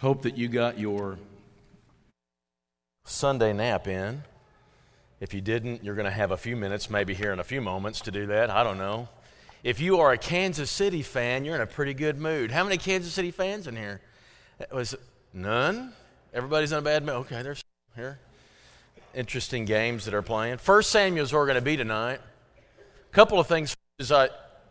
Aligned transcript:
Hope 0.00 0.22
that 0.22 0.36
you 0.36 0.48
got 0.48 0.78
your 0.78 1.18
Sunday 3.06 3.54
nap 3.54 3.88
in. 3.88 4.22
If 5.20 5.32
you 5.32 5.40
didn't, 5.40 5.82
you're 5.82 5.94
going 5.94 6.04
to 6.04 6.10
have 6.10 6.32
a 6.32 6.36
few 6.36 6.54
minutes, 6.54 6.90
maybe 6.90 7.14
here 7.14 7.32
in 7.32 7.38
a 7.38 7.44
few 7.44 7.62
moments, 7.62 8.00
to 8.02 8.10
do 8.10 8.26
that. 8.26 8.50
I 8.50 8.62
don't 8.62 8.76
know. 8.76 9.08
If 9.64 9.80
you 9.80 10.00
are 10.00 10.12
a 10.12 10.18
Kansas 10.18 10.70
City 10.70 11.00
fan, 11.00 11.46
you're 11.46 11.54
in 11.54 11.62
a 11.62 11.66
pretty 11.66 11.94
good 11.94 12.18
mood. 12.18 12.50
How 12.50 12.62
many 12.62 12.76
Kansas 12.76 13.14
City 13.14 13.30
fans 13.30 13.66
in 13.66 13.74
here? 13.74 14.02
It 14.60 14.70
was 14.70 14.94
none. 15.32 15.94
Everybody's 16.34 16.72
in 16.72 16.78
a 16.78 16.82
bad 16.82 17.02
mood. 17.02 17.14
Okay, 17.14 17.40
there's 17.40 17.64
here. 17.94 18.18
Interesting 19.14 19.64
games 19.64 20.04
that 20.04 20.12
are 20.12 20.20
playing. 20.20 20.58
First 20.58 20.90
Samuel's 20.90 21.32
we're 21.32 21.46
going 21.46 21.54
to 21.54 21.62
be 21.62 21.78
tonight. 21.78 22.20
A 23.10 23.14
couple 23.14 23.40
of 23.40 23.46
things. 23.46 23.74
Is 23.98 24.12
I, 24.12 24.26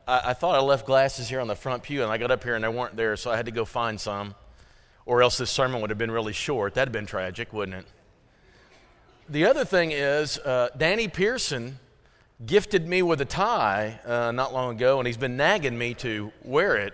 I, 0.07 0.21
I 0.25 0.33
thought 0.33 0.53
I 0.53 0.59
left 0.59 0.85
glasses 0.85 1.27
here 1.27 1.41
on 1.41 1.47
the 1.47 1.55
front 1.55 1.81
pew, 1.81 2.03
and 2.03 2.11
I 2.11 2.19
got 2.19 2.29
up 2.29 2.43
here 2.43 2.53
and 2.53 2.63
they 2.63 2.69
weren't 2.69 2.95
there, 2.95 3.17
so 3.17 3.31
I 3.31 3.37
had 3.37 3.47
to 3.47 3.51
go 3.51 3.65
find 3.65 3.99
some 3.99 4.35
or 5.05 5.21
else 5.21 5.37
this 5.37 5.51
sermon 5.51 5.81
would 5.81 5.89
have 5.89 5.99
been 5.99 6.11
really 6.11 6.33
short. 6.33 6.73
That'd 6.73 6.89
have 6.89 6.93
been 6.93 7.05
tragic, 7.05 7.53
wouldn't 7.53 7.77
it? 7.77 7.85
The 9.29 9.45
other 9.45 9.65
thing 9.65 9.91
is, 9.91 10.37
uh, 10.39 10.69
Danny 10.77 11.07
Pearson 11.07 11.79
gifted 12.45 12.87
me 12.87 13.01
with 13.01 13.21
a 13.21 13.25
tie 13.25 13.99
uh, 14.05 14.31
not 14.31 14.53
long 14.53 14.75
ago, 14.75 14.99
and 14.99 15.07
he's 15.07 15.17
been 15.17 15.37
nagging 15.37 15.77
me 15.77 15.93
to 15.95 16.31
wear 16.43 16.75
it. 16.75 16.93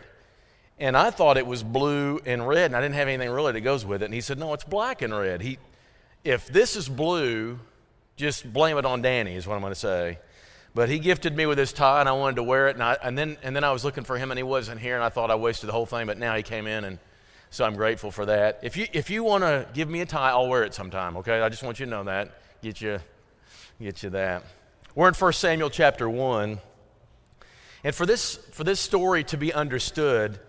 And 0.80 0.98
I 0.98 1.12
thought 1.12 1.38
it 1.38 1.46
was 1.46 1.62
blue 1.62 2.20
and 2.26 2.48
red, 2.48 2.66
and 2.66 2.76
I 2.76 2.82
didn't 2.82 2.96
have 2.96 3.08
anything 3.08 3.30
really 3.30 3.52
that 3.52 3.62
goes 3.62 3.85
with 3.85 4.02
it. 4.02 4.05
And 4.05 4.13
he 4.13 4.22
said, 4.22 4.40
No, 4.40 4.54
it's 4.54 4.63
black 4.63 5.02
and 5.02 5.13
red. 5.13 5.41
He, 5.41 5.57
if 6.24 6.48
this 6.48 6.76
is 6.76 6.90
blue, 6.90 7.60
just 8.16 8.52
blame 8.52 8.78
it 8.78 8.85
on 8.85 9.02
Danny, 9.02 9.35
is 9.35 9.46
what 9.46 9.55
I'm 9.55 9.62
going 9.62 9.74
to 9.74 9.80
say. 9.80 10.20
But 10.74 10.90
he 10.90 11.00
gifted 11.00 11.35
me 11.35 11.46
with 11.46 11.57
his 11.57 11.74
tie, 11.74 12.00
and 12.00 12.07
I 12.07 12.13
wanted 12.13 12.38
to 12.38 12.44
wear 12.44 12.70
it. 12.70 12.76
And, 12.76 12.84
I, 12.84 12.98
and, 13.04 13.18
then, 13.18 13.38
and 13.44 13.55
then 13.55 13.63
I 13.63 13.72
was 13.72 13.84
looking 13.84 14.04
for 14.04 14.18
him, 14.18 14.32
and 14.32 14.38
he 14.40 14.44
wasn't 14.44 14.80
here, 14.80 14.96
and 14.96 15.04
I 15.04 15.10
thought 15.10 15.30
I 15.30 15.35
wasted 15.35 15.68
the 15.68 15.74
whole 15.74 15.85
thing. 15.85 16.07
But 16.07 16.18
now 16.18 16.35
he 16.35 16.44
came 16.44 16.66
in, 16.66 16.84
and 16.85 16.98
so 17.52 17.66
I'm 17.66 17.76
grateful 17.76 18.12
for 18.12 18.26
that. 18.27 18.60
If 18.63 18.77
you, 18.77 18.88
if 18.94 19.10
you 19.10 19.26
want 19.26 19.44
to 19.44 19.68
give 19.74 19.90
me 19.90 19.99
a 19.99 20.05
tie, 20.05 20.30
I'll 20.30 20.48
wear 20.48 20.63
it 20.63 20.74
sometime, 20.74 21.18
okay? 21.18 21.41
I 21.41 21.49
just 21.49 21.63
want 21.63 21.82
you 21.82 21.85
to 21.85 21.90
know 21.90 22.05
that. 22.05 22.32
Get 22.62 22.80
you, 22.80 22.99
get 23.80 24.02
you 24.04 24.10
that. 24.12 24.44
We're 24.96 25.10
in 25.10 25.13
1 25.13 25.34
Samuel 25.34 25.70
chapter 25.70 26.10
1. 26.10 26.60
And 27.84 27.96
for 27.96 28.05
this, 28.05 28.38
for 28.54 28.63
this 28.63 28.79
story 28.79 29.26
to 29.26 29.38
be 29.38 29.52
understood, 29.52 30.40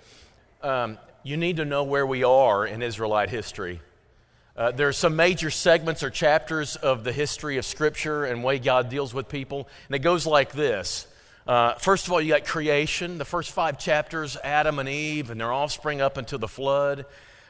um, 0.62 0.96
you 1.24 1.36
need 1.36 1.56
to 1.56 1.64
know 1.64 1.82
where 1.82 2.06
we 2.06 2.22
are 2.22 2.64
in 2.64 2.82
Israelite 2.82 3.30
history. 3.30 3.80
Uh, 4.56 4.70
there 4.70 4.86
are 4.86 4.92
some 4.92 5.16
major 5.16 5.50
segments 5.50 6.04
or 6.04 6.10
chapters 6.10 6.76
of 6.76 7.02
the 7.02 7.12
history 7.12 7.56
of 7.56 7.64
Scripture 7.64 8.26
and 8.26 8.44
way 8.44 8.60
God 8.60 8.88
deals 8.88 9.12
with 9.12 9.28
people, 9.28 9.68
and 9.88 9.96
it 9.96 10.00
goes 10.00 10.24
like 10.24 10.52
this 10.52 11.08
uh, 11.46 11.74
first 11.74 12.06
of 12.06 12.12
all, 12.12 12.20
you 12.20 12.28
got 12.28 12.44
creation, 12.44 13.18
the 13.18 13.24
first 13.24 13.50
five 13.50 13.78
chapters 13.78 14.36
Adam 14.44 14.78
and 14.78 14.88
Eve 14.88 15.30
and 15.30 15.40
their 15.40 15.52
offspring 15.52 16.00
up 16.00 16.16
until 16.16 16.38
the 16.38 16.48
flood. 16.48 17.04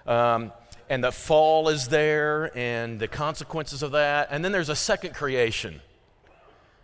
Um, 0.07 0.53
and 0.89 1.03
the 1.03 1.13
fall 1.13 1.69
is 1.69 1.89
there 1.89 2.57
and 2.57 2.99
the 2.99 3.09
consequences 3.09 3.83
of 3.83 3.93
that. 3.93 4.29
And 4.31 4.45
then 4.45 4.53
there's 4.53 4.69
a 4.69 4.77
second 4.77 5.15
creation 5.15 5.81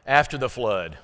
after 0.07 0.39
the 0.39 0.49
flood. 0.49 0.99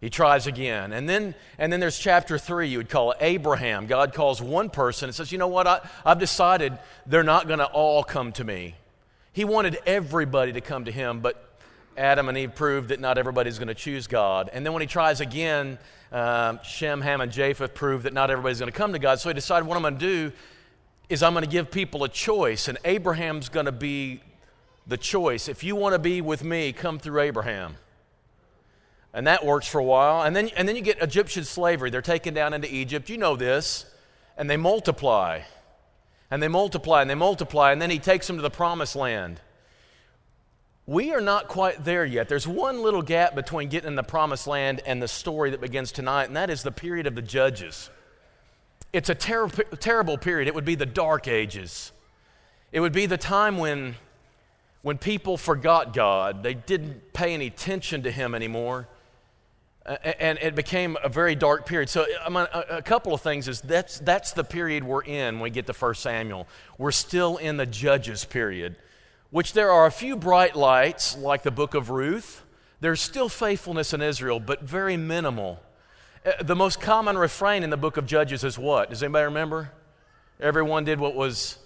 He 0.00 0.10
tries 0.10 0.46
again. 0.46 0.92
And 0.92 1.08
then, 1.08 1.34
and 1.58 1.72
then 1.72 1.78
there's 1.78 1.98
chapter 1.98 2.36
three, 2.36 2.68
you 2.68 2.78
would 2.78 2.88
call 2.88 3.12
it 3.12 3.18
Abraham. 3.20 3.86
God 3.86 4.12
calls 4.12 4.42
one 4.42 4.68
person 4.68 5.08
and 5.08 5.14
says, 5.14 5.30
You 5.30 5.38
know 5.38 5.48
what? 5.48 5.66
I, 5.66 5.80
I've 6.04 6.18
decided 6.18 6.76
they're 7.06 7.22
not 7.22 7.46
going 7.46 7.60
to 7.60 7.66
all 7.66 8.02
come 8.02 8.32
to 8.32 8.44
me. 8.44 8.74
He 9.32 9.44
wanted 9.44 9.78
everybody 9.86 10.52
to 10.54 10.60
come 10.60 10.86
to 10.86 10.92
him, 10.92 11.20
but 11.20 11.51
Adam 11.96 12.28
and 12.28 12.38
Eve 12.38 12.54
proved 12.54 12.88
that 12.88 13.00
not 13.00 13.18
everybody's 13.18 13.58
going 13.58 13.68
to 13.68 13.74
choose 13.74 14.06
God. 14.06 14.50
And 14.52 14.64
then 14.64 14.72
when 14.72 14.80
he 14.80 14.86
tries 14.86 15.20
again, 15.20 15.78
um, 16.10 16.60
Shem, 16.62 17.00
Ham, 17.00 17.20
and 17.20 17.30
Japheth 17.30 17.74
prove 17.74 18.04
that 18.04 18.12
not 18.12 18.30
everybody's 18.30 18.58
going 18.58 18.70
to 18.70 18.76
come 18.76 18.92
to 18.92 18.98
God. 18.98 19.20
So 19.20 19.28
he 19.28 19.34
decided 19.34 19.66
what 19.66 19.76
I'm 19.76 19.82
going 19.82 19.98
to 19.98 20.00
do 20.00 20.32
is 21.08 21.22
I'm 21.22 21.32
going 21.32 21.44
to 21.44 21.50
give 21.50 21.70
people 21.70 22.04
a 22.04 22.08
choice, 22.08 22.68
and 22.68 22.78
Abraham's 22.84 23.48
going 23.48 23.66
to 23.66 23.72
be 23.72 24.22
the 24.86 24.96
choice. 24.96 25.48
If 25.48 25.62
you 25.62 25.76
want 25.76 25.94
to 25.94 25.98
be 25.98 26.20
with 26.20 26.42
me, 26.42 26.72
come 26.72 26.98
through 26.98 27.20
Abraham. 27.20 27.76
And 29.14 29.26
that 29.26 29.44
works 29.44 29.66
for 29.66 29.78
a 29.78 29.84
while. 29.84 30.22
And 30.22 30.34
then, 30.34 30.48
and 30.56 30.66
then 30.66 30.74
you 30.74 30.82
get 30.82 31.02
Egyptian 31.02 31.44
slavery. 31.44 31.90
They're 31.90 32.00
taken 32.00 32.32
down 32.32 32.54
into 32.54 32.72
Egypt. 32.74 33.10
You 33.10 33.18
know 33.18 33.36
this. 33.36 33.84
And 34.38 34.48
they 34.48 34.56
multiply. 34.56 35.42
And 36.30 36.42
they 36.42 36.48
multiply 36.48 37.02
and 37.02 37.10
they 37.10 37.14
multiply. 37.14 37.72
And 37.72 37.82
then 37.82 37.90
he 37.90 37.98
takes 37.98 38.26
them 38.26 38.36
to 38.36 38.42
the 38.42 38.50
promised 38.50 38.96
land. 38.96 39.40
We 40.86 41.12
are 41.12 41.20
not 41.20 41.46
quite 41.46 41.84
there 41.84 42.04
yet. 42.04 42.28
There's 42.28 42.48
one 42.48 42.82
little 42.82 43.02
gap 43.02 43.36
between 43.36 43.68
getting 43.68 43.88
in 43.88 43.94
the 43.94 44.02
promised 44.02 44.48
land 44.48 44.80
and 44.84 45.00
the 45.00 45.06
story 45.06 45.50
that 45.50 45.60
begins 45.60 45.92
tonight, 45.92 46.24
and 46.24 46.36
that 46.36 46.50
is 46.50 46.64
the 46.64 46.72
period 46.72 47.06
of 47.06 47.14
the 47.14 47.22
judges. 47.22 47.88
It's 48.92 49.08
a 49.08 49.14
ter- 49.14 49.48
terrible 49.48 50.18
period. 50.18 50.48
It 50.48 50.54
would 50.54 50.64
be 50.64 50.74
the 50.74 50.86
dark 50.86 51.28
ages. 51.28 51.92
It 52.72 52.80
would 52.80 52.92
be 52.92 53.06
the 53.06 53.16
time 53.16 53.58
when, 53.58 53.94
when 54.82 54.98
people 54.98 55.36
forgot 55.36 55.94
God, 55.94 56.42
they 56.42 56.54
didn't 56.54 57.12
pay 57.12 57.32
any 57.32 57.46
attention 57.46 58.02
to 58.02 58.10
Him 58.10 58.34
anymore. 58.34 58.88
Uh, 59.86 59.96
and 60.18 60.38
it 60.38 60.54
became 60.54 60.96
a 61.02 61.08
very 61.08 61.34
dark 61.34 61.64
period. 61.64 61.88
So, 61.90 62.06
a 62.24 62.82
couple 62.82 63.14
of 63.14 63.20
things 63.20 63.46
is 63.48 63.60
that's, 63.60 63.98
that's 64.00 64.32
the 64.32 64.44
period 64.44 64.84
we're 64.84 65.02
in 65.02 65.36
when 65.36 65.44
we 65.44 65.50
get 65.50 65.66
to 65.66 65.72
1 65.72 65.94
Samuel. 65.94 66.48
We're 66.76 66.92
still 66.92 67.36
in 67.36 67.56
the 67.56 67.66
judges 67.66 68.24
period 68.24 68.76
which 69.32 69.54
there 69.54 69.72
are 69.72 69.86
a 69.86 69.90
few 69.90 70.14
bright 70.14 70.54
lights, 70.54 71.16
like 71.16 71.42
the 71.42 71.50
book 71.50 71.72
of 71.74 71.88
Ruth. 71.88 72.44
There's 72.80 73.00
still 73.00 73.30
faithfulness 73.30 73.94
in 73.94 74.02
Israel, 74.02 74.38
but 74.38 74.60
very 74.60 74.98
minimal. 74.98 75.58
Uh, 76.24 76.32
the 76.42 76.54
most 76.54 76.82
common 76.82 77.16
refrain 77.16 77.62
in 77.62 77.70
the 77.70 77.78
book 77.78 77.96
of 77.96 78.04
Judges 78.04 78.44
is 78.44 78.58
what? 78.58 78.90
Does 78.90 79.02
anybody 79.02 79.24
remember? 79.24 79.72
Everyone 80.38 80.84
did 80.84 81.00
what 81.00 81.14
was 81.14 81.56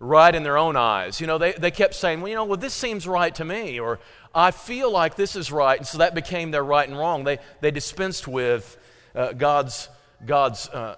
right 0.00 0.34
in 0.34 0.42
their 0.42 0.58
own 0.58 0.74
eyes. 0.74 1.20
You 1.20 1.28
know, 1.28 1.38
they, 1.38 1.52
they 1.52 1.70
kept 1.70 1.94
saying, 1.94 2.20
well, 2.20 2.28
you 2.28 2.34
know, 2.34 2.44
well, 2.44 2.56
this 2.56 2.74
seems 2.74 3.06
right 3.06 3.32
to 3.36 3.44
me, 3.44 3.78
or 3.78 4.00
I 4.34 4.50
feel 4.50 4.90
like 4.90 5.14
this 5.14 5.36
is 5.36 5.52
right. 5.52 5.78
And 5.78 5.86
so 5.86 5.98
that 5.98 6.16
became 6.16 6.50
their 6.50 6.64
right 6.64 6.88
and 6.88 6.98
wrong. 6.98 7.22
They, 7.22 7.38
they 7.60 7.70
dispensed 7.70 8.26
with 8.26 8.76
uh, 9.14 9.34
God's 9.34 9.88
God's 10.24 10.68
uh, 10.68 10.96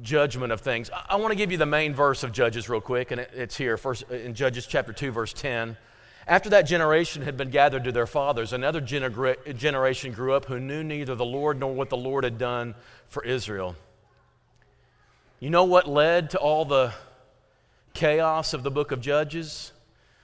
judgment 0.00 0.52
of 0.52 0.60
things. 0.60 0.90
I, 0.90 1.04
I 1.10 1.16
want 1.16 1.32
to 1.32 1.36
give 1.36 1.52
you 1.52 1.58
the 1.58 1.66
main 1.66 1.94
verse 1.94 2.22
of 2.22 2.32
Judges 2.32 2.68
real 2.68 2.80
quick, 2.80 3.10
and 3.10 3.20
it, 3.20 3.30
it's 3.34 3.56
here, 3.56 3.76
first 3.76 4.04
uh, 4.10 4.14
in 4.14 4.34
Judges 4.34 4.66
chapter 4.66 4.92
2, 4.92 5.10
verse 5.10 5.32
10. 5.32 5.76
After 6.26 6.50
that 6.50 6.62
generation 6.62 7.22
had 7.22 7.36
been 7.36 7.50
gathered 7.50 7.84
to 7.84 7.92
their 7.92 8.06
fathers, 8.06 8.52
another 8.52 8.80
gener- 8.80 9.56
generation 9.56 10.12
grew 10.12 10.32
up 10.32 10.44
who 10.46 10.60
knew 10.60 10.84
neither 10.84 11.14
the 11.14 11.24
Lord 11.24 11.58
nor 11.58 11.74
what 11.74 11.90
the 11.90 11.96
Lord 11.96 12.24
had 12.24 12.38
done 12.38 12.74
for 13.08 13.24
Israel. 13.24 13.74
You 15.40 15.50
know 15.50 15.64
what 15.64 15.88
led 15.88 16.30
to 16.30 16.38
all 16.38 16.64
the 16.64 16.94
chaos 17.94 18.54
of 18.54 18.62
the 18.62 18.70
book 18.70 18.92
of 18.92 19.00
Judges? 19.00 19.72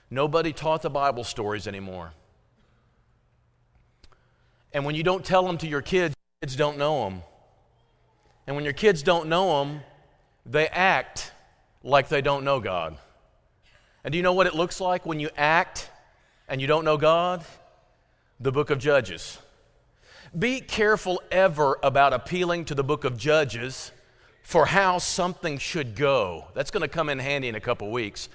Nobody 0.09 0.53
taught 0.53 0.81
the 0.81 0.89
Bible 0.89 1.25
stories 1.25 1.67
anymore. 1.67 2.13
And 4.73 4.85
when 4.85 4.95
you 4.95 5.03
don't 5.03 5.25
tell 5.25 5.45
them 5.45 5.57
to 5.57 5.67
your 5.67 5.81
kids, 5.81 6.15
kids 6.41 6.55
don't 6.55 6.77
know 6.77 7.03
them. 7.03 7.23
And 8.49 8.55
when 8.55 8.65
your 8.65 8.73
kids 8.73 9.03
don't 9.03 9.29
know 9.29 9.59
them, 9.59 9.81
they 10.43 10.67
act 10.69 11.33
like 11.83 12.09
they 12.09 12.19
don't 12.19 12.43
know 12.43 12.59
God. 12.59 12.97
And 14.03 14.11
do 14.11 14.17
you 14.17 14.23
know 14.23 14.33
what 14.33 14.47
it 14.47 14.55
looks 14.55 14.81
like 14.81 15.05
when 15.05 15.19
you 15.19 15.29
act 15.37 15.91
and 16.47 16.59
you 16.59 16.65
don't 16.65 16.83
know 16.83 16.97
God? 16.97 17.45
The 18.39 18.51
book 18.51 18.71
of 18.71 18.79
Judges. 18.79 19.37
Be 20.37 20.61
careful 20.61 21.21
ever 21.29 21.77
about 21.83 22.11
appealing 22.11 22.65
to 22.65 22.73
the 22.73 22.83
book 22.83 23.03
of 23.03 23.17
Judges 23.19 23.91
for 24.41 24.65
how 24.65 24.97
something 24.97 25.59
should 25.59 25.95
go. 25.95 26.47
That's 26.55 26.71
going 26.71 26.81
to 26.81 26.87
come 26.87 27.09
in 27.09 27.19
handy 27.19 27.49
in 27.49 27.53
a 27.53 27.61
couple 27.61 27.91
weeks. 27.91 28.29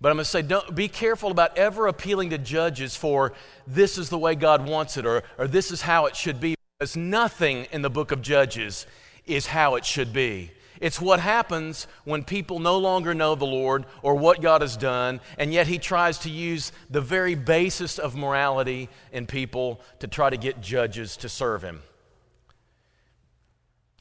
But 0.00 0.08
I'm 0.08 0.16
going 0.16 0.24
to 0.24 0.30
say, 0.30 0.42
don't, 0.42 0.74
be 0.74 0.88
careful 0.88 1.30
about 1.30 1.56
ever 1.56 1.86
appealing 1.86 2.30
to 2.30 2.38
judges 2.38 2.96
for 2.96 3.34
this 3.68 3.98
is 3.98 4.08
the 4.08 4.18
way 4.18 4.34
God 4.34 4.68
wants 4.68 4.96
it 4.96 5.06
or, 5.06 5.22
or 5.38 5.46
this 5.46 5.70
is 5.70 5.82
how 5.82 6.06
it 6.06 6.16
should 6.16 6.40
be. 6.40 6.56
Because 6.76 6.96
nothing 6.96 7.68
in 7.70 7.82
the 7.82 7.90
book 7.90 8.10
of 8.10 8.20
Judges 8.20 8.86
is 9.34 9.46
how 9.46 9.74
it 9.74 9.84
should 9.84 10.12
be. 10.12 10.50
It's 10.80 11.00
what 11.00 11.20
happens 11.20 11.86
when 12.04 12.24
people 12.24 12.58
no 12.58 12.78
longer 12.78 13.12
know 13.12 13.34
the 13.34 13.44
Lord 13.44 13.84
or 14.02 14.14
what 14.14 14.40
God 14.40 14.62
has 14.62 14.78
done, 14.78 15.20
and 15.36 15.52
yet 15.52 15.66
He 15.66 15.78
tries 15.78 16.18
to 16.20 16.30
use 16.30 16.72
the 16.88 17.02
very 17.02 17.34
basis 17.34 17.98
of 17.98 18.16
morality 18.16 18.88
in 19.12 19.26
people 19.26 19.82
to 19.98 20.08
try 20.08 20.30
to 20.30 20.38
get 20.38 20.62
judges 20.62 21.18
to 21.18 21.28
serve 21.28 21.62
Him. 21.62 21.82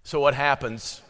So, 0.04 0.22
what 0.22 0.34
happens 0.34 1.02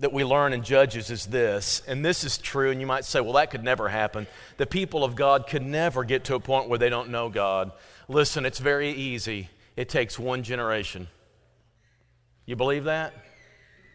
that 0.00 0.12
we 0.12 0.24
learn 0.24 0.52
in 0.52 0.64
Judges 0.64 1.10
is 1.10 1.26
this, 1.26 1.82
and 1.86 2.04
this 2.04 2.24
is 2.24 2.38
true, 2.38 2.70
and 2.70 2.80
you 2.80 2.86
might 2.86 3.04
say, 3.04 3.20
well, 3.20 3.34
that 3.34 3.50
could 3.50 3.62
never 3.62 3.88
happen. 3.88 4.26
The 4.56 4.66
people 4.66 5.04
of 5.04 5.14
God 5.14 5.46
could 5.46 5.62
never 5.62 6.02
get 6.02 6.24
to 6.24 6.34
a 6.34 6.40
point 6.40 6.68
where 6.68 6.78
they 6.78 6.90
don't 6.90 7.10
know 7.10 7.28
God. 7.28 7.70
Listen, 8.08 8.44
it's 8.44 8.58
very 8.58 8.90
easy, 8.90 9.50
it 9.76 9.88
takes 9.88 10.18
one 10.18 10.42
generation. 10.42 11.06
You 12.46 12.56
believe 12.56 12.84
that? 12.84 13.14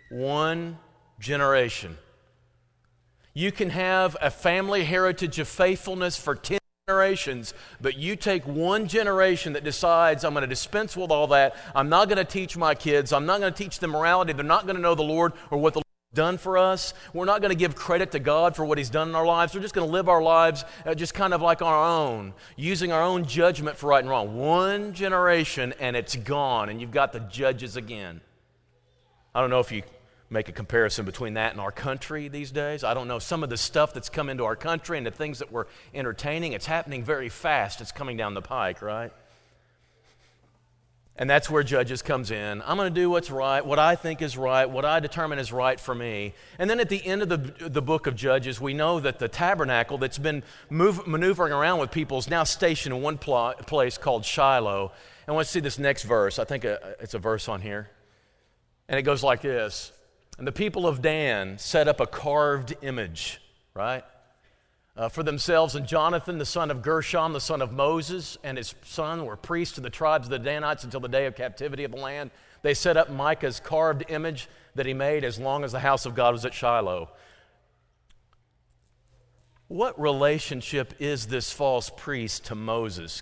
One 0.09 0.77
generation. 1.19 1.97
You 3.33 3.51
can 3.51 3.69
have 3.69 4.17
a 4.21 4.31
family 4.31 4.83
heritage 4.83 5.39
of 5.39 5.47
faithfulness 5.47 6.17
for 6.17 6.35
10 6.35 6.59
generations, 6.87 7.53
but 7.79 7.95
you 7.95 8.15
take 8.15 8.45
one 8.47 8.87
generation 8.87 9.53
that 9.53 9.63
decides, 9.63 10.23
I'm 10.23 10.33
going 10.33 10.41
to 10.41 10.47
dispense 10.47 10.97
with 10.97 11.11
all 11.11 11.27
that. 11.27 11.55
I'm 11.75 11.89
not 11.89 12.09
going 12.09 12.17
to 12.17 12.25
teach 12.25 12.57
my 12.57 12.73
kids. 12.73 13.13
I'm 13.13 13.27
not 13.27 13.39
going 13.39 13.53
to 13.53 13.63
teach 13.63 13.79
them 13.79 13.91
morality. 13.91 14.33
They're 14.33 14.43
not 14.43 14.65
going 14.65 14.75
to 14.75 14.81
know 14.81 14.95
the 14.95 15.03
Lord 15.03 15.33
or 15.51 15.59
what 15.59 15.73
the 15.73 15.79
Lord 15.79 15.85
has 16.11 16.17
done 16.17 16.37
for 16.39 16.57
us. 16.57 16.95
We're 17.13 17.25
not 17.25 17.41
going 17.41 17.51
to 17.51 17.57
give 17.57 17.75
credit 17.75 18.11
to 18.13 18.19
God 18.19 18.55
for 18.55 18.65
what 18.65 18.79
He's 18.79 18.89
done 18.89 19.09
in 19.09 19.15
our 19.15 19.25
lives. 19.25 19.53
We're 19.53 19.61
just 19.61 19.75
going 19.75 19.87
to 19.87 19.93
live 19.93 20.09
our 20.09 20.21
lives 20.21 20.65
uh, 20.83 20.95
just 20.95 21.13
kind 21.13 21.35
of 21.35 21.43
like 21.43 21.61
our 21.61 21.85
own, 21.85 22.33
using 22.57 22.91
our 22.91 23.03
own 23.03 23.23
judgment 23.25 23.77
for 23.77 23.91
right 23.91 23.99
and 23.99 24.09
wrong. 24.09 24.35
One 24.35 24.93
generation 24.93 25.75
and 25.79 25.95
it's 25.95 26.15
gone, 26.15 26.69
and 26.69 26.81
you've 26.81 26.89
got 26.89 27.13
the 27.13 27.19
judges 27.19 27.77
again. 27.77 28.21
I 29.33 29.41
don't 29.41 29.49
know 29.49 29.59
if 29.59 29.71
you 29.71 29.83
make 30.29 30.47
a 30.47 30.51
comparison 30.51 31.05
between 31.05 31.33
that 31.35 31.51
and 31.51 31.61
our 31.61 31.71
country 31.71 32.27
these 32.27 32.51
days. 32.51 32.83
I 32.83 32.93
don't 32.93 33.07
know. 33.07 33.19
Some 33.19 33.43
of 33.43 33.49
the 33.49 33.57
stuff 33.57 33.93
that's 33.93 34.09
come 34.09 34.29
into 34.29 34.45
our 34.45 34.55
country 34.55 34.97
and 34.97 35.05
the 35.05 35.11
things 35.11 35.39
that 35.39 35.51
we're 35.51 35.65
entertaining, 35.93 36.53
it's 36.53 36.67
happening 36.67 37.03
very 37.03 37.29
fast. 37.29 37.81
It's 37.81 37.91
coming 37.91 38.17
down 38.17 38.33
the 38.33 38.41
pike, 38.41 38.81
right? 38.81 39.11
And 41.15 41.29
that's 41.29 41.49
where 41.49 41.63
Judges 41.63 42.01
comes 42.01 42.31
in. 42.31 42.61
I'm 42.61 42.77
going 42.77 42.93
to 42.93 43.01
do 43.01 43.09
what's 43.09 43.29
right, 43.29 43.65
what 43.65 43.77
I 43.77 43.95
think 43.95 44.21
is 44.21 44.37
right, 44.37 44.69
what 44.69 44.85
I 44.85 45.01
determine 45.01 45.37
is 45.37 45.51
right 45.51 45.77
for 45.77 45.93
me. 45.93 46.33
And 46.57 46.69
then 46.69 46.79
at 46.79 46.87
the 46.87 47.05
end 47.05 47.21
of 47.21 47.27
the, 47.27 47.69
the 47.69 47.81
book 47.81 48.07
of 48.07 48.15
Judges, 48.15 48.61
we 48.61 48.73
know 48.73 49.01
that 49.01 49.19
the 49.19 49.27
tabernacle 49.27 49.97
that's 49.97 50.17
been 50.17 50.43
move, 50.69 51.05
maneuvering 51.05 51.51
around 51.51 51.79
with 51.79 51.91
people 51.91 52.19
is 52.19 52.29
now 52.29 52.45
stationed 52.45 52.95
in 52.95 53.01
one 53.01 53.17
pl- 53.17 53.55
place 53.67 53.97
called 53.97 54.23
Shiloh. 54.23 54.93
And 55.27 55.35
let's 55.35 55.49
see 55.49 55.59
this 55.59 55.77
next 55.77 56.03
verse. 56.03 56.39
I 56.39 56.45
think 56.45 56.63
uh, 56.63 56.77
it's 57.01 57.15
a 57.15 57.19
verse 57.19 57.49
on 57.49 57.59
here. 57.61 57.89
And 58.89 58.99
it 58.99 59.03
goes 59.03 59.23
like 59.23 59.41
this 59.41 59.93
And 60.37 60.45
the 60.45 60.51
people 60.51 60.85
of 60.85 61.01
Dan 61.01 61.57
set 61.57 61.87
up 61.87 62.01
a 62.01 62.05
carved 62.05 62.75
image, 62.81 63.39
right? 63.73 64.03
uh, 64.99 65.07
for 65.07 65.23
themselves. 65.23 65.75
And 65.75 65.87
Jonathan, 65.87 66.37
the 66.37 66.45
son 66.45 66.69
of 66.69 66.81
Gershom, 66.81 67.31
the 67.31 67.39
son 67.39 67.61
of 67.61 67.71
Moses, 67.71 68.37
and 68.43 68.57
his 68.57 68.75
son 68.83 69.25
were 69.25 69.37
priests 69.37 69.75
to 69.75 69.81
the 69.81 69.89
tribes 69.89 70.27
of 70.27 70.31
the 70.31 70.39
Danites 70.39 70.83
until 70.83 70.99
the 70.99 71.07
day 71.07 71.25
of 71.25 71.35
captivity 71.35 71.85
of 71.85 71.91
the 71.91 71.97
land. 71.97 72.31
They 72.63 72.73
set 72.73 72.97
up 72.97 73.09
Micah's 73.09 73.61
carved 73.61 74.03
image 74.09 74.49
that 74.75 74.85
he 74.85 74.93
made 74.93 75.23
as 75.23 75.39
long 75.39 75.63
as 75.63 75.71
the 75.71 75.79
house 75.79 76.05
of 76.05 76.15
God 76.15 76.33
was 76.33 76.43
at 76.43 76.53
Shiloh. 76.53 77.09
What 79.69 79.99
relationship 79.99 80.93
is 80.99 81.27
this 81.27 81.53
false 81.53 81.89
priest 81.95 82.45
to 82.47 82.55
Moses? 82.55 83.21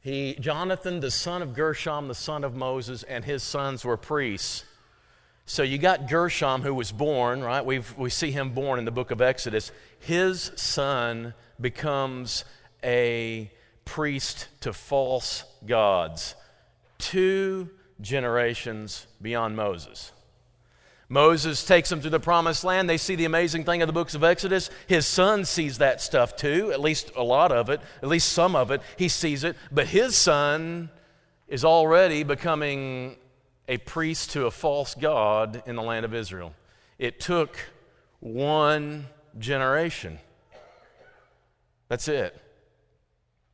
He, 0.00 0.34
Jonathan, 0.34 1.00
the 1.00 1.10
son 1.10 1.42
of 1.42 1.54
Gershom, 1.54 2.08
the 2.08 2.14
son 2.14 2.44
of 2.44 2.54
Moses, 2.54 3.02
and 3.02 3.24
his 3.24 3.42
sons 3.42 3.84
were 3.84 3.96
priests. 3.96 4.64
So 5.44 5.62
you 5.62 5.78
got 5.78 6.08
Gershom 6.08 6.62
who 6.62 6.74
was 6.74 6.92
born, 6.92 7.42
right? 7.42 7.64
we 7.64 7.80
we 7.96 8.10
see 8.10 8.30
him 8.30 8.50
born 8.50 8.78
in 8.78 8.84
the 8.84 8.90
book 8.90 9.10
of 9.10 9.22
Exodus. 9.22 9.72
His 9.98 10.52
son 10.56 11.34
becomes 11.60 12.44
a 12.84 13.50
priest 13.84 14.48
to 14.60 14.72
false 14.72 15.44
gods, 15.66 16.34
two 16.98 17.70
generations 18.00 19.06
beyond 19.20 19.56
Moses. 19.56 20.12
Moses 21.08 21.64
takes 21.64 21.88
them 21.88 22.02
to 22.02 22.10
the 22.10 22.20
promised 22.20 22.64
land. 22.64 22.88
They 22.88 22.98
see 22.98 23.14
the 23.14 23.24
amazing 23.24 23.64
thing 23.64 23.80
of 23.80 23.86
the 23.86 23.94
books 23.94 24.14
of 24.14 24.22
Exodus. 24.22 24.68
His 24.86 25.06
son 25.06 25.46
sees 25.46 25.78
that 25.78 26.02
stuff 26.02 26.36
too, 26.36 26.70
at 26.70 26.80
least 26.80 27.12
a 27.16 27.22
lot 27.22 27.50
of 27.50 27.70
it, 27.70 27.80
at 28.02 28.08
least 28.08 28.32
some 28.32 28.54
of 28.54 28.70
it. 28.70 28.82
He 28.96 29.08
sees 29.08 29.42
it. 29.42 29.56
But 29.72 29.86
his 29.86 30.16
son 30.16 30.90
is 31.46 31.64
already 31.64 32.24
becoming 32.24 33.16
a 33.68 33.78
priest 33.78 34.32
to 34.32 34.46
a 34.46 34.50
false 34.50 34.94
God 34.94 35.62
in 35.66 35.76
the 35.76 35.82
land 35.82 36.04
of 36.04 36.12
Israel. 36.12 36.54
It 36.98 37.20
took 37.20 37.56
one 38.20 39.06
generation. 39.38 40.18
That's 41.88 42.08
it. 42.08 42.38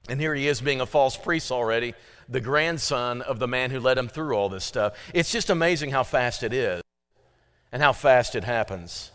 And 0.08 0.20
here 0.20 0.34
he 0.34 0.48
is 0.48 0.60
being 0.60 0.80
a 0.80 0.86
false 0.86 1.16
priest 1.16 1.52
already, 1.52 1.94
the 2.28 2.40
grandson 2.40 3.22
of 3.22 3.38
the 3.38 3.46
man 3.46 3.70
who 3.70 3.78
led 3.78 3.96
him 3.96 4.08
through 4.08 4.34
all 4.34 4.48
this 4.48 4.64
stuff. 4.64 4.94
It's 5.14 5.30
just 5.30 5.50
amazing 5.50 5.90
how 5.90 6.02
fast 6.02 6.42
it 6.42 6.52
is 6.52 6.82
and 7.74 7.82
how 7.82 7.92
fast 7.92 8.36
it 8.36 8.44
happens. 8.44 9.10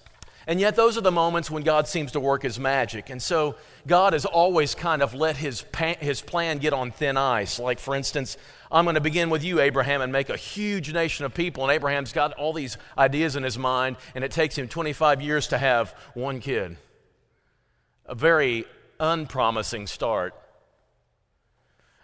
And 0.45 0.59
yet, 0.59 0.75
those 0.75 0.97
are 0.97 1.01
the 1.01 1.11
moments 1.11 1.49
when 1.49 1.63
God 1.63 1.87
seems 1.87 2.11
to 2.11 2.19
work 2.19 2.43
his 2.43 2.59
magic. 2.59 3.09
And 3.09 3.21
so, 3.21 3.55
God 3.87 4.11
has 4.11 4.25
always 4.25 4.75
kind 4.75 5.01
of 5.01 5.13
let 5.13 5.37
his, 5.37 5.63
his 6.01 6.21
plan 6.21 6.57
get 6.57 6.73
on 6.73 6.91
thin 6.91 7.15
ice. 7.15 7.57
Like, 7.57 7.79
for 7.79 7.95
instance, 7.95 8.35
I'm 8.69 8.83
going 8.83 8.95
to 8.95 9.01
begin 9.01 9.29
with 9.29 9.45
you, 9.45 9.61
Abraham, 9.61 10.01
and 10.01 10.11
make 10.11 10.29
a 10.29 10.35
huge 10.35 10.91
nation 10.91 11.23
of 11.23 11.33
people. 11.33 11.63
And 11.63 11.71
Abraham's 11.71 12.11
got 12.11 12.33
all 12.33 12.51
these 12.51 12.77
ideas 12.97 13.37
in 13.37 13.43
his 13.43 13.57
mind, 13.57 13.95
and 14.13 14.25
it 14.25 14.31
takes 14.31 14.57
him 14.57 14.67
25 14.67 15.21
years 15.21 15.47
to 15.47 15.57
have 15.57 15.95
one 16.13 16.41
kid. 16.41 16.75
A 18.07 18.15
very 18.15 18.65
unpromising 18.99 19.87
start. 19.87 20.33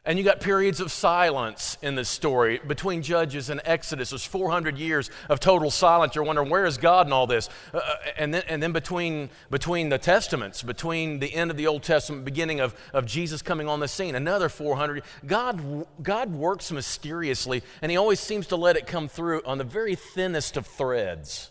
And 0.08 0.20
you 0.20 0.24
got 0.24 0.40
periods 0.40 0.80
of 0.80 0.92
silence 0.92 1.80
in 1.82 1.96
this 1.96 2.10
story. 2.10 2.60
Between 2.66 3.02
Judges 3.02 3.50
and 3.50 3.60
Exodus, 3.66 4.12
there's 4.12 4.24
400 4.24 4.78
years 4.78 5.10
of 5.30 5.40
total 5.40 5.72
silence. 5.72 6.14
You're 6.14 6.24
wondering, 6.24 6.52
where 6.52 6.68
is 6.68 6.78
God 6.78 7.08
in 7.08 7.14
all 7.14 7.26
this? 7.26 7.50
Uh, 7.74 7.78
uh, 7.78 7.96
and 8.16 8.32
then, 8.32 8.44
and 8.48 8.62
then 8.62 8.72
between, 8.72 9.32
between 9.50 9.90
the 9.90 9.98
Testaments, 9.98 10.62
between 10.62 11.18
the 11.18 11.34
end 11.34 11.50
of 11.50 11.58
the 11.58 11.66
Old 11.66 11.82
Testament, 11.82 12.24
beginning 12.24 12.60
of, 12.60 12.76
of 12.94 13.08
Jesus 13.08 13.42
coming 13.42 13.68
on 13.68 13.80
the 13.80 13.88
scene, 13.88 14.14
another 14.14 14.48
400. 14.48 15.04
God, 15.26 15.88
God 16.04 16.32
works 16.32 16.72
mysteriously, 16.72 17.64
and 17.82 17.90
He 17.90 17.98
always 17.98 18.20
seems 18.20 18.46
to 18.48 18.56
let 18.56 18.78
it 18.78 18.86
come 18.86 19.08
through 19.08 19.42
on 19.44 19.58
the 19.58 19.64
very 19.64 19.96
thinnest 19.96 20.56
of 20.56 20.68
threads. 20.68 21.50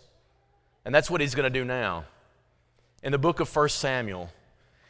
And 0.84 0.94
that's 0.94 1.10
what 1.10 1.20
He's 1.20 1.34
going 1.34 1.52
to 1.52 1.58
do 1.58 1.64
now. 1.64 2.04
In 3.02 3.10
the 3.10 3.18
book 3.18 3.40
of 3.40 3.54
1 3.54 3.68
Samuel, 3.70 4.30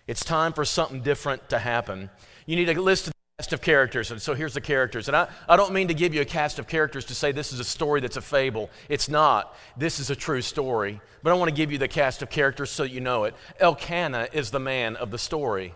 it's 0.06 0.22
time 0.22 0.52
for 0.52 0.66
something 0.66 1.00
different 1.00 1.48
to 1.48 1.58
happen. 1.58 2.10
You 2.44 2.56
need 2.56 2.68
a 2.68 2.78
list 2.78 3.13
cast 3.38 3.52
of 3.52 3.60
characters. 3.60 4.12
And 4.12 4.22
so 4.22 4.32
here's 4.32 4.54
the 4.54 4.60
characters. 4.60 5.08
And 5.08 5.16
I, 5.16 5.26
I 5.48 5.56
don't 5.56 5.72
mean 5.72 5.88
to 5.88 5.94
give 5.94 6.14
you 6.14 6.20
a 6.20 6.24
cast 6.24 6.60
of 6.60 6.68
characters 6.68 7.04
to 7.06 7.16
say 7.16 7.32
this 7.32 7.52
is 7.52 7.58
a 7.58 7.64
story 7.64 8.00
that's 8.00 8.16
a 8.16 8.20
fable. 8.20 8.70
It's 8.88 9.08
not. 9.08 9.56
This 9.76 9.98
is 9.98 10.08
a 10.08 10.14
true 10.14 10.40
story. 10.40 11.00
But 11.20 11.32
I 11.32 11.34
want 11.34 11.48
to 11.48 11.54
give 11.54 11.72
you 11.72 11.78
the 11.78 11.88
cast 11.88 12.22
of 12.22 12.30
characters 12.30 12.70
so 12.70 12.84
you 12.84 13.00
know 13.00 13.24
it. 13.24 13.34
Elkanah 13.58 14.28
is 14.32 14.52
the 14.52 14.60
man 14.60 14.94
of 14.94 15.10
the 15.10 15.18
story. 15.18 15.74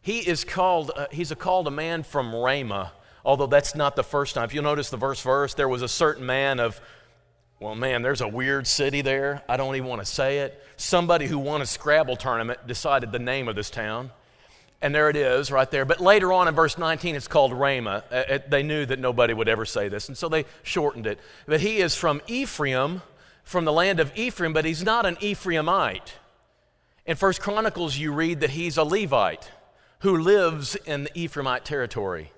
He 0.00 0.20
is 0.20 0.44
called, 0.44 0.92
uh, 0.96 1.08
he's 1.12 1.30
a, 1.30 1.36
called 1.36 1.68
a 1.68 1.70
man 1.70 2.02
from 2.02 2.34
Ramah, 2.34 2.90
although 3.22 3.48
that's 3.48 3.74
not 3.74 3.94
the 3.94 4.04
first 4.04 4.34
time. 4.34 4.44
If 4.44 4.54
you'll 4.54 4.64
notice 4.64 4.88
the 4.88 4.96
verse 4.96 5.20
verse, 5.20 5.52
there 5.52 5.68
was 5.68 5.82
a 5.82 5.88
certain 5.88 6.24
man 6.24 6.58
of, 6.58 6.80
well, 7.60 7.74
man, 7.74 8.00
there's 8.00 8.22
a 8.22 8.28
weird 8.28 8.66
city 8.66 9.02
there. 9.02 9.42
I 9.46 9.58
don't 9.58 9.76
even 9.76 9.90
want 9.90 10.00
to 10.00 10.06
say 10.06 10.38
it. 10.38 10.64
Somebody 10.78 11.26
who 11.26 11.38
won 11.38 11.60
a 11.60 11.66
Scrabble 11.66 12.16
tournament 12.16 12.66
decided 12.66 13.12
the 13.12 13.18
name 13.18 13.46
of 13.46 13.56
this 13.56 13.68
town. 13.68 14.10
And 14.82 14.94
there 14.94 15.08
it 15.08 15.16
is 15.16 15.50
right 15.50 15.70
there. 15.70 15.84
But 15.84 16.00
later 16.00 16.32
on 16.32 16.48
in 16.48 16.54
verse 16.54 16.76
19, 16.76 17.14
it's 17.16 17.28
called 17.28 17.52
Ramah. 17.52 18.04
Uh, 18.10 18.38
they 18.48 18.62
knew 18.62 18.84
that 18.86 18.98
nobody 18.98 19.32
would 19.32 19.48
ever 19.48 19.64
say 19.64 19.88
this, 19.88 20.08
and 20.08 20.16
so 20.16 20.28
they 20.28 20.44
shortened 20.62 21.06
it. 21.06 21.18
But 21.46 21.60
he 21.60 21.78
is 21.78 21.94
from 21.94 22.20
Ephraim, 22.26 23.02
from 23.42 23.64
the 23.64 23.72
land 23.72 24.00
of 24.00 24.12
Ephraim, 24.16 24.52
but 24.52 24.64
he's 24.64 24.84
not 24.84 25.06
an 25.06 25.16
Ephraimite. 25.16 26.12
In 27.06 27.16
First 27.16 27.40
Chronicles, 27.40 27.96
you 27.96 28.12
read 28.12 28.40
that 28.40 28.50
he's 28.50 28.76
a 28.76 28.84
Levite 28.84 29.50
who 30.00 30.18
lives 30.18 30.74
in 30.84 31.04
the 31.04 31.10
Ephraimite 31.10 31.62
territory. 31.62 32.32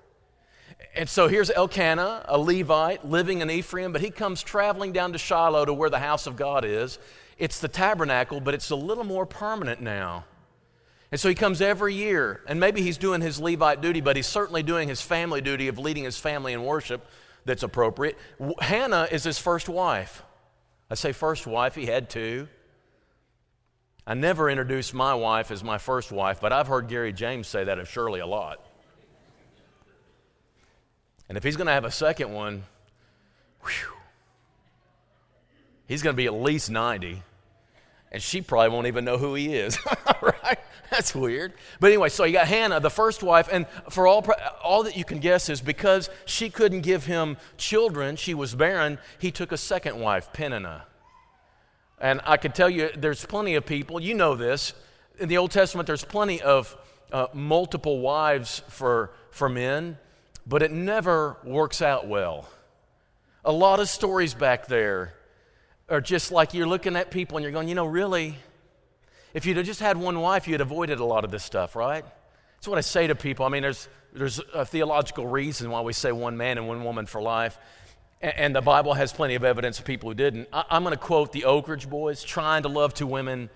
And 0.95 1.09
so 1.09 1.27
here's 1.27 1.51
Elkanah, 1.51 2.25
a 2.27 2.37
Levite 2.37 3.05
living 3.05 3.41
in 3.41 3.49
Ephraim, 3.49 3.91
but 3.91 4.01
he 4.01 4.09
comes 4.09 4.41
traveling 4.41 4.91
down 4.91 5.11
to 5.11 5.17
Shiloh 5.17 5.65
to 5.65 5.73
where 5.73 5.89
the 5.89 5.99
house 5.99 6.25
of 6.25 6.35
God 6.35 6.63
is. 6.63 6.99
It's 7.37 7.59
the 7.59 7.67
tabernacle, 7.67 8.39
but 8.39 8.53
it's 8.53 8.69
a 8.69 8.75
little 8.75 9.03
more 9.03 9.25
permanent 9.25 9.81
now. 9.81 10.25
And 11.11 11.19
so 11.19 11.27
he 11.27 11.35
comes 11.35 11.59
every 11.61 11.95
year, 11.95 12.41
and 12.47 12.59
maybe 12.59 12.81
he's 12.81 12.97
doing 12.97 13.21
his 13.21 13.39
Levite 13.39 13.81
duty, 13.81 13.99
but 13.99 14.15
he's 14.15 14.27
certainly 14.27 14.61
doing 14.61 14.87
his 14.87 15.01
family 15.01 15.41
duty 15.41 15.67
of 15.67 15.79
leading 15.79 16.03
his 16.03 16.19
family 16.19 16.53
in 16.53 16.63
worship 16.63 17.07
that's 17.45 17.63
appropriate. 17.63 18.17
Hannah 18.59 19.07
is 19.11 19.23
his 19.23 19.39
first 19.39 19.67
wife. 19.67 20.23
I 20.89 20.95
say 20.95 21.11
first 21.11 21.47
wife, 21.47 21.73
he 21.73 21.87
had 21.87 22.09
two. 22.09 22.47
I 24.05 24.13
never 24.13 24.49
introduced 24.49 24.93
my 24.93 25.15
wife 25.15 25.49
as 25.51 25.63
my 25.63 25.77
first 25.77 26.11
wife, 26.11 26.39
but 26.41 26.53
I've 26.53 26.67
heard 26.67 26.87
Gary 26.87 27.13
James 27.13 27.47
say 27.47 27.63
that 27.63 27.79
of 27.79 27.87
Shirley 27.89 28.19
a 28.19 28.27
lot. 28.27 28.65
And 31.27 31.37
if 31.37 31.43
he's 31.43 31.55
going 31.55 31.67
to 31.67 31.73
have 31.73 31.85
a 31.85 31.91
second 31.91 32.33
one, 32.33 32.63
whew, 33.63 33.93
he's 35.87 36.01
going 36.01 36.15
to 36.15 36.17
be 36.17 36.25
at 36.25 36.33
least 36.33 36.69
90 36.69 37.23
and 38.11 38.21
she 38.21 38.41
probably 38.41 38.69
won't 38.69 38.87
even 38.87 39.05
know 39.05 39.17
who 39.17 39.35
he 39.35 39.53
is. 39.53 39.77
right? 40.21 40.33
That's 40.99 41.15
weird. 41.15 41.53
But 41.79 41.91
anyway, 41.91 42.09
so 42.09 42.25
you 42.25 42.33
got 42.33 42.49
Hannah, 42.49 42.81
the 42.81 42.89
first 42.89 43.23
wife, 43.23 43.47
and 43.49 43.67
for 43.89 44.05
all 44.05 44.21
all 44.61 44.83
that 44.83 44.97
you 44.97 45.05
can 45.05 45.19
guess 45.19 45.47
is 45.47 45.61
because 45.61 46.09
she 46.25 46.49
couldn't 46.49 46.81
give 46.81 47.05
him 47.05 47.37
children, 47.55 48.17
she 48.17 48.33
was 48.33 48.53
barren. 48.53 48.97
He 49.17 49.31
took 49.31 49.53
a 49.53 49.57
second 49.57 49.97
wife, 49.97 50.33
Peninnah. 50.33 50.87
And 52.01 52.19
I 52.25 52.35
can 52.35 52.51
tell 52.51 52.69
you, 52.69 52.89
there's 52.97 53.25
plenty 53.25 53.55
of 53.55 53.65
people. 53.65 54.01
You 54.01 54.13
know 54.13 54.35
this 54.35 54.73
in 55.17 55.29
the 55.29 55.37
Old 55.37 55.51
Testament. 55.51 55.87
There's 55.87 56.03
plenty 56.03 56.41
of 56.41 56.75
uh, 57.13 57.27
multiple 57.33 58.01
wives 58.01 58.61
for 58.67 59.13
for 59.31 59.47
men, 59.47 59.97
but 60.45 60.61
it 60.61 60.71
never 60.73 61.37
works 61.45 61.81
out 61.81 62.09
well. 62.09 62.49
A 63.45 63.53
lot 63.53 63.79
of 63.79 63.87
stories 63.87 64.33
back 64.33 64.67
there 64.67 65.13
are 65.87 66.01
just 66.01 66.33
like 66.33 66.53
you're 66.53 66.67
looking 66.67 66.97
at 66.97 67.09
people 67.09 67.37
and 67.37 67.43
you're 67.45 67.53
going, 67.53 67.69
you 67.69 67.75
know, 67.75 67.85
really, 67.85 68.35
if 69.33 69.45
you'd 69.45 69.63
just 69.65 69.79
had 69.79 69.97
one 69.97 70.19
wife, 70.19 70.47
you'd 70.47 70.61
avoided 70.61 70.99
a 70.99 71.05
lot 71.05 71.23
of 71.23 71.31
this 71.31 71.43
stuff, 71.43 71.75
right? 71.75 72.03
That's 72.57 72.67
what 72.67 72.77
I 72.77 72.81
say 72.81 73.07
to 73.07 73.15
people. 73.15 73.45
I 73.45 73.49
mean, 73.49 73.61
there's, 73.61 73.87
there's 74.13 74.41
a 74.53 74.65
theological 74.65 75.25
reason 75.27 75.69
why 75.71 75.81
we 75.81 75.93
say 75.93 76.11
one 76.11 76.35
man 76.35 76.57
and 76.57 76.67
one 76.67 76.83
woman 76.83 77.05
for 77.05 77.21
life. 77.21 77.57
And, 78.21 78.33
and 78.37 78.55
the 78.55 78.61
Bible 78.61 78.93
has 78.93 79.13
plenty 79.13 79.35
of 79.35 79.43
evidence 79.43 79.79
of 79.79 79.85
people 79.85 80.09
who 80.09 80.15
didn't. 80.15 80.49
I, 80.51 80.65
I'm 80.69 80.83
going 80.83 80.95
to 80.95 80.99
quote 80.99 81.31
the 81.31 81.45
Oak 81.45 81.67
Ridge 81.67 81.89
Boys 81.89 82.23
trying 82.23 82.63
to 82.63 82.69
love 82.69 82.93
two 82.93 83.07
women 83.07 83.49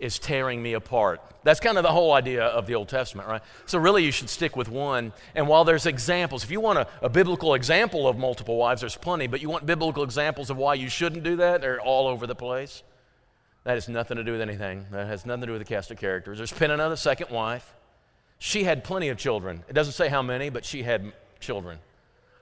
is 0.00 0.18
tearing 0.18 0.62
me 0.62 0.72
apart. 0.72 1.20
That's 1.44 1.60
kind 1.60 1.76
of 1.76 1.84
the 1.84 1.92
whole 1.92 2.12
idea 2.12 2.44
of 2.44 2.66
the 2.66 2.74
Old 2.74 2.88
Testament, 2.88 3.28
right? 3.28 3.42
So, 3.66 3.78
really, 3.78 4.02
you 4.02 4.10
should 4.10 4.30
stick 4.30 4.56
with 4.56 4.68
one. 4.68 5.12
And 5.34 5.46
while 5.46 5.64
there's 5.64 5.86
examples, 5.86 6.42
if 6.42 6.50
you 6.50 6.58
want 6.58 6.78
a, 6.78 6.88
a, 7.02 7.08
biblical 7.08 7.54
example 7.54 8.08
of 8.08 8.16
multiple 8.16 8.56
wives, 8.56 8.80
there's 8.80 8.96
plenty, 8.96 9.26
but 9.26 9.42
you 9.42 9.50
want 9.50 9.66
biblical 9.66 10.02
examples 10.02 10.50
of 10.50 10.56
why 10.56 10.74
you 10.74 10.88
shouldn't 10.88 11.22
do 11.22 11.36
that, 11.36 11.60
they're 11.60 11.80
all 11.80 12.08
over 12.08 12.26
the 12.26 12.34
place. 12.34 12.82
That 13.64 13.74
has 13.74 13.88
nothing 13.88 14.16
to 14.16 14.24
do 14.24 14.32
with 14.32 14.40
anything. 14.40 14.86
That 14.90 15.06
has 15.06 15.26
nothing 15.26 15.42
to 15.42 15.46
do 15.48 15.52
with 15.52 15.60
the 15.60 15.74
cast 15.74 15.90
of 15.90 15.98
characters. 15.98 16.38
There's 16.38 16.52
Peninnah, 16.52 16.88
the 16.88 16.96
second 16.96 17.30
wife. 17.30 17.74
She 18.38 18.64
had 18.64 18.84
plenty 18.84 19.08
of 19.08 19.18
children. 19.18 19.64
It 19.68 19.74
doesn't 19.74 19.92
say 19.92 20.08
how 20.08 20.22
many, 20.22 20.48
but 20.48 20.64
she 20.64 20.82
had 20.82 21.12
children. 21.40 21.78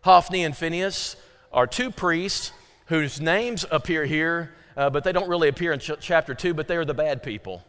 Hophni 0.02 0.44
and 0.44 0.56
Phineas 0.56 1.16
are 1.52 1.66
two 1.66 1.90
priests 1.90 2.52
whose 2.86 3.20
names 3.20 3.66
appear 3.70 4.04
here, 4.06 4.54
uh, 4.76 4.90
but 4.90 5.02
they 5.02 5.12
don't 5.12 5.28
really 5.28 5.48
appear 5.48 5.72
in 5.72 5.80
ch- 5.80 5.90
chapter 6.00 6.34
2, 6.34 6.54
but 6.54 6.68
they 6.68 6.76
are 6.76 6.84
the 6.84 6.94
bad 6.94 7.22
people. 7.22 7.64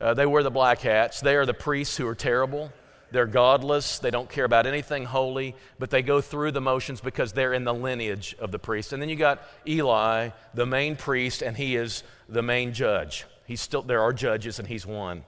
Uh, 0.00 0.14
they 0.14 0.24
wear 0.24 0.42
the 0.42 0.50
black 0.50 0.80
hats. 0.80 1.20
They 1.20 1.36
are 1.36 1.46
the 1.46 1.54
priests 1.54 1.96
who 1.96 2.08
are 2.08 2.14
terrible. 2.14 2.72
They're 3.12 3.26
godless. 3.26 3.98
They 3.98 4.10
don't 4.10 4.28
care 4.28 4.44
about 4.44 4.66
anything 4.66 5.04
holy, 5.04 5.54
but 5.78 5.90
they 5.90 6.02
go 6.02 6.20
through 6.20 6.52
the 6.52 6.60
motions 6.60 7.00
because 7.00 7.32
they're 7.32 7.52
in 7.52 7.64
the 7.64 7.74
lineage 7.74 8.34
of 8.38 8.50
the 8.50 8.58
priest. 8.58 8.92
And 8.92 9.02
then 9.02 9.08
you 9.08 9.16
got 9.16 9.42
Eli, 9.66 10.30
the 10.54 10.66
main 10.66 10.96
priest, 10.96 11.42
and 11.42 11.56
he 11.56 11.76
is 11.76 12.02
the 12.28 12.42
main 12.42 12.72
judge. 12.72 13.26
He's 13.44 13.60
still, 13.60 13.82
there 13.82 14.00
are 14.00 14.12
judges, 14.12 14.58
and 14.58 14.66
he's 14.66 14.86
one. 14.86 15.24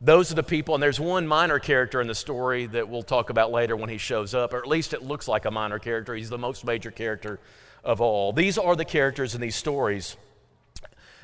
Those 0.00 0.32
are 0.32 0.34
the 0.34 0.42
people, 0.42 0.74
and 0.74 0.82
there's 0.82 0.98
one 0.98 1.28
minor 1.28 1.60
character 1.60 2.00
in 2.00 2.08
the 2.08 2.14
story 2.16 2.66
that 2.66 2.88
we'll 2.88 3.04
talk 3.04 3.30
about 3.30 3.52
later 3.52 3.76
when 3.76 3.88
he 3.88 3.98
shows 3.98 4.34
up, 4.34 4.52
or 4.52 4.58
at 4.58 4.66
least 4.66 4.92
it 4.92 5.02
looks 5.02 5.28
like 5.28 5.44
a 5.44 5.50
minor 5.52 5.78
character. 5.78 6.14
He's 6.16 6.30
the 6.30 6.38
most 6.38 6.64
major 6.64 6.90
character 6.90 7.38
of 7.84 8.00
all. 8.00 8.32
These 8.32 8.58
are 8.58 8.74
the 8.74 8.84
characters 8.84 9.36
in 9.36 9.40
these 9.40 9.54
stories. 9.54 10.16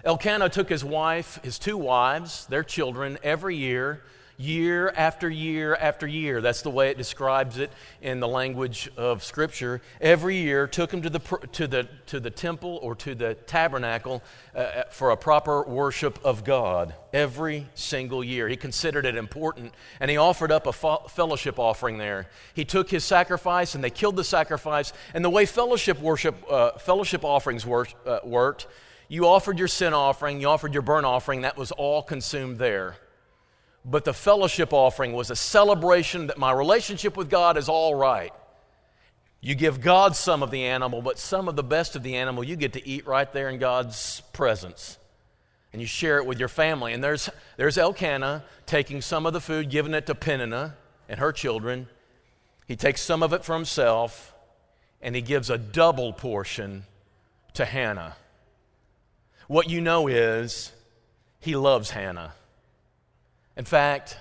Elkanah 0.05 0.49
took 0.49 0.69
his 0.69 0.85
wife, 0.85 1.41
his 1.43 1.59
two 1.59 1.77
wives, 1.77 2.47
their 2.47 2.63
children, 2.63 3.19
every 3.25 3.57
year 3.57 4.05
year 4.39 4.95
after 4.97 5.29
year 5.29 5.75
after 5.75 6.07
year. 6.07 6.41
That's 6.41 6.63
the 6.63 6.71
way 6.71 6.91
it 6.91 6.97
describes 6.97 7.59
it 7.59 7.73
in 8.01 8.21
the 8.21 8.29
language 8.29 8.89
of 8.97 9.25
Scripture. 9.25 9.83
Every 10.01 10.37
year 10.37 10.69
took 10.69 10.95
him 10.95 11.03
to 11.03 11.11
the, 11.11 11.19
to 11.53 11.67
the, 11.67 11.89
to 12.07 12.21
the 12.21 12.31
temple 12.31 12.79
or 12.81 12.95
to 12.97 13.17
the 13.17 13.35
tabernacle 13.35 14.23
uh, 14.55 14.59
uh, 14.59 14.83
for 14.91 15.11
a 15.11 15.17
proper 15.17 15.63
worship 15.65 16.19
of 16.25 16.45
God. 16.45 16.95
Every 17.13 17.67
single 17.75 18.23
year. 18.23 18.49
He 18.49 18.57
considered 18.57 19.07
it 19.07 19.17
important 19.17 19.75
and 19.99 20.11
he 20.11 20.17
offered 20.17 20.53
up 20.53 20.67
a 20.67 20.73
fellowship 21.09 21.59
offering 21.59 21.99
there. 21.99 22.29
He 22.55 22.65
took 22.65 22.89
his 22.89 23.05
sacrifice 23.05 23.75
and 23.75 23.83
they 23.83 23.91
killed 23.91 24.17
the 24.17 24.25
sacrifice. 24.25 24.93
And 25.15 25.25
the 25.25 25.31
way 25.31 25.47
fellowship 25.47 26.01
worship, 26.01 26.37
uh, 26.49 26.73
fellowship 26.79 27.25
offerings 27.25 27.67
work, 27.67 27.93
uh, 28.07 28.21
worked, 28.23 28.69
you 29.09 29.27
offered 29.27 29.59
your 29.59 29.69
sin 29.69 29.95
offering, 29.95 30.41
you 30.41 30.49
offered 30.49 30.75
your 30.75 30.83
burnt 30.83 31.07
offering, 31.07 31.41
that 31.41 31.57
was 31.57 31.73
all 31.73 32.03
consumed 32.03 32.59
there. 32.59 32.97
But 33.91 34.05
the 34.05 34.13
fellowship 34.13 34.73
offering 34.75 35.15
was 35.15 35.31
a 35.31 35.37
celebration 35.37 36.27
that 36.27 36.37
my 36.37 36.53
relationship 36.53 37.17
with 37.17 37.31
God 37.31 37.57
is 37.57 37.71
all 37.71 37.95
right. 37.95 38.33
You 39.41 39.55
give 39.55 39.81
God 39.81 40.15
some 40.15 40.43
of 40.43 40.51
the 40.51 40.65
animal, 40.65 41.01
but 41.01 41.19
some 41.19 41.49
of 41.49 41.57
the 41.57 41.63
best 41.63 41.97
of 41.97 42.03
the 42.03 42.17
animal 42.17 42.45
you 42.45 42.57
get 42.57 42.75
to 42.75 42.87
eat 42.87 43.07
right 43.07 43.33
there 43.33 43.49
in 43.49 43.59
God's 43.59 44.21
presence. 44.35 44.99
And 45.73 45.81
you 45.81 45.89
share 45.89 46.19
it 46.19 46.27
with 46.27 46.39
your 46.39 46.49
family. 46.49 46.93
And 46.93 47.03
there's, 47.03 47.31
there's 47.57 47.79
Elkanah 47.79 48.45
taking 48.67 49.01
some 49.01 49.25
of 49.25 49.33
the 49.33 49.41
food, 49.41 49.71
giving 49.71 49.95
it 49.95 50.07
to 50.07 50.15
Peninnah 50.15 50.77
and 51.09 51.19
her 51.19 51.33
children. 51.33 51.89
He 52.67 52.77
takes 52.77 53.01
some 53.01 53.23
of 53.23 53.33
it 53.33 53.43
for 53.43 53.55
himself, 53.55 54.35
and 55.01 55.15
he 55.15 55.23
gives 55.23 55.49
a 55.49 55.57
double 55.57 56.13
portion 56.13 56.85
to 57.55 57.65
Hannah. 57.65 58.17
What 59.47 59.71
you 59.71 59.81
know 59.81 60.09
is 60.09 60.73
he 61.41 61.57
loves 61.57 61.91
Hannah. 61.91 62.35
In 63.59 63.65
fact, 63.65 64.17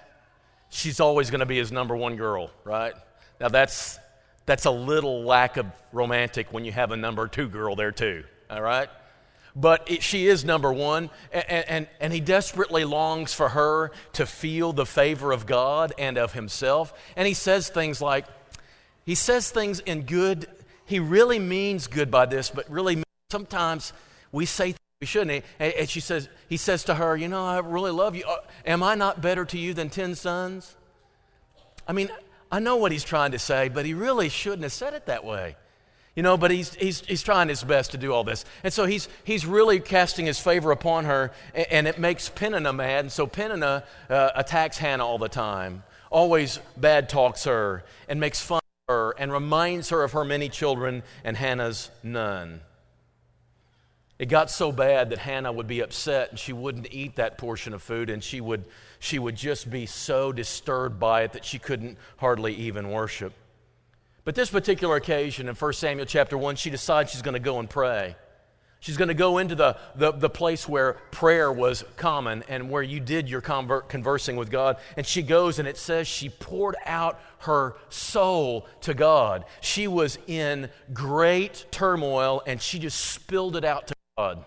she's 0.69 0.99
always 0.99 1.29
going 1.29 1.39
to 1.41 1.45
be 1.45 1.57
his 1.57 1.71
number 1.71 1.95
one 1.95 2.15
girl, 2.15 2.49
right? 2.63 2.93
Now, 3.39 3.49
that's, 3.49 3.99
that's 4.47 4.65
a 4.65 4.71
little 4.71 5.23
lack 5.23 5.57
of 5.57 5.67
romantic 5.93 6.51
when 6.51 6.65
you 6.65 6.71
have 6.71 6.91
a 6.91 6.97
number 6.97 7.27
two 7.27 7.47
girl 7.47 7.75
there, 7.75 7.91
too, 7.91 8.23
all 8.49 8.63
right? 8.63 8.89
But 9.55 9.89
it, 9.91 10.01
she 10.01 10.27
is 10.27 10.43
number 10.43 10.73
one, 10.73 11.11
and, 11.31 11.69
and, 11.69 11.87
and 12.01 12.11
he 12.11 12.19
desperately 12.19 12.83
longs 12.83 13.31
for 13.31 13.49
her 13.49 13.91
to 14.13 14.25
feel 14.25 14.73
the 14.73 14.87
favor 14.87 15.31
of 15.31 15.45
God 15.45 15.93
and 15.99 16.17
of 16.17 16.33
himself. 16.33 16.91
And 17.15 17.27
he 17.27 17.35
says 17.35 17.69
things 17.69 18.01
like, 18.01 18.25
he 19.05 19.13
says 19.13 19.51
things 19.51 19.81
in 19.81 20.01
good, 20.01 20.47
he 20.85 20.99
really 20.99 21.37
means 21.37 21.85
good 21.85 22.09
by 22.09 22.25
this, 22.25 22.49
but 22.49 22.69
really 22.71 23.03
sometimes 23.29 23.93
we 24.31 24.47
say 24.47 24.73
we 24.99 25.05
shouldn't. 25.07 25.45
And 25.59 25.89
she 25.89 25.99
says, 25.99 26.27
he 26.49 26.57
says 26.57 26.83
to 26.85 26.95
her, 26.95 27.15
You 27.15 27.27
know, 27.27 27.45
I 27.45 27.59
really 27.59 27.91
love 27.91 28.15
you. 28.15 28.23
Uh, 28.25 28.37
am 28.65 28.81
I 28.81 28.95
not 28.95 29.21
better 29.21 29.45
to 29.45 29.57
you 29.57 29.73
than 29.73 29.89
10 29.89 30.15
sons? 30.15 30.75
I 31.87 31.93
mean, 31.93 32.09
I 32.51 32.59
know 32.59 32.77
what 32.77 32.91
he's 32.91 33.03
trying 33.03 33.31
to 33.31 33.39
say, 33.39 33.69
but 33.69 33.85
he 33.85 33.93
really 33.93 34.29
shouldn't 34.29 34.63
have 34.63 34.71
said 34.71 34.93
it 34.93 35.05
that 35.05 35.23
way. 35.23 35.55
You 36.15 36.23
know, 36.23 36.35
but 36.35 36.49
he's, 36.49 36.73
he's, 36.73 37.01
he's 37.01 37.21
trying 37.21 37.47
his 37.47 37.63
best 37.63 37.91
to 37.91 37.97
do 37.97 38.11
all 38.11 38.23
this. 38.23 38.43
And 38.63 38.73
so 38.73 38.85
he's, 38.85 39.07
he's 39.23 39.45
really 39.45 39.79
casting 39.79 40.25
his 40.25 40.39
favor 40.39 40.71
upon 40.71 41.05
her, 41.05 41.31
and, 41.53 41.67
and 41.69 41.87
it 41.87 41.99
makes 41.99 42.27
Peninnah 42.27 42.73
mad. 42.73 43.01
And 43.01 43.11
so 43.11 43.27
Peninnah 43.27 43.83
uh, 44.09 44.29
attacks 44.33 44.79
Hannah 44.79 45.05
all 45.05 45.19
the 45.19 45.29
time, 45.29 45.83
always 46.09 46.59
bad 46.75 47.07
talks 47.07 47.43
her, 47.43 47.83
and 48.09 48.19
makes 48.19 48.41
fun 48.41 48.61
of 48.87 48.93
her, 48.93 49.15
and 49.19 49.31
reminds 49.31 49.89
her 49.89 50.03
of 50.03 50.13
her 50.13 50.25
many 50.25 50.49
children 50.49 51.03
and 51.23 51.37
Hannah's 51.37 51.91
none. 52.01 52.61
It 54.19 54.29
got 54.29 54.49
so 54.49 54.71
bad 54.71 55.11
that 55.11 55.19
Hannah 55.19 55.51
would 55.51 55.67
be 55.67 55.81
upset 55.81 56.31
and 56.31 56.39
she 56.39 56.51
wouldn't 56.51 56.91
eat 56.91 57.17
that 57.17 57.37
portion 57.37 57.73
of 57.73 57.83
food 57.83 58.09
and 58.09 58.23
she 58.23 58.41
would, 58.41 58.65
she 58.99 59.19
would 59.19 59.35
just 59.35 59.69
be 59.69 59.85
so 59.85 60.31
disturbed 60.31 60.99
by 60.99 61.21
it 61.21 61.33
that 61.33 61.45
she 61.45 61.59
couldn't 61.59 61.97
hardly 62.17 62.53
even 62.55 62.89
worship. 62.89 63.33
But 64.23 64.35
this 64.35 64.49
particular 64.49 64.95
occasion 64.95 65.47
in 65.47 65.55
1 65.55 65.73
Samuel 65.73 66.05
chapter 66.05 66.37
1, 66.37 66.55
she 66.55 66.69
decides 66.69 67.11
she's 67.11 67.21
going 67.21 67.35
to 67.35 67.39
go 67.39 67.59
and 67.59 67.69
pray. 67.69 68.15
She's 68.79 68.97
going 68.97 69.07
to 69.07 69.13
go 69.13 69.37
into 69.39 69.55
the, 69.55 69.77
the, 69.95 70.11
the, 70.11 70.29
place 70.29 70.67
where 70.67 70.93
prayer 71.11 71.51
was 71.51 71.83
common 71.95 72.43
and 72.47 72.69
where 72.69 72.83
you 72.83 72.99
did 72.99 73.27
your 73.27 73.41
convert, 73.41 73.89
conversing 73.89 74.35
with 74.35 74.51
God. 74.51 74.77
And 74.95 75.05
she 75.05 75.23
goes, 75.23 75.57
and 75.57 75.67
it 75.67 75.77
says 75.77 76.07
she 76.07 76.29
poured 76.29 76.75
out 76.85 77.19
her 77.39 77.75
soul 77.89 78.67
to 78.81 78.93
God. 78.93 79.45
She 79.61 79.87
was 79.87 80.19
in 80.27 80.69
great 80.93 81.65
turmoil, 81.71 82.43
and 82.45 82.61
she 82.61 82.77
just 82.77 82.99
spilled 82.99 83.55
it 83.55 83.65
out 83.65 83.87
to 83.87 83.96
God. 84.17 84.43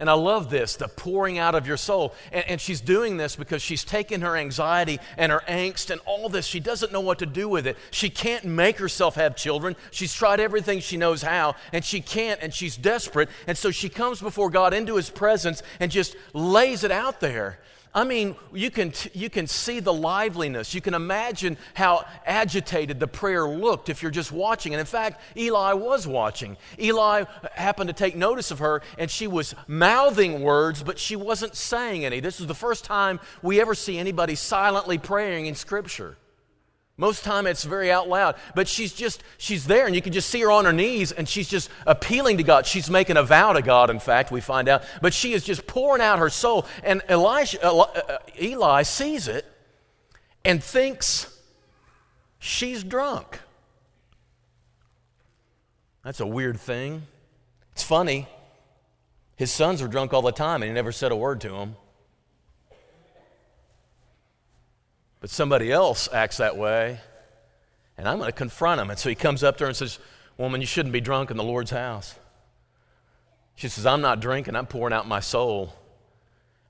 And 0.00 0.08
I 0.08 0.12
love 0.12 0.48
this, 0.48 0.76
the 0.76 0.86
pouring 0.86 1.38
out 1.38 1.56
of 1.56 1.66
your 1.66 1.76
soul. 1.76 2.14
And, 2.30 2.44
and, 2.48 2.60
she's 2.60 2.80
doing 2.80 3.16
this 3.16 3.34
because 3.34 3.62
she's 3.62 3.82
taken 3.82 4.20
her 4.20 4.36
anxiety 4.36 5.00
and 5.16 5.32
her 5.32 5.42
angst 5.48 5.90
and 5.90 6.00
all 6.06 6.28
this. 6.28 6.46
She 6.46 6.60
doesn't 6.60 6.92
know 6.92 7.00
what 7.00 7.18
to 7.18 7.26
do 7.26 7.48
with 7.48 7.66
it. 7.66 7.76
She 7.90 8.08
can't 8.08 8.44
make 8.44 8.78
herself 8.78 9.16
have 9.16 9.34
children. 9.34 9.74
She's 9.90 10.14
tried 10.14 10.38
everything 10.38 10.78
she 10.78 10.96
knows 10.96 11.20
how, 11.20 11.56
and 11.72 11.84
she 11.84 12.00
can't, 12.00 12.40
and 12.40 12.54
she's 12.54 12.76
desperate. 12.76 13.28
And 13.48 13.58
so 13.58 13.72
she 13.72 13.88
comes 13.88 14.20
before 14.20 14.50
God 14.50 14.72
into 14.72 14.94
his 14.94 15.10
presence 15.10 15.64
and 15.80 15.90
just 15.90 16.14
lays 16.32 16.84
it 16.84 16.92
out 16.92 17.18
there. 17.18 17.58
I 17.94 18.04
mean, 18.04 18.36
you 18.52 18.70
can, 18.70 18.92
you 19.14 19.30
can 19.30 19.46
see 19.46 19.80
the 19.80 19.92
liveliness. 19.92 20.74
You 20.74 20.80
can 20.80 20.94
imagine 20.94 21.56
how 21.74 22.04
agitated 22.26 23.00
the 23.00 23.06
prayer 23.06 23.48
looked 23.48 23.88
if 23.88 24.02
you're 24.02 24.10
just 24.10 24.30
watching. 24.30 24.74
And 24.74 24.80
in 24.80 24.86
fact, 24.86 25.20
Eli 25.36 25.72
was 25.72 26.06
watching. 26.06 26.56
Eli 26.78 27.24
happened 27.54 27.88
to 27.88 27.94
take 27.94 28.14
notice 28.14 28.50
of 28.50 28.58
her, 28.58 28.82
and 28.98 29.10
she 29.10 29.26
was 29.26 29.54
mouthing 29.66 30.42
words, 30.42 30.82
but 30.82 30.98
she 30.98 31.16
wasn't 31.16 31.56
saying 31.56 32.04
any. 32.04 32.20
This 32.20 32.40
is 32.40 32.46
the 32.46 32.54
first 32.54 32.84
time 32.84 33.20
we 33.42 33.60
ever 33.60 33.74
see 33.74 33.98
anybody 33.98 34.34
silently 34.34 34.98
praying 34.98 35.46
in 35.46 35.54
Scripture. 35.54 36.16
Most 37.00 37.22
time 37.22 37.46
it's 37.46 37.62
very 37.62 37.92
out 37.92 38.08
loud, 38.08 38.34
but 38.56 38.66
she's 38.66 38.92
just, 38.92 39.22
she's 39.38 39.68
there 39.68 39.86
and 39.86 39.94
you 39.94 40.02
can 40.02 40.12
just 40.12 40.28
see 40.28 40.40
her 40.40 40.50
on 40.50 40.64
her 40.64 40.72
knees 40.72 41.12
and 41.12 41.28
she's 41.28 41.48
just 41.48 41.70
appealing 41.86 42.38
to 42.38 42.42
God. 42.42 42.66
She's 42.66 42.90
making 42.90 43.16
a 43.16 43.22
vow 43.22 43.52
to 43.52 43.62
God, 43.62 43.88
in 43.88 44.00
fact, 44.00 44.32
we 44.32 44.40
find 44.40 44.68
out. 44.68 44.82
But 45.00 45.14
she 45.14 45.32
is 45.32 45.44
just 45.44 45.68
pouring 45.68 46.02
out 46.02 46.18
her 46.18 46.28
soul. 46.28 46.66
And 46.82 47.00
Elisha, 47.08 47.64
uh, 47.64 47.82
uh, 47.82 48.18
Eli 48.42 48.82
sees 48.82 49.28
it 49.28 49.46
and 50.44 50.62
thinks 50.62 51.40
she's 52.40 52.82
drunk. 52.82 53.38
That's 56.02 56.18
a 56.18 56.26
weird 56.26 56.58
thing. 56.58 57.02
It's 57.74 57.84
funny. 57.84 58.26
His 59.36 59.52
sons 59.52 59.80
were 59.80 59.88
drunk 59.88 60.12
all 60.12 60.22
the 60.22 60.32
time 60.32 60.62
and 60.62 60.68
he 60.68 60.74
never 60.74 60.90
said 60.90 61.12
a 61.12 61.16
word 61.16 61.40
to 61.42 61.50
them. 61.50 61.76
But 65.20 65.30
somebody 65.30 65.72
else 65.72 66.08
acts 66.12 66.36
that 66.36 66.56
way, 66.56 67.00
and 67.96 68.08
I'm 68.08 68.18
going 68.18 68.28
to 68.28 68.36
confront 68.36 68.80
him. 68.80 68.90
And 68.90 68.98
so 68.98 69.08
he 69.08 69.14
comes 69.14 69.42
up 69.42 69.56
to 69.58 69.64
her 69.64 69.68
and 69.68 69.76
says, 69.76 69.98
Woman, 70.36 70.60
you 70.60 70.66
shouldn't 70.66 70.92
be 70.92 71.00
drunk 71.00 71.30
in 71.30 71.36
the 71.36 71.44
Lord's 71.44 71.72
house. 71.72 72.14
She 73.56 73.68
says, 73.68 73.86
I'm 73.86 74.00
not 74.00 74.20
drinking, 74.20 74.54
I'm 74.54 74.66
pouring 74.66 74.94
out 74.94 75.08
my 75.08 75.18
soul. 75.18 75.74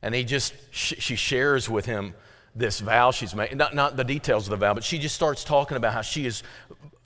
And 0.00 0.14
he 0.14 0.25
just, 0.25 0.55
she 0.71 1.17
shares 1.17 1.69
with 1.69 1.85
him 1.85 2.14
this 2.59 2.81
vow 2.81 3.11
she's 3.12 3.35
made, 3.35 3.57
not, 3.57 3.75
not 3.75 3.97
the 3.97 4.05
details 4.05 4.47
of 4.47 4.50
the 4.50 4.57
vow, 4.57 4.75
but 4.75 4.85
she 4.85 4.99
just 4.99 5.15
starts 5.15 5.45
talking 5.45 5.77
about 5.77 5.93
how 5.93 6.03
she 6.03 6.27
is, 6.27 6.43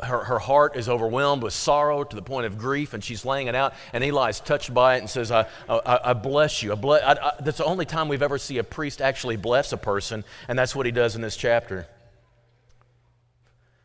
her, 0.01 0.25
her 0.25 0.39
heart 0.39 0.77
is 0.77 0.89
overwhelmed 0.89 1.43
with 1.43 1.53
sorrow 1.53 2.05
to 2.05 2.17
the 2.17 2.23
point 2.23 2.47
of 2.47 2.57
grief, 2.59 2.95
and 2.95 3.05
she's 3.05 3.25
laying 3.25 3.47
it 3.47 3.55
out. 3.55 3.75
And 3.93 4.03
Eli 4.03 4.31
is 4.31 4.41
touched 4.41 4.73
by 4.73 4.97
it 4.97 5.01
and 5.01 5.11
says, 5.11 5.31
I, 5.31 5.47
I, 5.69 6.01
I 6.05 6.13
bless 6.15 6.63
you. 6.63 6.73
I 6.73 6.75
bless, 6.75 7.03
I, 7.03 7.35
that's 7.41 7.59
the 7.59 7.65
only 7.65 7.85
time 7.85 8.09
we've 8.09 8.23
ever 8.23 8.39
seen 8.39 8.59
a 8.59 8.65
priest 8.65 9.03
actually 9.03 9.37
bless 9.37 9.73
a 9.73 9.77
person, 9.77 10.25
and 10.49 10.59
that's 10.59 10.75
what 10.75 10.87
he 10.87 10.93
does 10.93 11.15
in 11.15 11.23
this 11.23 11.37
chapter. 11.37 11.87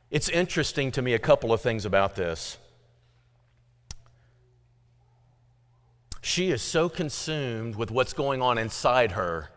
It's 0.10 0.30
interesting 0.30 0.92
to 0.94 1.02
me 1.02 1.14
a 1.14 1.20
couple 1.20 1.52
of 1.52 1.60
things 1.60 1.84
about 1.84 2.16
this. 2.16 2.58
She 6.22 6.50
is 6.50 6.62
so 6.62 6.88
consumed 6.88 7.76
with 7.76 7.92
what's 7.92 8.14
going 8.14 8.42
on 8.42 8.58
inside 8.58 9.14
her, 9.14 9.50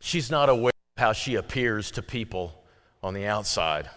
she's 0.00 0.30
not 0.30 0.48
aware 0.48 0.72
how 0.96 1.12
she 1.12 1.34
appears 1.34 1.90
to 1.92 2.02
people 2.02 2.62
on 3.02 3.14
the 3.14 3.26
outside. 3.26 3.90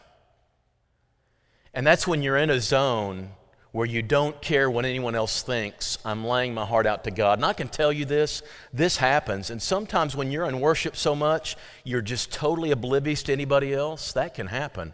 And 1.74 1.86
that's 1.86 2.08
when 2.08 2.22
you're 2.22 2.38
in 2.38 2.50
a 2.50 2.60
zone 2.60 3.32
where 3.72 3.86
you 3.86 4.02
don't 4.02 4.42
care 4.42 4.70
what 4.70 4.86
anyone 4.86 5.14
else 5.14 5.44
thinks. 5.44 6.00
I'm 6.04 6.26
laying 6.26 6.54
my 6.54 6.66
heart 6.66 6.88
out 6.88 7.04
to 7.04 7.12
God. 7.12 7.38
And 7.38 7.46
I 7.46 7.54
can 7.54 7.68
tell 7.68 7.94
you 7.94 8.06
this 8.06 8.42
this 8.74 8.98
happens. 8.98 9.50
And 9.50 9.62
sometimes 9.62 10.16
when 10.16 10.32
you're 10.32 10.48
in 10.48 10.60
worship 10.60 10.96
so 10.96 11.16
much, 11.16 11.56
you're 11.84 12.02
just 12.02 12.32
totally 12.32 12.72
oblivious 12.72 13.24
to 13.24 13.34
anybody 13.34 13.74
else. 13.74 14.12
That 14.14 14.34
can 14.34 14.48
happen. 14.48 14.94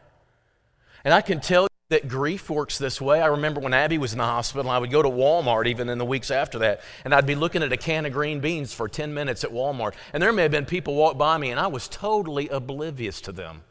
And 1.04 1.14
I 1.14 1.22
can 1.22 1.40
tell 1.40 1.64
you 1.64 1.75
that 1.90 2.08
grief 2.08 2.50
works 2.50 2.80
this 2.80 3.00
way. 3.00 3.22
I 3.22 3.28
remember 3.28 3.62
when 3.62 3.74
Abby 3.74 4.00
was 4.00 4.12
in 4.12 4.18
the 4.18 4.26
hospital, 4.26 4.72
I 4.72 4.80
would 4.80 4.90
go 4.90 5.04
to 5.04 5.10
Walmart 5.10 5.68
even 5.68 5.88
in 5.88 6.00
the 6.00 6.06
weeks 6.06 6.32
after 6.32 6.60
that, 6.60 6.82
and 7.04 7.14
I'd 7.14 7.28
be 7.28 7.36
looking 7.36 7.62
at 7.62 7.72
a 7.72 7.78
can 7.78 8.06
of 8.06 8.14
green 8.14 8.40
beans 8.40 8.74
for 8.74 8.88
10 8.88 9.14
minutes 9.14 9.44
at 9.44 9.52
Walmart. 9.52 9.94
And 10.12 10.22
there 10.22 10.34
may 10.34 10.44
have 10.44 10.52
been 10.52 10.66
people 10.66 10.96
walk 10.96 11.18
by 11.18 11.38
me, 11.38 11.52
and 11.52 11.60
I 11.60 11.68
was 11.68 11.88
totally 11.88 12.50
oblivious 12.50 13.22
to 13.22 13.32
them. 13.32 13.62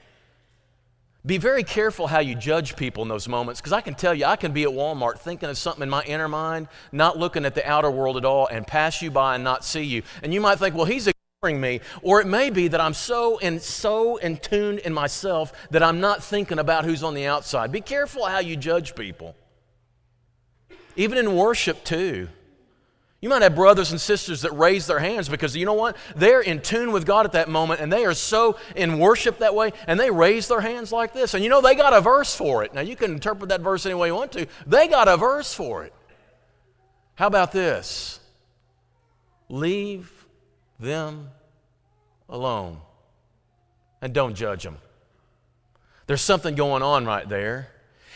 Be 1.27 1.39
very 1.39 1.65
careful 1.65 2.07
how 2.07 2.19
you 2.21 2.35
judge 2.35 2.77
people 2.77 3.03
in 3.03 3.09
those 3.09 3.27
moments 3.27 3.59
because 3.59 3.73
I 3.73 3.81
can 3.81 3.95
tell 3.95 4.15
you, 4.15 4.27
I 4.27 4.37
can 4.37 4.53
be 4.53 4.65
at 4.65 4.69
Walmart 4.69 5.19
thinking 5.19 5.49
of 5.49 5.57
something 5.57 5.83
in 5.83 5.89
my 5.89 6.03
inner 6.03 6.29
mind, 6.29 6.69
not 6.93 7.19
looking 7.19 7.47
at 7.47 7.55
the 7.55 7.67
outer 7.67 7.91
world 7.91 8.19
at 8.19 8.27
all, 8.27 8.47
and 8.47 8.67
pass 8.67 9.01
you 9.01 9.11
by 9.11 9.35
and 9.35 9.43
not 9.43 9.65
see 9.65 9.83
you. 9.83 10.03
And 10.23 10.35
you 10.35 10.41
might 10.43 10.59
think, 10.59 10.75
well, 10.75 10.85
he's 10.85 11.14
me. 11.53 11.81
Or 12.03 12.21
it 12.21 12.27
may 12.27 12.51
be 12.51 12.69
that 12.69 12.81
I'm 12.81 12.95
so 12.95 13.39
and 13.39 13.61
so 13.61 14.17
in 14.17 14.39
tune 14.39 14.79
in 14.79 14.95
myself 14.95 15.53
that 15.71 15.83
I'm 15.83 16.01
not 16.01 16.23
thinking 16.23 16.59
about 16.59 16.85
who's 16.85 17.03
on 17.03 17.15
the 17.15 17.27
outside. 17.27 17.71
Be 17.73 17.81
careful 17.81 18.25
how 18.25 18.39
you 18.39 18.57
judge 18.57 18.95
people. 18.95 19.35
Even 20.97 21.19
in 21.19 21.37
worship, 21.37 21.85
too. 21.85 22.29
You 23.25 23.31
might 23.31 23.41
have 23.41 23.55
brothers 23.55 23.91
and 23.91 23.99
sisters 23.99 24.43
that 24.43 24.53
raise 24.53 24.87
their 24.87 24.99
hands 24.99 25.31
because 25.31 25.57
you 25.57 25.65
know 25.65 25.73
what? 25.73 25.97
They're 26.15 26.43
in 26.43 26.61
tune 26.61 26.93
with 26.93 27.07
God 27.07 27.25
at 27.25 27.33
that 27.33 27.49
moment 27.49 27.81
and 27.81 27.91
they 27.91 28.05
are 28.05 28.13
so 28.13 28.59
in 28.77 28.99
worship 28.99 29.39
that 29.39 29.55
way 29.55 29.73
and 29.87 29.99
they 29.99 30.11
raise 30.11 30.47
their 30.47 30.61
hands 30.61 30.93
like 30.93 31.15
this. 31.15 31.33
And 31.33 31.43
you 31.43 31.49
know, 31.49 31.63
they 31.63 31.75
got 31.75 31.95
a 31.95 32.03
verse 32.03 32.37
for 32.37 32.65
it. 32.65 32.75
Now, 32.75 32.83
you 32.83 32.97
can 32.97 33.13
interpret 33.13 33.49
that 33.49 33.63
verse 33.63 33.87
any 33.87 33.95
way 33.95 34.09
you 34.09 34.15
want 34.15 34.33
to. 34.33 34.47
They 34.67 34.89
got 34.89 35.09
a 35.09 35.17
verse 35.17 35.55
for 35.55 35.85
it. 35.85 35.95
How 37.15 37.27
about 37.27 37.51
this? 37.51 38.21
Leave 39.49 40.24
them 40.79 41.31
alone 42.29 42.79
and 44.01 44.13
don't 44.13 44.35
judge 44.35 44.65
them. 44.65 44.79
There's 46.07 46.21
something 46.21 46.55
going 46.55 46.83
on 46.83 47.07
right 47.07 47.29
there. 47.29 47.69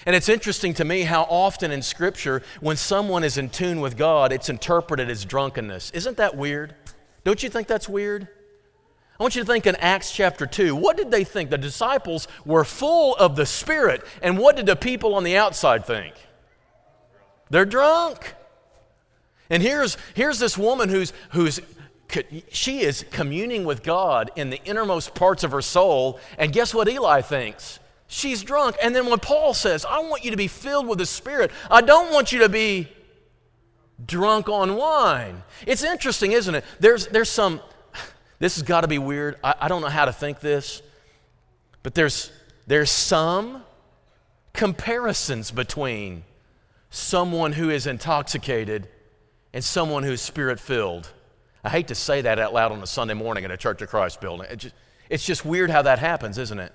And 0.07 0.15
it's 0.15 0.29
interesting 0.29 0.75
to 0.75 0.85
me 0.85 1.03
how 1.03 1.23
often 1.25 1.71
in 1.71 1.83
Scripture, 1.83 2.43
when 2.61 2.77
someone 2.77 3.25
is 3.25 3.37
in 3.37 3.51
tune 3.51 3.81
with 3.81 3.97
God, 3.97 4.33
it's 4.33 4.49
interpreted 4.49 5.11
as 5.11 5.25
drunkenness. 5.25 5.91
Isn't 5.91 6.19
that 6.19 6.37
weird? 6.37 6.75
Don't 7.25 7.43
you 7.43 7.49
think 7.49 7.67
that's 7.67 7.89
weird? 7.89 8.29
I 9.19 9.23
want 9.23 9.35
you 9.35 9.43
to 9.43 9.47
think 9.47 9.67
in 9.67 9.75
Acts 9.77 10.13
chapter 10.13 10.47
2. 10.47 10.77
What 10.77 10.97
did 10.97 11.11
they 11.11 11.25
think? 11.25 11.51
The 11.51 11.59
disciples 11.59 12.29
were 12.45 12.65
full 12.65 13.17
of 13.17 13.35
the 13.35 13.47
Spirit, 13.47 14.05
and 14.23 14.39
what 14.39 14.55
did 14.55 14.67
the 14.67 14.77
people 14.77 15.15
on 15.15 15.25
the 15.25 15.37
outside 15.37 15.85
think? 15.85 16.15
They're 17.51 17.65
drunk. 17.65 18.35
And 19.51 19.63
here's, 19.63 19.97
here's 20.15 20.39
this 20.39 20.57
woman 20.57 20.89
who's, 20.89 21.13
who's 21.31 21.61
she 22.51 22.81
is 22.81 23.05
communing 23.11 23.65
with 23.65 23.83
God 23.83 24.31
in 24.37 24.51
the 24.51 24.63
innermost 24.65 25.15
parts 25.15 25.45
of 25.45 25.53
her 25.53 25.63
soul. 25.63 26.19
And 26.39 26.53
guess 26.53 26.73
what 26.73 26.89
Eli 26.89 27.21
thinks? 27.21 27.79
She's 28.07 28.43
drunk. 28.43 28.77
And 28.83 28.97
then 28.97 29.07
when 29.07 29.19
Paul 29.19 29.53
says, 29.53 29.85
I 29.85 29.99
want 30.01 30.25
you 30.25 30.31
to 30.31 30.37
be 30.37 30.49
filled 30.49 30.87
with 30.87 30.99
the 30.99 31.07
Spirit, 31.07 31.51
I 31.71 31.83
don't 31.83 32.13
want 32.13 32.33
you 32.33 32.41
to 32.41 32.49
be 32.49 32.89
drunk 34.05 34.49
on 34.49 34.77
wine. 34.77 35.43
It's 35.67 35.85
interesting, 35.85 36.33
isn't 36.33 36.55
it? 36.55 36.65
There's, 36.81 37.07
there's 37.09 37.29
some, 37.29 37.61
this 38.39 38.57
has 38.57 38.63
got 38.63 38.81
to 38.81 38.89
be 38.89 38.99
weird. 38.99 39.37
I, 39.45 39.55
I 39.63 39.69
don't 39.69 39.83
know 39.83 39.89
how 39.89 40.07
to 40.07 40.13
think 40.13 40.41
this, 40.41 40.81
but 41.83 41.95
there's, 41.95 42.33
there's 42.67 42.91
some 42.91 43.63
comparisons 44.55 45.51
between 45.51 46.25
someone 46.91 47.53
who 47.53 47.69
is 47.69 47.87
intoxicated 47.87 48.89
and 49.53 49.63
someone 49.63 50.03
who's 50.03 50.23
spirit 50.23 50.59
filled. 50.59 51.13
I 51.65 51.71
hate 51.71 51.89
to 51.89 51.95
say 51.95 52.21
that 52.23 52.39
out 52.39 52.55
loud 52.55 52.73
on 52.73 52.83
a 52.83 52.87
Sunday 52.87 53.15
morning 53.15 53.45
in 53.45 53.51
a 53.51 53.57
Church 53.57 53.83
of 53.83 53.89
Christ 53.89 54.21
building. 54.21 54.47
It 54.51 54.57
just, 54.57 54.75
it's 55.11 55.25
just 55.25 55.45
weird 55.45 55.71
how 55.71 55.83
that 55.83 55.99
happens, 55.99 56.39
isn't 56.39 56.59
it? 56.59 56.73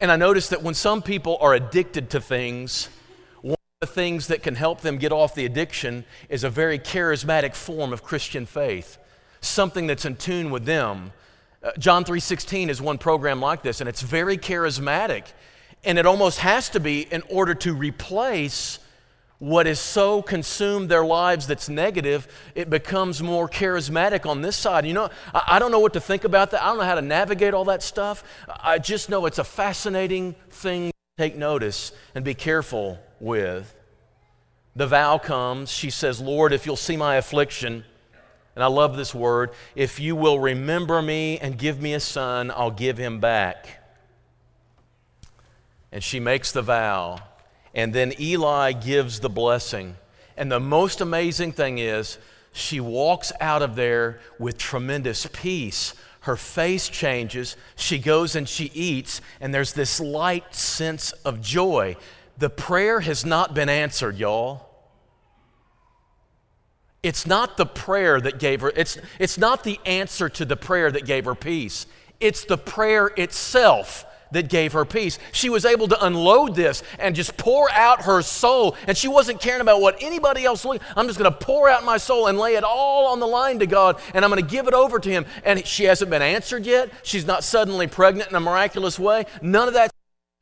And 0.00 0.10
I 0.10 0.16
notice 0.16 0.48
that 0.48 0.62
when 0.62 0.74
some 0.74 1.02
people 1.02 1.38
are 1.40 1.54
addicted 1.54 2.10
to 2.10 2.20
things, 2.20 2.88
one 3.42 3.52
of 3.52 3.88
the 3.88 3.94
things 3.94 4.26
that 4.26 4.42
can 4.42 4.56
help 4.56 4.80
them 4.80 4.98
get 4.98 5.12
off 5.12 5.34
the 5.34 5.46
addiction 5.46 6.04
is 6.28 6.44
a 6.44 6.50
very 6.50 6.78
charismatic 6.78 7.54
form 7.54 7.92
of 7.92 8.02
Christian 8.02 8.44
faith, 8.44 8.98
something 9.40 9.86
that's 9.86 10.04
in 10.04 10.16
tune 10.16 10.50
with 10.50 10.64
them. 10.64 11.12
Uh, 11.62 11.70
John 11.78 12.04
3:16 12.04 12.68
is 12.68 12.82
one 12.82 12.98
program 12.98 13.40
like 13.40 13.62
this 13.62 13.80
and 13.80 13.88
it's 13.88 14.02
very 14.02 14.36
charismatic 14.36 15.24
and 15.84 15.98
it 15.98 16.06
almost 16.06 16.40
has 16.40 16.68
to 16.70 16.80
be 16.80 17.02
in 17.02 17.22
order 17.28 17.54
to 17.54 17.74
replace 17.74 18.78
what 19.38 19.66
is 19.66 19.80
so 19.80 20.22
consumed 20.22 20.88
their 20.88 21.04
lives 21.04 21.46
that's 21.46 21.68
negative, 21.68 22.28
it 22.54 22.70
becomes 22.70 23.22
more 23.22 23.48
charismatic 23.48 24.26
on 24.26 24.42
this 24.42 24.56
side. 24.56 24.86
You 24.86 24.94
know, 24.94 25.10
I, 25.34 25.42
I, 25.48 25.58
don't 25.58 25.70
know 25.70 25.80
what 25.80 25.92
to 25.94 26.00
think 26.00 26.24
about 26.24 26.50
that. 26.52 26.62
I 26.62 26.66
don't 26.66 26.78
know 26.78 26.84
how 26.84 26.94
to 26.94 27.02
navigate 27.02 27.52
all 27.52 27.64
that 27.66 27.82
stuff. 27.82 28.22
I 28.48 28.78
just 28.78 29.10
know 29.10 29.26
it's 29.26 29.38
a 29.38 29.44
fascinating 29.44 30.34
thing 30.50 30.90
to 30.90 31.22
take 31.22 31.36
notice 31.36 31.92
and 32.14 32.24
be 32.24 32.34
careful 32.34 32.98
with. 33.20 33.74
The 34.76 34.86
vow 34.86 35.18
comes. 35.18 35.70
She 35.70 35.90
says, 35.90 36.20
Lord, 36.20 36.52
if 36.52 36.66
you'll 36.66 36.76
see 36.76 36.96
my 36.96 37.16
affliction, 37.16 37.84
and 38.54 38.62
I 38.62 38.68
love 38.68 38.96
this 38.96 39.14
word, 39.14 39.50
if 39.74 39.98
you 39.98 40.14
will 40.14 40.38
remember 40.38 41.02
me 41.02 41.38
and 41.38 41.58
give 41.58 41.80
me 41.80 41.94
a 41.94 42.00
son, 42.00 42.50
I'll 42.50 42.70
give 42.70 42.98
him 42.98 43.20
back. 43.20 43.80
And 45.90 46.02
she 46.02 46.18
makes 46.18 46.52
the 46.52 46.62
vow. 46.62 47.20
And 47.74 47.92
then 47.92 48.12
Eli 48.20 48.72
gives 48.72 49.20
the 49.20 49.28
blessing. 49.28 49.96
And 50.36 50.50
the 50.50 50.60
most 50.60 51.00
amazing 51.00 51.52
thing 51.52 51.78
is, 51.78 52.18
she 52.52 52.78
walks 52.78 53.32
out 53.40 53.62
of 53.62 53.74
there 53.74 54.20
with 54.38 54.58
tremendous 54.58 55.26
peace. 55.32 55.94
Her 56.20 56.36
face 56.36 56.88
changes. 56.88 57.56
She 57.74 57.98
goes 57.98 58.36
and 58.36 58.48
she 58.48 58.70
eats, 58.74 59.20
and 59.40 59.52
there's 59.52 59.72
this 59.72 59.98
light 60.00 60.54
sense 60.54 61.12
of 61.24 61.40
joy. 61.42 61.96
The 62.38 62.50
prayer 62.50 63.00
has 63.00 63.24
not 63.24 63.54
been 63.54 63.68
answered, 63.68 64.16
y'all. 64.16 64.68
It's 67.02 67.26
not 67.26 67.56
the 67.56 67.66
prayer 67.66 68.20
that 68.20 68.38
gave 68.38 68.62
her, 68.62 68.72
it's, 68.74 68.98
it's 69.18 69.36
not 69.36 69.64
the 69.64 69.78
answer 69.84 70.28
to 70.30 70.44
the 70.44 70.56
prayer 70.56 70.90
that 70.90 71.04
gave 71.04 71.26
her 71.26 71.34
peace. 71.34 71.86
It's 72.20 72.44
the 72.44 72.56
prayer 72.56 73.08
itself 73.16 74.06
that 74.32 74.48
gave 74.48 74.72
her 74.72 74.84
peace. 74.84 75.18
She 75.32 75.48
was 75.48 75.64
able 75.64 75.88
to 75.88 76.04
unload 76.04 76.54
this 76.54 76.82
and 76.98 77.14
just 77.14 77.36
pour 77.36 77.70
out 77.70 78.02
her 78.02 78.22
soul. 78.22 78.76
And 78.86 78.96
she 78.96 79.08
wasn't 79.08 79.40
caring 79.40 79.60
about 79.60 79.80
what 79.80 79.96
anybody 80.00 80.44
else 80.44 80.64
looked. 80.64 80.84
I'm 80.96 81.06
just 81.06 81.18
going 81.18 81.30
to 81.30 81.38
pour 81.38 81.68
out 81.68 81.84
my 81.84 81.96
soul 81.96 82.26
and 82.26 82.38
lay 82.38 82.54
it 82.54 82.64
all 82.64 83.06
on 83.06 83.20
the 83.20 83.26
line 83.26 83.58
to 83.60 83.66
God, 83.66 84.00
and 84.12 84.24
I'm 84.24 84.30
going 84.30 84.42
to 84.42 84.48
give 84.48 84.66
it 84.66 84.74
over 84.74 84.98
to 84.98 85.08
Him. 85.08 85.26
And 85.44 85.64
she 85.66 85.84
hasn't 85.84 86.10
been 86.10 86.22
answered 86.22 86.66
yet. 86.66 86.90
She's 87.02 87.26
not 87.26 87.44
suddenly 87.44 87.86
pregnant 87.86 88.30
in 88.30 88.36
a 88.36 88.40
miraculous 88.40 88.98
way. 88.98 89.26
None 89.42 89.68
of 89.68 89.74
that. 89.74 89.90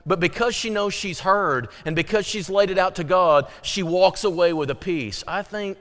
But 0.05 0.19
because 0.19 0.55
she 0.55 0.69
knows 0.69 0.95
she's 0.95 1.21
heard 1.21 1.69
and 1.85 1.95
because 1.95 2.27
she's 2.27 2.51
laid 2.51 2.71
it 2.71 2.79
out 2.79 2.97
to 2.97 3.05
God, 3.05 3.47
she 3.63 3.83
walks 3.85 4.25
away 4.25 4.53
with 4.53 4.69
a 4.71 4.75
peace. 4.75 5.23
I 5.29 5.43
think 5.43 5.79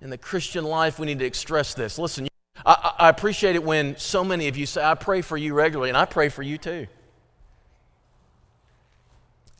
in 0.00 0.10
the 0.10 0.16
Christian 0.16 0.64
life 0.64 0.98
we 0.98 1.06
need 1.06 1.18
to 1.18 1.26
express 1.26 1.74
this. 1.74 1.98
Listen, 1.98 2.28
I, 2.64 2.94
I 2.98 3.08
appreciate 3.08 3.54
it 3.54 3.62
when 3.62 3.96
so 3.98 4.24
many 4.24 4.48
of 4.48 4.56
you 4.56 4.64
say, 4.64 4.82
I 4.82 4.94
pray 4.94 5.20
for 5.20 5.36
you 5.36 5.52
regularly, 5.52 5.90
and 5.90 5.98
I 5.98 6.06
pray 6.06 6.28
for 6.28 6.42
you 6.42 6.56
too. 6.56 6.86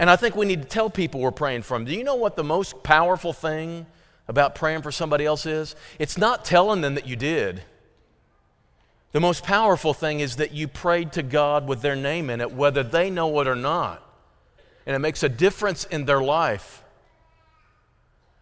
And 0.03 0.11
I 0.11 0.17
think 0.17 0.35
we 0.35 0.47
need 0.47 0.63
to 0.63 0.69
tell 0.69 0.91
people 0.91 1.21
we're 1.21 1.31
praying 1.31 1.63
for 1.63 1.79
them. 1.79 1.85
Do 1.85 1.95
you 1.95 2.03
know 2.03 2.17
what 2.17 2.35
the 2.35 2.43
most 2.43 2.83
powerful 2.83 3.33
thing 3.33 3.87
about 4.27 4.57
praying 4.57 4.83
for 4.83 4.91
somebody 4.91 5.25
else 5.25 5.47
is? 5.47 5.77
It's 5.97 6.19
not 6.19 6.45
telling 6.45 6.81
them 6.81 6.97
that 6.97 7.07
you 7.07 7.15
did. 7.15 7.63
The 9.13 9.21
most 9.21 9.45
powerful 9.45 9.95
thing 9.95 10.19
is 10.19 10.35
that 10.39 10.51
you 10.51 10.67
prayed 10.67 11.13
to 11.13 11.23
God 11.23 11.69
with 11.69 11.83
their 11.83 11.95
name 11.95 12.31
in 12.31 12.41
it, 12.41 12.53
whether 12.53 12.83
they 12.83 13.11
know 13.11 13.39
it 13.43 13.47
or 13.47 13.55
not. 13.55 14.03
And 14.87 14.97
it 14.97 14.99
makes 14.99 15.23
a 15.23 15.29
difference 15.29 15.85
in 15.85 16.05
their 16.05 16.21
life. 16.21 16.83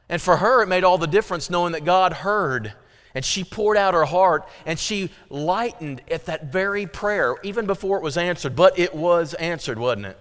And 0.08 0.22
for 0.22 0.38
her, 0.38 0.62
it 0.62 0.66
made 0.66 0.82
all 0.82 0.96
the 0.96 1.06
difference 1.06 1.50
knowing 1.50 1.72
that 1.72 1.84
God 1.84 2.14
heard 2.14 2.72
And 3.14 3.24
she 3.24 3.44
poured 3.44 3.76
out 3.76 3.94
her 3.94 4.04
heart 4.04 4.46
and 4.66 4.78
she 4.78 5.10
lightened 5.28 6.02
at 6.10 6.26
that 6.26 6.52
very 6.52 6.86
prayer, 6.86 7.36
even 7.42 7.66
before 7.66 7.96
it 7.96 8.02
was 8.02 8.16
answered. 8.16 8.54
But 8.54 8.78
it 8.78 8.94
was 8.94 9.34
answered, 9.34 9.78
wasn't 9.78 10.06
it? 10.06 10.18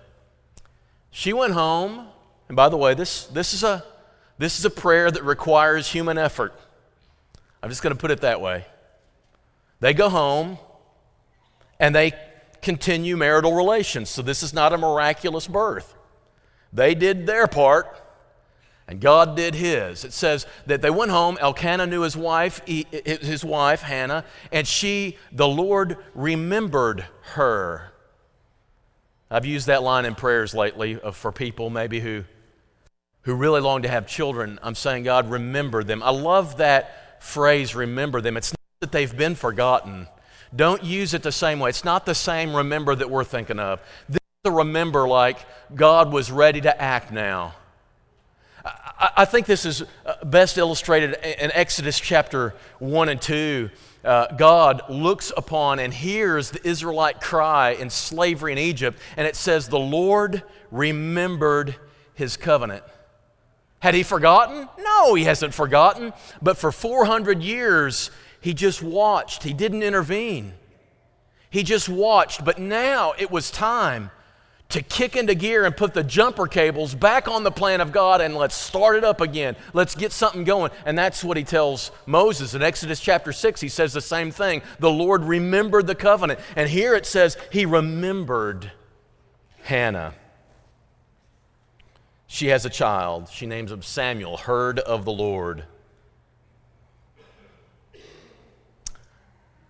She 1.11 1.33
went 1.33 1.53
home, 1.53 2.07
and 2.47 2.55
by 2.55 2.69
the 2.69 2.77
way, 2.77 2.93
this, 2.93 3.25
this, 3.27 3.53
is, 3.53 3.63
a, 3.63 3.83
this 4.37 4.59
is 4.59 4.65
a 4.65 4.69
prayer 4.69 5.09
that 5.09 5.23
requires 5.23 5.87
human 5.87 6.17
effort. 6.17 6.53
I'm 7.61 7.69
just 7.69 7.81
going 7.81 7.95
to 7.95 7.99
put 7.99 8.11
it 8.11 8.21
that 8.21 8.41
way. 8.41 8.65
They 9.79 9.93
go 9.93 10.09
home 10.09 10.57
and 11.79 11.95
they 11.95 12.13
continue 12.61 13.17
marital 13.17 13.53
relations. 13.53 14.09
So 14.09 14.21
this 14.21 14.43
is 14.43 14.53
not 14.53 14.73
a 14.73 14.77
miraculous 14.77 15.47
birth. 15.47 15.95
They 16.71 16.95
did 16.95 17.25
their 17.25 17.47
part 17.47 17.87
and 18.89 18.99
God 18.99 19.35
did 19.35 19.53
his. 19.53 20.03
It 20.03 20.13
says 20.13 20.47
that 20.65 20.81
they 20.81 20.89
went 20.89 21.11
home. 21.11 21.37
Elkanah 21.39 21.85
knew 21.85 22.01
his 22.01 22.17
wife, 22.17 22.59
his 22.65 23.45
wife 23.45 23.83
Hannah, 23.83 24.25
and 24.51 24.67
she, 24.67 25.15
the 25.31 25.47
Lord, 25.47 25.97
remembered 26.15 27.05
her. 27.33 27.93
I've 29.31 29.45
used 29.45 29.67
that 29.67 29.83
line 29.83 30.05
in 30.05 30.15
prayers 30.15 30.53
lately 30.55 30.99
for 31.13 31.31
people 31.31 31.69
maybe 31.69 31.99
who, 31.99 32.23
who 33.21 33.35
really 33.35 33.61
long 33.61 33.83
to 33.83 33.87
have 33.87 34.07
children. 34.07 34.59
I'm 34.63 34.75
saying, 34.75 35.03
God, 35.03 35.29
remember 35.29 35.83
them. 35.83 36.01
I 36.01 36.09
love 36.09 36.57
that 36.57 37.23
phrase, 37.23 37.75
remember 37.75 38.21
them. 38.21 38.37
It's 38.37 38.51
not 38.51 38.59
that 38.81 38.91
they've 38.91 39.15
been 39.15 39.35
forgotten. 39.35 40.07
Don't 40.55 40.83
use 40.83 41.13
it 41.13 41.21
the 41.21 41.31
same 41.31 41.59
way. 41.59 41.69
It's 41.69 41.85
not 41.85 42.05
the 42.05 42.15
same 42.15 42.55
remember 42.55 42.95
that 42.95 43.09
we're 43.09 43.23
thinking 43.23 43.59
of. 43.59 43.81
This 44.07 44.17
is 44.43 44.51
a 44.51 44.51
remember 44.51 45.07
like 45.07 45.37
God 45.75 46.11
was 46.11 46.31
ready 46.31 46.61
to 46.61 46.81
act 46.81 47.11
now. 47.11 47.53
I 49.15 49.25
think 49.25 49.45
this 49.45 49.65
is 49.65 49.83
uh, 50.05 50.25
best 50.25 50.57
illustrated 50.57 51.13
in 51.23 51.51
Exodus 51.53 51.99
chapter 51.99 52.53
1 52.79 53.09
and 53.09 53.21
2. 53.21 53.69
Uh, 54.03 54.27
God 54.35 54.83
looks 54.89 55.31
upon 55.35 55.79
and 55.79 55.93
hears 55.93 56.51
the 56.51 56.65
Israelite 56.67 57.19
cry 57.19 57.71
in 57.71 57.89
slavery 57.89 58.51
in 58.51 58.57
Egypt, 58.57 58.99
and 59.17 59.27
it 59.27 59.35
says, 59.35 59.67
The 59.67 59.79
Lord 59.79 60.43
remembered 60.71 61.75
his 62.13 62.37
covenant. 62.37 62.83
Had 63.79 63.93
he 63.93 64.03
forgotten? 64.03 64.67
No, 64.79 65.15
he 65.15 65.23
hasn't 65.23 65.53
forgotten. 65.53 66.13
But 66.41 66.57
for 66.57 66.71
400 66.71 67.41
years, 67.41 68.11
he 68.41 68.53
just 68.53 68.81
watched, 68.81 69.43
he 69.43 69.53
didn't 69.53 69.83
intervene. 69.83 70.53
He 71.49 71.63
just 71.63 71.89
watched, 71.89 72.45
but 72.45 72.59
now 72.59 73.13
it 73.17 73.31
was 73.31 73.51
time 73.51 74.11
to 74.69 74.83
kick 74.83 75.15
into 75.15 75.33
gear 75.33 75.65
and 75.65 75.75
put 75.75 75.95
the 75.95 76.03
jumper 76.03 76.45
cables 76.45 76.93
back 76.93 77.27
on 77.27 77.43
the 77.43 77.51
plan 77.51 77.81
of 77.81 77.91
God 77.91 78.21
and 78.21 78.35
let's 78.35 78.53
start 78.53 78.95
it 78.95 79.03
up 79.03 79.19
again. 79.19 79.55
Let's 79.73 79.95
get 79.95 80.11
something 80.11 80.43
going. 80.43 80.71
And 80.85 80.95
that's 80.95 81.23
what 81.23 81.37
he 81.37 81.43
tells 81.43 81.91
Moses 82.05 82.53
in 82.53 82.61
Exodus 82.61 82.99
chapter 82.99 83.33
6. 83.33 83.61
He 83.61 83.67
says 83.67 83.93
the 83.93 84.01
same 84.01 84.29
thing. 84.29 84.61
The 84.77 84.91
Lord 84.91 85.23
remembered 85.23 85.87
the 85.87 85.95
covenant. 85.95 86.39
And 86.55 86.69
here 86.69 86.93
it 86.93 87.07
says 87.07 87.35
he 87.51 87.65
remembered 87.65 88.71
Hannah. 89.63 90.13
She 92.27 92.47
has 92.49 92.63
a 92.63 92.69
child. 92.69 93.27
She 93.29 93.47
names 93.47 93.71
him 93.71 93.81
Samuel, 93.81 94.37
heard 94.37 94.77
of 94.77 95.03
the 95.03 95.11
Lord. 95.11 95.63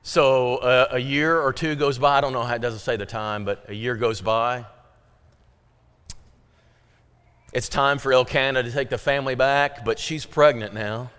So 0.04 0.58
uh, 0.58 0.90
a 0.92 1.00
year 1.00 1.40
or 1.40 1.54
two 1.54 1.76
goes 1.76 1.98
by. 1.98 2.18
I 2.18 2.22
don't 2.22 2.34
know 2.34 2.44
how 2.44 2.56
it 2.56 2.62
doesn't 2.62 2.80
say 2.80 2.98
the 2.98 3.06
time, 3.06 3.46
but 3.46 3.64
a 3.70 3.74
year 3.74 3.96
goes 3.96 4.20
by. 4.20 4.66
It's 7.52 7.68
time 7.68 7.98
for 7.98 8.14
Elkanah 8.14 8.64
to 8.64 8.72
take 8.72 8.90
the 8.90 8.98
family 8.98 9.36
back, 9.36 9.84
but 9.84 9.98
she's 9.98 10.26
pregnant 10.26 10.74
now. 10.74 11.10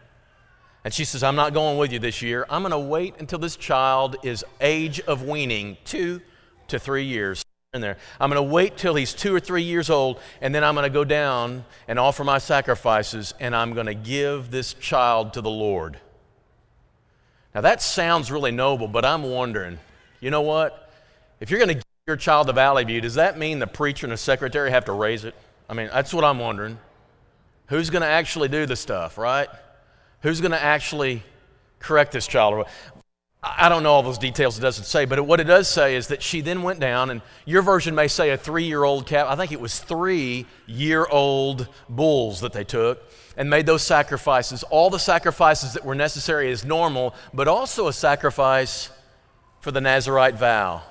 And 0.85 0.95
she 0.95 1.05
says, 1.05 1.23
I'm 1.23 1.37
not 1.37 1.53
going 1.53 1.77
with 1.77 1.93
you 1.93 1.99
this 1.99 2.23
year. 2.23 2.47
I'm 2.49 2.63
going 2.63 2.71
to 2.71 2.79
wait 2.79 3.15
until 3.19 3.39
this 3.39 3.57
child 3.57 4.17
is 4.23 4.45
age 4.61 5.01
of 5.01 5.25
weaning, 5.25 5.77
two 5.85 6.21
to 6.69 6.79
three 6.79 7.05
years. 7.05 7.45
In 7.73 7.81
there. 7.81 7.99
I'm 8.19 8.31
going 8.31 8.45
to 8.45 8.53
wait 8.53 8.77
till 8.77 8.97
he's 8.97 9.13
two 9.15 9.33
or 9.33 9.39
three 9.39 9.63
years 9.63 9.91
old, 9.91 10.19
and 10.41 10.53
then 10.53 10.65
I'm 10.65 10.75
going 10.75 10.91
to 10.91 10.93
go 10.93 11.05
down 11.05 11.65
and 11.87 12.01
offer 12.01 12.25
my 12.25 12.39
sacrifices, 12.39 13.33
and 13.39 13.55
I'm 13.55 13.75
going 13.75 13.87
to 13.87 13.95
give 13.95 14.51
this 14.51 14.75
child 14.75 15.35
to 15.35 15.41
the 15.41 15.51
Lord. 15.51 16.01
Now, 17.55 17.61
that 17.61 17.81
sounds 17.81 18.33
really 18.33 18.51
noble, 18.51 18.89
but 18.89 19.05
I'm 19.05 19.23
wondering, 19.23 19.79
you 20.19 20.33
know 20.33 20.41
what? 20.41 20.93
If 21.39 21.49
you're 21.51 21.61
going 21.61 21.69
to 21.69 21.75
give 21.75 21.85
your 22.09 22.17
child 22.17 22.49
to 22.49 22.53
Valley 22.53 22.83
View, 22.83 23.01
does 23.01 23.15
that 23.15 23.39
mean 23.39 23.61
the 23.61 23.69
preacher 23.69 24.05
and 24.07 24.13
the 24.13 24.17
secretary 24.17 24.73
have 24.73 24.87
to 24.87 24.93
raise 24.93 25.25
it? 25.25 25.37
I 25.71 25.73
mean, 25.73 25.89
that's 25.93 26.13
what 26.13 26.25
I'm 26.25 26.41
wondering. 26.41 26.79
Who's 27.69 27.91
going 27.91 28.03
to 28.03 28.09
actually 28.09 28.49
do 28.49 28.67
the 28.67 28.75
stuff, 28.75 29.17
right? 29.17 29.49
Who's 30.23 30.41
going 30.41 30.51
to 30.51 30.61
actually 30.61 31.23
correct 31.79 32.11
this 32.11 32.27
child? 32.27 32.67
I 33.41 33.69
don't 33.69 33.85
know 33.85 33.93
all 33.93 34.03
those 34.03 34.19
details, 34.19 34.59
it 34.59 34.63
doesn't 34.63 34.85
say, 34.85 35.05
but 35.05 35.25
what 35.25 35.39
it 35.39 35.45
does 35.45 35.69
say 35.69 35.95
is 35.95 36.09
that 36.09 36.25
she 36.25 36.41
then 36.41 36.63
went 36.63 36.81
down, 36.81 37.09
and 37.09 37.23
your 37.47 37.63
version 37.63 37.95
may 37.95 38.09
say 38.09 38.31
a 38.31 38.37
three 38.37 38.65
year 38.65 38.83
old 38.83 39.07
calf. 39.07 39.29
I 39.31 39.37
think 39.37 39.53
it 39.53 39.61
was 39.61 39.79
three 39.79 40.45
year 40.67 41.07
old 41.07 41.69
bulls 41.89 42.41
that 42.41 42.53
they 42.53 42.65
took 42.65 43.01
and 43.37 43.49
made 43.49 43.65
those 43.65 43.85
sacrifices. 43.85 44.65
All 44.65 44.91
the 44.91 44.99
sacrifices 44.99 45.75
that 45.75 45.85
were 45.85 45.95
necessary 45.95 46.51
as 46.51 46.65
normal, 46.65 47.15
but 47.33 47.47
also 47.47 47.87
a 47.87 47.93
sacrifice 47.93 48.91
for 49.61 49.71
the 49.71 49.81
Nazarite 49.81 50.35
vow 50.35 50.83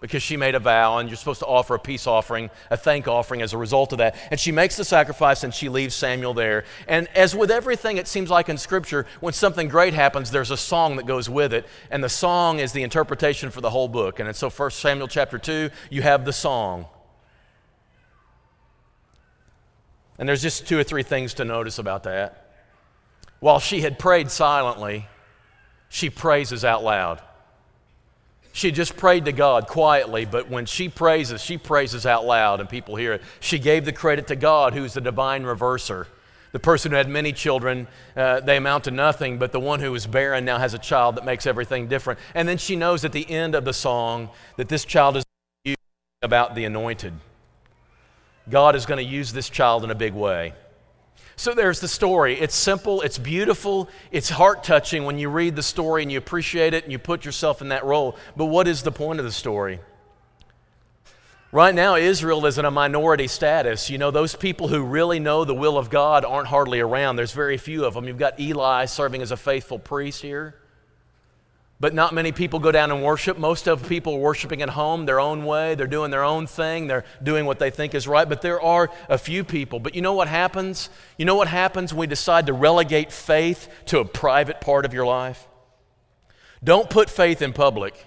because 0.00 0.22
she 0.22 0.36
made 0.36 0.54
a 0.54 0.58
vow 0.58 0.98
and 0.98 1.08
you're 1.08 1.16
supposed 1.16 1.40
to 1.40 1.46
offer 1.46 1.74
a 1.74 1.78
peace 1.78 2.06
offering, 2.06 2.50
a 2.70 2.76
thank 2.76 3.06
offering 3.06 3.42
as 3.42 3.52
a 3.52 3.58
result 3.58 3.92
of 3.92 3.98
that. 3.98 4.16
And 4.30 4.40
she 4.40 4.50
makes 4.50 4.76
the 4.76 4.84
sacrifice 4.84 5.44
and 5.44 5.54
she 5.54 5.68
leaves 5.68 5.94
Samuel 5.94 6.32
there. 6.32 6.64
And 6.88 7.06
as 7.14 7.34
with 7.34 7.50
everything, 7.50 7.98
it 7.98 8.08
seems 8.08 8.30
like 8.30 8.48
in 8.48 8.56
Scripture, 8.56 9.06
when 9.20 9.34
something 9.34 9.68
great 9.68 9.92
happens, 9.92 10.30
there's 10.30 10.50
a 10.50 10.56
song 10.56 10.96
that 10.96 11.06
goes 11.06 11.28
with 11.28 11.52
it. 11.52 11.66
And 11.90 12.02
the 12.02 12.08
song 12.08 12.58
is 12.58 12.72
the 12.72 12.82
interpretation 12.82 13.50
for 13.50 13.60
the 13.60 13.70
whole 13.70 13.88
book. 13.88 14.18
And 14.20 14.34
so, 14.34 14.48
1 14.48 14.70
Samuel 14.70 15.08
chapter 15.08 15.38
2, 15.38 15.70
you 15.90 16.02
have 16.02 16.24
the 16.24 16.32
song. 16.32 16.86
And 20.18 20.28
there's 20.28 20.42
just 20.42 20.66
two 20.66 20.78
or 20.78 20.84
three 20.84 21.02
things 21.02 21.34
to 21.34 21.44
notice 21.44 21.78
about 21.78 22.04
that. 22.04 22.46
While 23.40 23.58
she 23.58 23.80
had 23.80 23.98
prayed 23.98 24.30
silently, 24.30 25.08
she 25.88 26.08
praises 26.10 26.64
out 26.64 26.84
loud. 26.84 27.22
She 28.52 28.72
just 28.72 28.96
prayed 28.96 29.26
to 29.26 29.32
God 29.32 29.68
quietly, 29.68 30.24
but 30.24 30.50
when 30.50 30.66
she 30.66 30.88
praises, 30.88 31.40
she 31.40 31.56
praises 31.56 32.04
out 32.04 32.24
loud 32.24 32.60
and 32.60 32.68
people 32.68 32.96
hear 32.96 33.12
it. 33.12 33.22
She 33.38 33.58
gave 33.58 33.84
the 33.84 33.92
credit 33.92 34.26
to 34.28 34.36
God, 34.36 34.74
who's 34.74 34.94
the 34.94 35.00
divine 35.00 35.44
reverser. 35.44 36.06
The 36.52 36.58
person 36.58 36.90
who 36.90 36.96
had 36.96 37.08
many 37.08 37.32
children, 37.32 37.86
uh, 38.16 38.40
they 38.40 38.56
amount 38.56 38.84
to 38.84 38.90
nothing, 38.90 39.38
but 39.38 39.52
the 39.52 39.60
one 39.60 39.78
who 39.78 39.92
was 39.92 40.06
barren 40.06 40.44
now 40.44 40.58
has 40.58 40.74
a 40.74 40.78
child 40.78 41.14
that 41.14 41.24
makes 41.24 41.46
everything 41.46 41.86
different. 41.86 42.18
And 42.34 42.48
then 42.48 42.58
she 42.58 42.74
knows 42.74 43.04
at 43.04 43.12
the 43.12 43.28
end 43.30 43.54
of 43.54 43.64
the 43.64 43.72
song 43.72 44.30
that 44.56 44.68
this 44.68 44.84
child 44.84 45.16
is 45.16 45.24
about 46.22 46.56
the 46.56 46.64
anointed. 46.64 47.12
God 48.48 48.74
is 48.74 48.84
going 48.84 48.98
to 48.98 49.04
use 49.04 49.32
this 49.32 49.48
child 49.48 49.84
in 49.84 49.90
a 49.92 49.94
big 49.94 50.12
way. 50.12 50.54
So 51.40 51.54
there's 51.54 51.80
the 51.80 51.88
story. 51.88 52.38
It's 52.38 52.54
simple, 52.54 53.00
it's 53.00 53.16
beautiful, 53.16 53.88
it's 54.12 54.28
heart 54.28 54.62
touching 54.62 55.04
when 55.04 55.18
you 55.18 55.30
read 55.30 55.56
the 55.56 55.62
story 55.62 56.02
and 56.02 56.12
you 56.12 56.18
appreciate 56.18 56.74
it 56.74 56.84
and 56.84 56.92
you 56.92 56.98
put 56.98 57.24
yourself 57.24 57.62
in 57.62 57.70
that 57.70 57.82
role. 57.82 58.18
But 58.36 58.44
what 58.44 58.68
is 58.68 58.82
the 58.82 58.92
point 58.92 59.20
of 59.20 59.24
the 59.24 59.32
story? 59.32 59.80
Right 61.50 61.74
now, 61.74 61.94
Israel 61.94 62.44
is 62.44 62.58
in 62.58 62.66
a 62.66 62.70
minority 62.70 63.26
status. 63.26 63.88
You 63.88 63.96
know, 63.96 64.10
those 64.10 64.36
people 64.36 64.68
who 64.68 64.84
really 64.84 65.18
know 65.18 65.46
the 65.46 65.54
will 65.54 65.78
of 65.78 65.88
God 65.88 66.26
aren't 66.26 66.48
hardly 66.48 66.80
around. 66.80 67.16
There's 67.16 67.32
very 67.32 67.56
few 67.56 67.86
of 67.86 67.94
them. 67.94 68.06
You've 68.06 68.18
got 68.18 68.38
Eli 68.38 68.84
serving 68.84 69.22
as 69.22 69.30
a 69.30 69.36
faithful 69.38 69.78
priest 69.78 70.20
here. 70.20 70.59
But 71.80 71.94
not 71.94 72.12
many 72.12 72.30
people 72.30 72.58
go 72.58 72.70
down 72.70 72.90
and 72.90 73.02
worship. 73.02 73.38
Most 73.38 73.66
of 73.66 73.88
people 73.88 74.14
are 74.16 74.18
worshiping 74.18 74.60
at 74.60 74.68
home 74.68 75.06
their 75.06 75.18
own 75.18 75.46
way. 75.46 75.74
They're 75.74 75.86
doing 75.86 76.10
their 76.10 76.22
own 76.22 76.46
thing. 76.46 76.86
They're 76.86 77.06
doing 77.22 77.46
what 77.46 77.58
they 77.58 77.70
think 77.70 77.94
is 77.94 78.06
right. 78.06 78.28
But 78.28 78.42
there 78.42 78.60
are 78.60 78.90
a 79.08 79.16
few 79.16 79.44
people. 79.44 79.80
But 79.80 79.94
you 79.94 80.02
know 80.02 80.12
what 80.12 80.28
happens? 80.28 80.90
You 81.16 81.24
know 81.24 81.36
what 81.36 81.48
happens 81.48 81.94
when 81.94 82.00
we 82.00 82.06
decide 82.06 82.46
to 82.46 82.52
relegate 82.52 83.10
faith 83.10 83.66
to 83.86 83.98
a 83.98 84.04
private 84.04 84.60
part 84.60 84.84
of 84.84 84.92
your 84.92 85.06
life? 85.06 85.48
Don't 86.62 86.90
put 86.90 87.08
faith 87.08 87.40
in 87.40 87.54
public. 87.54 88.06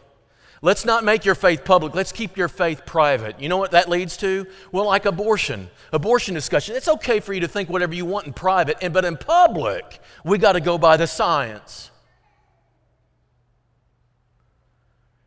Let's 0.62 0.86
not 0.86 1.04
make 1.04 1.26
your 1.26 1.36
faith 1.36 1.66
public. 1.66 1.96
Let's 1.96 2.12
keep 2.12 2.38
your 2.38 2.48
faith 2.48 2.86
private. 2.86 3.42
You 3.42 3.50
know 3.50 3.58
what 3.58 3.72
that 3.72 3.90
leads 3.90 4.16
to? 4.18 4.46
Well, 4.72 4.86
like 4.86 5.06
abortion, 5.06 5.70
abortion 5.92 6.36
discussion. 6.36 6.76
It's 6.76 6.88
okay 6.88 7.20
for 7.20 7.34
you 7.34 7.42
to 7.42 7.48
think 7.48 7.70
whatever 7.70 7.96
you 7.96 8.06
want 8.06 8.28
in 8.28 8.34
private, 8.34 8.78
and, 8.82 8.94
but 8.94 9.04
in 9.04 9.18
public, 9.18 10.00
we 10.24 10.38
got 10.38 10.54
to 10.54 10.62
go 10.62 10.78
by 10.78 10.96
the 10.96 11.08
science. 11.08 11.90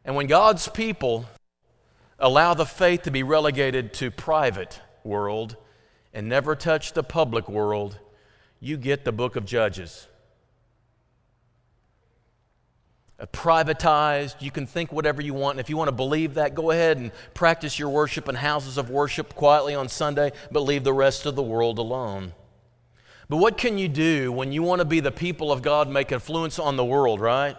And 0.07 0.15
when 0.15 0.29
God's 0.29 0.69
people 0.69 1.27
allow 2.19 2.55
the 2.55 2.65
faith 2.65 3.03
to 3.03 3.11
be 3.11 3.25
relegated 3.25 3.93
to 3.95 4.13
private 4.13 4.81
world 5.03 5.57
and 6.15 6.29
never 6.29 6.55
touch 6.55 6.93
the 6.93 7.03
public 7.03 7.49
world, 7.49 7.99
you 8.61 8.77
get 8.77 9.05
the 9.05 9.11
book 9.11 9.35
of 9.35 9.45
Judges. 9.45 10.07
A 13.19 13.27
privatized, 13.27 14.41
you 14.41 14.53
can 14.53 14.67
think 14.67 14.93
whatever 14.93 15.21
you 15.21 15.35
want. 15.35 15.55
And 15.55 15.61
if 15.61 15.69
you 15.69 15.77
want 15.77 15.89
to 15.89 15.93
believe 15.93 16.35
that, 16.35 16.55
go 16.55 16.71
ahead 16.71 16.99
and 16.99 17.11
practice 17.35 17.77
your 17.77 17.89
worship 17.89 18.29
in 18.29 18.37
houses 18.37 18.79
of 18.79 18.91
worship 18.91 19.35
quietly 19.35 19.75
on 19.75 19.89
Sunday, 19.89 20.31
but 20.53 20.61
leave 20.61 20.85
the 20.85 20.93
rest 20.93 21.27
of 21.27 21.35
the 21.35 21.43
world 21.43 21.79
alone. 21.79 22.33
But 23.29 23.39
what 23.39 23.59
can 23.59 23.77
you 23.77 23.89
do 23.89 24.31
when 24.31 24.53
you 24.53 24.63
want 24.63 24.81
to 24.81 24.85
be 24.85 25.01
the 25.01 25.11
people 25.11 25.51
of 25.51 25.63
God, 25.63 25.89
make 25.89 26.13
influence 26.13 26.61
on 26.61 26.77
the 26.77 26.85
world, 26.85 27.21
right? 27.21 27.57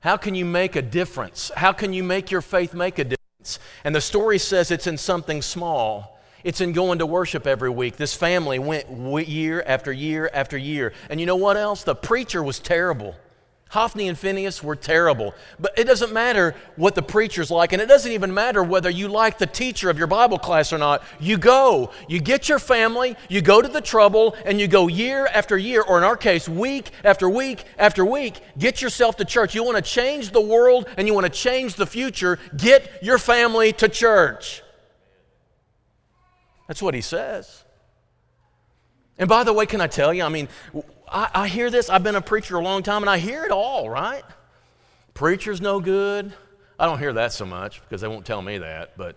How 0.00 0.16
can 0.16 0.34
you 0.34 0.46
make 0.46 0.76
a 0.76 0.82
difference? 0.82 1.50
How 1.54 1.72
can 1.72 1.92
you 1.92 2.02
make 2.02 2.30
your 2.30 2.40
faith 2.40 2.72
make 2.72 2.98
a 2.98 3.04
difference? 3.04 3.58
And 3.84 3.94
the 3.94 4.00
story 4.00 4.38
says 4.38 4.70
it's 4.70 4.86
in 4.86 4.96
something 4.96 5.42
small. 5.42 6.18
It's 6.42 6.62
in 6.62 6.72
going 6.72 7.00
to 7.00 7.06
worship 7.06 7.46
every 7.46 7.68
week. 7.68 7.96
This 7.96 8.14
family 8.14 8.58
went 8.58 8.88
year 9.28 9.62
after 9.66 9.92
year 9.92 10.30
after 10.32 10.56
year. 10.56 10.94
And 11.10 11.20
you 11.20 11.26
know 11.26 11.36
what 11.36 11.58
else? 11.58 11.84
The 11.84 11.94
preacher 11.94 12.42
was 12.42 12.58
terrible. 12.58 13.14
Hophni 13.70 14.08
and 14.08 14.18
Phineas 14.18 14.64
were 14.64 14.74
terrible. 14.74 15.32
But 15.60 15.78
it 15.78 15.84
doesn't 15.84 16.12
matter 16.12 16.56
what 16.74 16.96
the 16.96 17.02
preacher's 17.02 17.52
like, 17.52 17.72
and 17.72 17.80
it 17.80 17.86
doesn't 17.86 18.10
even 18.10 18.34
matter 18.34 18.64
whether 18.64 18.90
you 18.90 19.06
like 19.06 19.38
the 19.38 19.46
teacher 19.46 19.88
of 19.88 19.96
your 19.96 20.08
Bible 20.08 20.38
class 20.38 20.72
or 20.72 20.78
not. 20.78 21.04
You 21.20 21.38
go, 21.38 21.92
you 22.08 22.20
get 22.20 22.48
your 22.48 22.58
family, 22.58 23.16
you 23.28 23.40
go 23.40 23.62
to 23.62 23.68
the 23.68 23.80
trouble, 23.80 24.34
and 24.44 24.60
you 24.60 24.66
go 24.66 24.88
year 24.88 25.28
after 25.32 25.56
year, 25.56 25.82
or 25.82 25.98
in 25.98 26.04
our 26.04 26.16
case, 26.16 26.48
week 26.48 26.90
after 27.04 27.30
week 27.30 27.62
after 27.78 28.04
week. 28.04 28.40
Get 28.58 28.82
yourself 28.82 29.16
to 29.18 29.24
church. 29.24 29.54
You 29.54 29.62
want 29.62 29.76
to 29.76 29.82
change 29.82 30.30
the 30.32 30.40
world 30.40 30.88
and 30.96 31.06
you 31.06 31.14
want 31.14 31.26
to 31.26 31.32
change 31.32 31.76
the 31.76 31.86
future. 31.86 32.40
Get 32.56 32.90
your 33.04 33.18
family 33.18 33.72
to 33.74 33.88
church. 33.88 34.62
That's 36.66 36.82
what 36.82 36.94
he 36.94 37.02
says. 37.02 37.64
And 39.16 39.28
by 39.28 39.44
the 39.44 39.52
way, 39.52 39.66
can 39.66 39.80
I 39.80 39.86
tell 39.86 40.14
you, 40.14 40.24
I 40.24 40.28
mean, 40.28 40.48
I, 41.10 41.30
I 41.34 41.48
hear 41.48 41.70
this. 41.70 41.90
I've 41.90 42.02
been 42.02 42.14
a 42.14 42.22
preacher 42.22 42.56
a 42.56 42.62
long 42.62 42.82
time 42.82 43.02
and 43.02 43.10
I 43.10 43.18
hear 43.18 43.44
it 43.44 43.50
all, 43.50 43.90
right? 43.90 44.22
Preacher's 45.14 45.60
no 45.60 45.80
good. 45.80 46.32
I 46.78 46.86
don't 46.86 46.98
hear 46.98 47.12
that 47.14 47.32
so 47.32 47.44
much 47.44 47.82
because 47.82 48.00
they 48.00 48.08
won't 48.08 48.24
tell 48.24 48.40
me 48.40 48.58
that, 48.58 48.96
but, 48.96 49.16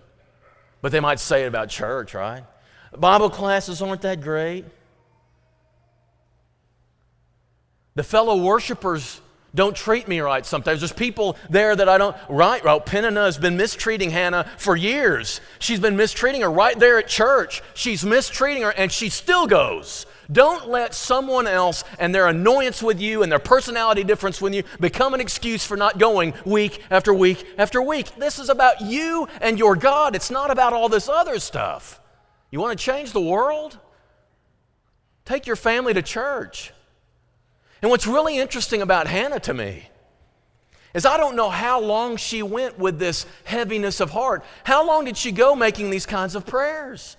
but 0.82 0.92
they 0.92 1.00
might 1.00 1.20
say 1.20 1.44
it 1.44 1.48
about 1.48 1.70
church, 1.70 2.14
right? 2.14 2.44
Bible 2.98 3.30
classes 3.30 3.82
aren't 3.82 4.02
that 4.02 4.22
great. 4.22 4.66
The 7.96 8.04
fellow 8.04 8.38
worshipers 8.38 9.22
don't 9.56 9.76
treat 9.76 10.08
me 10.08 10.20
right 10.20 10.46
sometimes. 10.46 10.82
There's 10.82 10.92
people 10.92 11.38
there 11.50 11.76
that 11.76 11.88
I 11.88 12.00
don't, 12.00 12.18
right? 12.28 12.64
Well, 12.64 12.82
Peninnah 12.82 13.26
has 13.26 13.38
been 13.38 13.56
mistreating 13.56 14.10
Hannah 14.10 14.50
for 14.58 14.76
years. 14.76 15.42
She's 15.60 15.80
been 15.80 15.96
mistreating 15.96 16.42
her 16.42 16.50
right 16.50 16.78
there 16.78 16.98
at 16.98 17.08
church. 17.08 17.62
She's 17.76 18.04
mistreating 18.04 18.64
her 18.64 18.72
and 18.72 18.92
she 18.92 19.10
still 19.10 19.46
goes. 19.46 20.08
Don't 20.32 20.70
let 20.70 20.94
someone 20.94 21.48
else 21.48 21.84
and 22.00 22.14
their 22.14 22.28
annoyance 22.28 22.82
with 22.82 23.00
you 23.00 23.24
and 23.24 23.32
their 23.32 23.40
personality 23.40 24.04
difference 24.04 24.42
with 24.42 24.54
you 24.54 24.64
become 24.80 25.14
an 25.14 25.22
excuse 25.22 25.66
for 25.66 25.78
not 25.78 26.00
going 26.00 26.34
week 26.46 26.82
after 26.90 27.14
week 27.14 27.46
after 27.58 27.82
week. 27.82 28.16
This 28.18 28.40
is 28.40 28.50
about 28.50 28.82
you 28.82 29.28
and 29.42 29.60
your 29.60 29.76
God. 29.76 30.16
It's 30.16 30.32
not 30.32 30.52
about 30.52 30.74
all 30.74 30.90
this 30.90 31.10
other 31.10 31.40
stuff. 31.40 32.00
You 32.52 32.60
want 32.60 32.78
to 32.78 32.84
change 32.84 33.12
the 33.12 33.22
world? 33.22 33.78
Take 35.26 35.48
your 35.48 35.56
family 35.56 35.94
to 35.94 36.02
church. 36.02 36.72
And 37.82 37.90
what's 37.90 38.08
really 38.08 38.38
interesting 38.38 38.82
about 38.82 39.08
Hannah 39.08 39.40
to 39.42 39.54
me 39.54 39.90
is 40.94 41.06
I 41.06 41.18
don't 41.18 41.36
know 41.36 41.50
how 41.50 41.82
long 41.82 42.18
she 42.18 42.44
went 42.44 42.78
with 42.78 43.00
this 43.00 43.26
heaviness 43.46 44.00
of 44.00 44.12
heart. 44.12 44.44
How 44.64 44.86
long 44.86 45.06
did 45.06 45.18
she 45.18 45.32
go 45.32 45.56
making 45.56 45.90
these 45.90 46.06
kinds 46.06 46.36
of 46.36 46.46
prayers? 46.46 47.18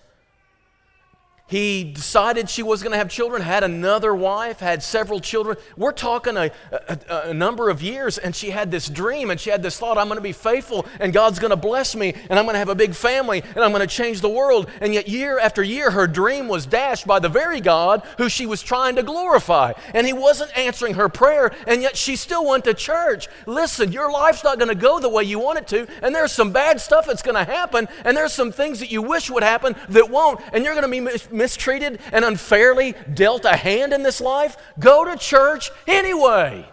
He 1.46 1.84
decided 1.84 2.48
she 2.48 2.62
was 2.62 2.82
going 2.82 2.92
to 2.92 2.96
have 2.96 3.10
children, 3.10 3.42
had 3.42 3.64
another 3.64 4.14
wife, 4.14 4.60
had 4.60 4.82
several 4.82 5.20
children. 5.20 5.58
We're 5.76 5.92
talking 5.92 6.38
a, 6.38 6.50
a, 6.72 6.98
a, 7.26 7.34
number 7.34 7.68
of 7.68 7.82
years, 7.82 8.16
and 8.16 8.34
she 8.34 8.48
had 8.48 8.70
this 8.70 8.88
dream 8.88 9.30
and 9.30 9.38
she 9.38 9.50
had 9.50 9.62
this 9.62 9.78
thought 9.78 9.98
I'm 9.98 10.06
going 10.06 10.16
to 10.16 10.22
be 10.22 10.32
faithful, 10.32 10.86
and 11.00 11.12
God's 11.12 11.38
going 11.38 11.50
to 11.50 11.56
bless 11.56 11.94
me, 11.94 12.14
and 12.30 12.38
I'm 12.38 12.46
going 12.46 12.54
to 12.54 12.58
have 12.58 12.70
a 12.70 12.74
big 12.74 12.94
family, 12.94 13.42
and 13.42 13.58
I'm 13.58 13.72
going 13.72 13.86
to 13.86 13.94
change 13.94 14.22
the 14.22 14.28
world. 14.30 14.70
And 14.80 14.94
yet, 14.94 15.06
year 15.06 15.38
after 15.38 15.62
year, 15.62 15.90
her 15.90 16.06
dream 16.06 16.48
was 16.48 16.64
dashed 16.64 17.06
by 17.06 17.18
the 17.18 17.28
very 17.28 17.60
God 17.60 18.02
who 18.16 18.30
she 18.30 18.46
was 18.46 18.62
trying 18.62 18.96
to 18.96 19.02
glorify. 19.02 19.74
And 19.92 20.06
He 20.06 20.14
wasn't 20.14 20.56
answering 20.56 20.94
her 20.94 21.10
prayer, 21.10 21.52
and 21.66 21.82
yet 21.82 21.94
she 21.94 22.16
still 22.16 22.48
went 22.48 22.64
to 22.64 22.72
church. 22.72 23.28
Listen, 23.44 23.92
your 23.92 24.10
life's 24.10 24.44
not 24.44 24.58
going 24.58 24.70
to 24.70 24.74
go 24.74 24.98
the 24.98 25.10
way 25.10 25.24
you 25.24 25.40
want 25.40 25.58
it 25.58 25.68
to, 25.68 25.86
and 26.00 26.14
there's 26.14 26.32
some 26.32 26.52
bad 26.52 26.80
stuff 26.80 27.06
that's 27.06 27.22
going 27.22 27.36
to 27.36 27.44
happen, 27.44 27.86
and 28.06 28.16
there's 28.16 28.32
some 28.32 28.50
things 28.50 28.80
that 28.80 28.90
you 28.90 29.02
wish 29.02 29.30
would 29.30 29.42
happen 29.42 29.76
that 29.90 30.08
won't, 30.08 30.40
and 30.54 30.64
you're 30.64 30.74
going 30.74 30.90
to 30.90 31.10
be 31.10 31.33
mistreated 31.34 32.00
and 32.12 32.24
unfairly 32.24 32.94
dealt 33.12 33.44
a 33.44 33.56
hand 33.56 33.92
in 33.92 34.02
this 34.02 34.20
life? 34.20 34.56
Go 34.78 35.04
to 35.04 35.16
church 35.16 35.70
anyway. 35.86 36.66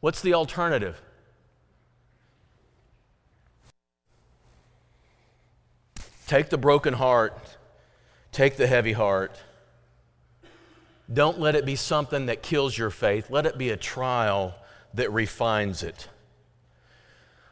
What's 0.00 0.22
the 0.22 0.34
alternative? 0.34 1.00
Take 6.26 6.48
the 6.48 6.58
broken 6.58 6.94
heart, 6.94 7.56
take 8.30 8.56
the 8.56 8.68
heavy 8.68 8.92
heart. 8.92 9.36
Don't 11.12 11.40
let 11.40 11.56
it 11.56 11.66
be 11.66 11.74
something 11.74 12.26
that 12.26 12.40
kills 12.40 12.78
your 12.78 12.90
faith. 12.90 13.30
Let 13.30 13.46
it 13.46 13.58
be 13.58 13.70
a 13.70 13.76
trial 13.76 14.54
that 14.94 15.12
refines 15.12 15.82
it. 15.82 16.08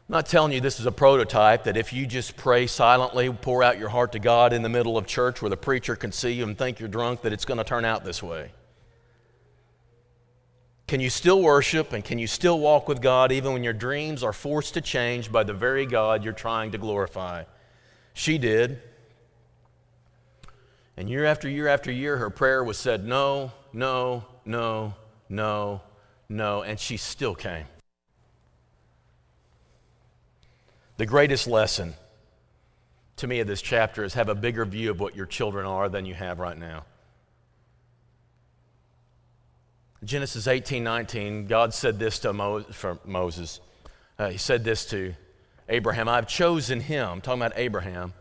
I'm 0.09 0.13
not 0.13 0.25
telling 0.25 0.51
you 0.51 0.59
this 0.59 0.79
is 0.79 0.87
a 0.87 0.91
prototype 0.91 1.65
that 1.65 1.77
if 1.77 1.93
you 1.93 2.07
just 2.07 2.35
pray 2.35 2.65
silently, 2.65 3.31
pour 3.31 3.61
out 3.61 3.77
your 3.77 3.89
heart 3.89 4.11
to 4.13 4.19
God 4.19 4.53
in 4.53 4.63
the 4.63 4.69
middle 4.69 4.97
of 4.97 5.05
church 5.05 5.39
where 5.39 5.51
the 5.51 5.57
preacher 5.57 5.95
can 5.95 6.11
see 6.11 6.31
you 6.31 6.45
and 6.45 6.57
think 6.57 6.79
you're 6.79 6.89
drunk, 6.89 7.21
that 7.21 7.31
it's 7.31 7.45
going 7.45 7.59
to 7.59 7.63
turn 7.63 7.85
out 7.85 8.03
this 8.03 8.23
way. 8.23 8.49
Can 10.87 10.99
you 10.99 11.11
still 11.11 11.43
worship 11.43 11.93
and 11.93 12.03
can 12.03 12.17
you 12.17 12.25
still 12.25 12.59
walk 12.59 12.87
with 12.87 13.03
God 13.03 13.31
even 13.31 13.53
when 13.53 13.63
your 13.63 13.73
dreams 13.73 14.23
are 14.23 14.33
forced 14.33 14.73
to 14.73 14.81
change 14.81 15.31
by 15.31 15.43
the 15.43 15.53
very 15.53 15.85
God 15.85 16.23
you're 16.23 16.33
trying 16.33 16.71
to 16.71 16.79
glorify? 16.79 17.43
She 18.15 18.39
did. 18.39 18.81
And 20.97 21.07
year 21.07 21.23
after 21.23 21.47
year 21.47 21.67
after 21.67 21.91
year, 21.91 22.17
her 22.17 22.31
prayer 22.31 22.63
was 22.63 22.79
said, 22.79 23.05
No, 23.05 23.51
no, 23.73 24.25
no, 24.43 24.95
no, 25.29 25.81
no, 26.27 26.63
and 26.63 26.79
she 26.79 26.97
still 26.97 27.35
came. 27.35 27.65
The 30.99 31.05
greatest 31.05 31.47
lesson 31.47 31.93
to 33.15 33.25
me 33.25 33.39
of 33.39 33.47
this 33.47 33.61
chapter 33.61 34.03
is 34.03 34.15
have 34.15 34.27
a 34.27 34.35
bigger 34.35 34.65
view 34.65 34.91
of 34.91 34.99
what 34.99 35.15
your 35.15 35.25
children 35.25 35.65
are 35.65 35.87
than 35.87 36.05
you 36.05 36.13
have 36.13 36.39
right 36.39 36.57
now. 36.57 36.83
Genesis 40.03 40.45
18 40.45 40.83
19, 40.83 41.47
God 41.47 41.73
said 41.73 41.99
this 41.99 42.19
to 42.19 42.33
Mo- 42.33 42.65
Moses. 43.05 43.61
Uh, 44.17 44.27
he 44.27 44.37
said 44.37 44.65
this 44.65 44.85
to 44.87 45.13
Abraham 45.69 46.09
I've 46.09 46.27
chosen 46.27 46.81
him, 46.81 47.07
I'm 47.07 47.21
talking 47.21 47.41
about 47.43 47.57
Abraham, 47.57 48.13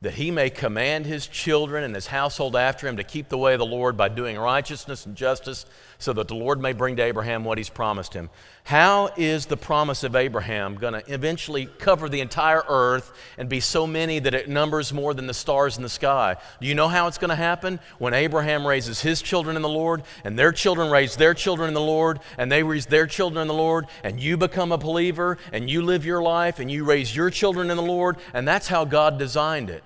that 0.00 0.14
he 0.14 0.30
may 0.30 0.48
command 0.48 1.06
his 1.06 1.26
children 1.26 1.82
and 1.82 1.92
his 1.92 2.06
household 2.06 2.54
after 2.54 2.86
him 2.86 2.98
to 2.98 3.04
keep 3.04 3.30
the 3.30 3.38
way 3.38 3.54
of 3.54 3.58
the 3.58 3.66
Lord 3.66 3.96
by 3.96 4.08
doing 4.08 4.38
righteousness 4.38 5.06
and 5.06 5.16
justice, 5.16 5.66
so 6.02 6.12
that 6.12 6.26
the 6.26 6.34
Lord 6.34 6.60
may 6.60 6.72
bring 6.72 6.96
to 6.96 7.02
Abraham 7.02 7.44
what 7.44 7.58
he's 7.58 7.68
promised 7.68 8.12
him. 8.12 8.28
How 8.64 9.10
is 9.16 9.46
the 9.46 9.56
promise 9.56 10.02
of 10.02 10.16
Abraham 10.16 10.74
going 10.74 10.94
to 10.94 11.12
eventually 11.12 11.66
cover 11.66 12.08
the 12.08 12.20
entire 12.20 12.62
earth 12.68 13.12
and 13.38 13.48
be 13.48 13.60
so 13.60 13.86
many 13.86 14.18
that 14.18 14.34
it 14.34 14.48
numbers 14.48 14.92
more 14.92 15.14
than 15.14 15.28
the 15.28 15.34
stars 15.34 15.76
in 15.76 15.82
the 15.82 15.88
sky? 15.88 16.36
Do 16.60 16.66
you 16.66 16.74
know 16.74 16.88
how 16.88 17.06
it's 17.06 17.18
going 17.18 17.30
to 17.30 17.36
happen? 17.36 17.78
When 17.98 18.14
Abraham 18.14 18.66
raises 18.66 19.00
his 19.00 19.22
children 19.22 19.54
in 19.54 19.62
the 19.62 19.68
Lord, 19.68 20.02
and 20.24 20.36
their 20.36 20.50
children 20.50 20.90
raise 20.90 21.14
their 21.14 21.34
children 21.34 21.68
in 21.68 21.74
the 21.74 21.80
Lord, 21.80 22.18
and 22.36 22.50
they 22.50 22.64
raise 22.64 22.86
their 22.86 23.06
children 23.06 23.42
in 23.42 23.48
the 23.48 23.54
Lord, 23.54 23.86
and 24.02 24.18
you 24.18 24.36
become 24.36 24.72
a 24.72 24.78
believer, 24.78 25.38
and 25.52 25.70
you 25.70 25.82
live 25.82 26.04
your 26.04 26.22
life, 26.22 26.58
and 26.58 26.70
you 26.70 26.84
raise 26.84 27.14
your 27.14 27.30
children 27.30 27.70
in 27.70 27.76
the 27.76 27.82
Lord, 27.82 28.16
and 28.34 28.46
that's 28.46 28.68
how 28.68 28.84
God 28.84 29.18
designed 29.18 29.70
it. 29.70 29.84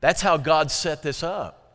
That's 0.00 0.22
how 0.22 0.36
God 0.36 0.70
set 0.70 1.02
this 1.02 1.22
up. 1.22 1.65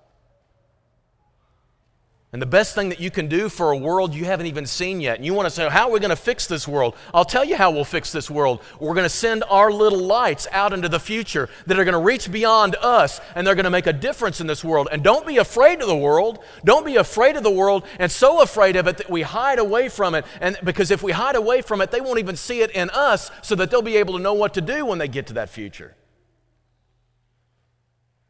And 2.34 2.42
the 2.42 2.46
best 2.46 2.76
thing 2.76 2.88
that 2.90 3.02
you 3.02 3.12
can 3.12 3.28
do 3.28 3.50
for 3.50 3.72
a 3.72 3.78
world 3.78 4.14
you 4.14 4.24
haven't 4.24 4.46
even 4.46 4.66
seen 4.66 5.02
yet, 5.02 5.18
and 5.18 5.26
you 5.26 5.34
want 5.34 5.48
to 5.48 5.50
say, 5.50 5.68
How 5.68 5.90
are 5.90 5.92
we 5.92 6.00
going 6.00 6.12
to 6.12 6.16
fix 6.16 6.48
this 6.48 6.66
world? 6.66 6.96
I'll 7.14 7.26
tell 7.26 7.44
you 7.44 7.58
how 7.58 7.72
we'll 7.72 7.84
fix 7.84 8.14
this 8.14 8.32
world. 8.32 8.62
We're 8.80 8.94
going 8.94 9.04
to 9.04 9.10
send 9.10 9.44
our 9.50 9.70
little 9.70 10.00
lights 10.00 10.48
out 10.54 10.72
into 10.72 10.88
the 10.88 11.00
future 11.00 11.50
that 11.68 11.78
are 11.78 11.84
going 11.84 11.92
to 11.92 12.00
reach 12.00 12.32
beyond 12.32 12.78
us, 12.78 13.20
and 13.36 13.46
they're 13.46 13.56
going 13.56 13.66
to 13.66 13.70
make 13.70 13.86
a 13.86 13.92
difference 13.92 14.40
in 14.40 14.48
this 14.48 14.64
world. 14.64 14.88
And 14.94 15.04
don't 15.04 15.28
be 15.28 15.38
afraid 15.40 15.82
of 15.82 15.88
the 15.88 15.96
world. 15.96 16.40
Don't 16.64 16.86
be 16.86 16.96
afraid 16.96 17.36
of 17.36 17.44
the 17.44 17.52
world, 17.52 17.86
and 18.00 18.10
so 18.10 18.42
afraid 18.42 18.78
of 18.78 18.88
it 18.88 18.96
that 18.98 19.10
we 19.10 19.24
hide 19.24 19.60
away 19.60 19.90
from 19.90 20.16
it. 20.16 20.24
And 20.40 20.58
because 20.64 20.90
if 20.90 21.04
we 21.04 21.12
hide 21.12 21.36
away 21.36 21.62
from 21.62 21.82
it, 21.82 21.92
they 21.92 22.00
won't 22.00 22.20
even 22.20 22.38
see 22.38 22.62
it 22.62 22.72
in 22.72 22.90
us, 22.92 23.30
so 23.42 23.56
that 23.56 23.70
they'll 23.72 23.82
be 23.82 23.98
able 23.98 24.14
to 24.14 24.24
know 24.24 24.36
what 24.36 24.54
to 24.54 24.62
do 24.62 24.86
when 24.86 25.00
they 25.00 25.10
get 25.10 25.28
to 25.28 25.34
that 25.34 25.50
future. 25.50 25.96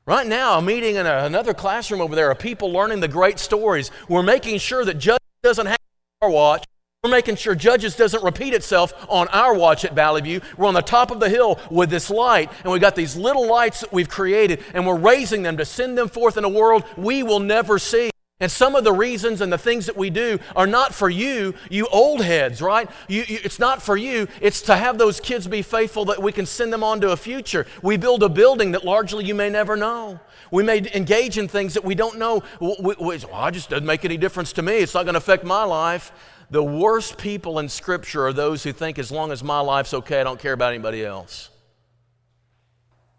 Right 0.07 0.25
now, 0.25 0.57
I'm 0.57 0.65
meeting 0.65 0.95
in 0.95 1.05
a, 1.05 1.25
another 1.25 1.53
classroom 1.53 2.01
over 2.01 2.15
there 2.15 2.31
of 2.31 2.39
people 2.39 2.71
learning 2.71 3.01
the 3.01 3.07
great 3.07 3.37
stories. 3.37 3.91
We're 4.09 4.23
making 4.23 4.57
sure 4.57 4.83
that 4.83 4.95
Judges 4.95 5.19
doesn't 5.43 5.67
have 5.67 5.77
our 6.23 6.29
watch. 6.29 6.65
We're 7.03 7.11
making 7.11 7.35
sure 7.35 7.55
Judges 7.55 7.95
doesn't 7.95 8.23
repeat 8.23 8.53
itself 8.53 8.93
on 9.09 9.27
our 9.29 9.53
watch 9.55 9.85
at 9.85 9.93
Valley 9.93 10.21
View. 10.21 10.41
We're 10.57 10.67
on 10.67 10.73
the 10.73 10.81
top 10.81 11.11
of 11.11 11.19
the 11.19 11.29
hill 11.29 11.59
with 11.71 11.89
this 11.89 12.09
light, 12.09 12.51
and 12.63 12.71
we've 12.71 12.81
got 12.81 12.95
these 12.95 13.15
little 13.15 13.47
lights 13.47 13.81
that 13.81 13.91
we've 13.91 14.09
created, 14.09 14.63
and 14.73 14.85
we're 14.85 14.97
raising 14.97 15.43
them 15.43 15.57
to 15.57 15.65
send 15.65 15.97
them 15.97 16.09
forth 16.09 16.37
in 16.37 16.45
a 16.45 16.49
world 16.49 16.83
we 16.97 17.23
will 17.23 17.39
never 17.39 17.79
see. 17.79 18.10
And 18.41 18.51
some 18.51 18.75
of 18.75 18.83
the 18.83 18.91
reasons 18.91 19.39
and 19.39 19.53
the 19.53 19.57
things 19.57 19.85
that 19.85 19.95
we 19.95 20.09
do 20.09 20.39
are 20.55 20.65
not 20.65 20.95
for 20.95 21.07
you, 21.07 21.53
you 21.69 21.85
old 21.91 22.23
heads, 22.23 22.59
right? 22.59 22.89
You, 23.07 23.23
you, 23.27 23.37
it's 23.43 23.59
not 23.59 23.83
for 23.83 23.95
you. 23.95 24.27
It's 24.41 24.63
to 24.63 24.75
have 24.75 24.97
those 24.97 25.19
kids 25.19 25.47
be 25.47 25.61
faithful 25.61 26.05
that 26.05 26.23
we 26.23 26.31
can 26.31 26.47
send 26.47 26.73
them 26.73 26.83
on 26.83 26.99
to 27.01 27.11
a 27.11 27.17
future. 27.17 27.67
We 27.83 27.97
build 27.97 28.23
a 28.23 28.29
building 28.29 28.71
that 28.71 28.83
largely 28.83 29.25
you 29.25 29.35
may 29.35 29.51
never 29.51 29.77
know. 29.77 30.19
We 30.49 30.63
may 30.63 30.79
engage 30.95 31.37
in 31.37 31.47
things 31.47 31.75
that 31.75 31.85
we 31.85 31.93
don't 31.93 32.17
know. 32.17 32.41
We, 32.59 32.75
we, 32.81 32.95
well, 32.99 33.29
I 33.31 33.51
just 33.51 33.69
doesn't 33.69 33.85
make 33.85 34.05
any 34.05 34.17
difference 34.17 34.53
to 34.53 34.63
me. 34.63 34.77
It's 34.77 34.95
not 34.95 35.03
going 35.03 35.13
to 35.13 35.19
affect 35.19 35.43
my 35.43 35.63
life. 35.63 36.11
The 36.49 36.63
worst 36.63 37.19
people 37.19 37.59
in 37.59 37.69
Scripture 37.69 38.25
are 38.25 38.33
those 38.33 38.63
who 38.63 38.73
think 38.73 38.97
as 38.97 39.11
long 39.11 39.31
as 39.31 39.43
my 39.43 39.59
life's 39.59 39.93
okay, 39.93 40.19
I 40.19 40.23
don't 40.23 40.39
care 40.39 40.53
about 40.53 40.73
anybody 40.73 41.05
else. 41.05 41.51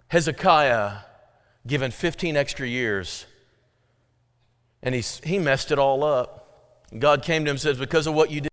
Hezekiah, 0.09 0.95
given 1.65 1.93
15 1.93 2.37
extra 2.37 2.67
years, 2.67 3.25
and 4.83 4.95
he, 4.95 5.03
he 5.25 5.39
messed 5.39 5.71
it 5.71 5.79
all 5.79 6.03
up. 6.05 6.89
God 6.99 7.23
came 7.23 7.45
to 7.45 7.51
him 7.51 7.55
and 7.55 7.61
says, 7.61 7.79
Because 7.79 8.07
of 8.07 8.15
what 8.15 8.31
you 8.31 8.43
did, 8.43 8.51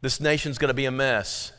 this 0.00 0.20
nation's 0.20 0.58
going 0.58 0.68
to 0.68 0.74
be 0.74 0.84
a 0.84 0.90
mess. 0.90 1.52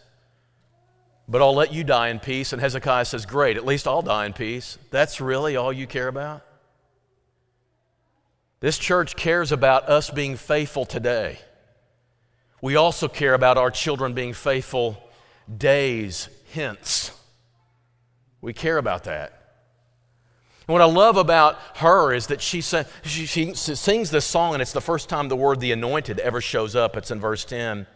But 1.28 1.42
I'll 1.42 1.56
let 1.56 1.74
you 1.74 1.84
die 1.84 2.08
in 2.08 2.20
peace. 2.20 2.54
And 2.54 2.62
Hezekiah 2.62 3.06
says, 3.06 3.26
Great, 3.26 3.58
at 3.58 3.66
least 3.66 3.88
I'll 3.88 4.02
die 4.02 4.26
in 4.26 4.34
peace. 4.34 4.78
That's 4.92 5.20
really 5.20 5.56
all 5.56 5.74
you 5.74 5.86
care 5.86 6.08
about? 6.08 6.44
This 8.60 8.78
church 8.78 9.16
cares 9.16 9.52
about 9.52 9.88
us 9.88 10.10
being 10.10 10.36
faithful 10.36 10.86
today. 10.86 11.40
We 12.62 12.76
also 12.76 13.08
care 13.08 13.36
about 13.36 13.58
our 13.58 13.70
children 13.70 14.14
being 14.14 14.34
faithful 14.34 14.98
days 15.56 16.30
hence. 16.54 17.12
We 18.42 18.54
care 18.54 18.78
about 18.78 19.04
that. 19.04 19.37
And 20.68 20.74
what 20.74 20.82
I 20.82 20.86
love 20.86 21.16
about 21.16 21.58
her 21.78 22.14
is 22.14 22.28
that 22.28 22.42
she, 22.42 22.62
she, 22.62 22.84
she 23.24 23.54
sings 23.54 24.12
this 24.12 24.26
song, 24.26 24.54
and 24.54 24.62
it's 24.62 24.74
the 24.74 24.82
first 24.82 25.08
time 25.08 25.30
the 25.30 25.36
word 25.36 25.62
the 25.62 25.72
anointed 25.72 26.20
ever 26.20 26.42
shows 26.42 26.76
up. 26.76 26.98
It's 26.98 27.10
in 27.10 27.22
verse 27.22 27.46
10. 27.46 27.88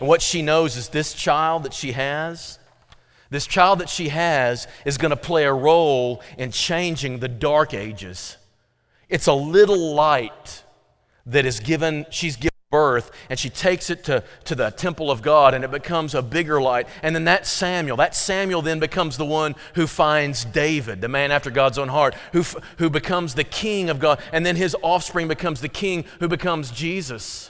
And 0.00 0.08
what 0.08 0.20
she 0.20 0.42
knows 0.42 0.76
is 0.76 0.88
this 0.88 1.14
child 1.14 1.62
that 1.62 1.72
she 1.72 1.92
has, 1.92 2.58
this 3.30 3.46
child 3.46 3.78
that 3.78 3.88
she 3.88 4.10
has, 4.10 4.68
is 4.84 4.98
going 4.98 5.10
to 5.10 5.16
play 5.16 5.44
a 5.44 5.52
role 5.52 6.22
in 6.36 6.50
changing 6.50 7.20
the 7.20 7.28
dark 7.28 7.72
ages. 7.72 8.36
It's 9.08 9.26
a 9.26 9.32
little 9.32 9.94
light 9.94 10.62
that 11.24 11.46
is 11.46 11.60
given, 11.60 12.04
she's 12.10 12.36
given 12.36 12.49
birth 13.00 13.10
and 13.28 13.38
she 13.38 13.50
takes 13.50 13.90
it 13.90 14.04
to, 14.04 14.22
to 14.44 14.54
the 14.54 14.70
temple 14.70 15.10
of 15.10 15.22
God 15.22 15.54
and 15.54 15.64
it 15.64 15.70
becomes 15.70 16.14
a 16.14 16.22
bigger 16.22 16.60
light. 16.60 16.86
And 17.02 17.14
then 17.14 17.24
that 17.24 17.46
Samuel, 17.46 17.96
that 17.96 18.14
Samuel 18.14 18.62
then 18.62 18.80
becomes 18.80 19.16
the 19.16 19.26
one 19.26 19.54
who 19.74 19.86
finds 19.86 20.44
David, 20.44 21.00
the 21.00 21.08
man 21.08 21.30
after 21.30 21.50
God's 21.50 21.78
own 21.78 21.88
heart, 21.88 22.14
who, 22.32 22.44
who 22.78 22.90
becomes 22.90 23.34
the 23.34 23.44
king 23.44 23.90
of 23.90 23.98
God. 23.98 24.20
And 24.32 24.44
then 24.44 24.56
his 24.56 24.76
offspring 24.82 25.28
becomes 25.28 25.60
the 25.60 25.68
king 25.68 26.04
who 26.20 26.28
becomes 26.28 26.70
Jesus. 26.70 27.49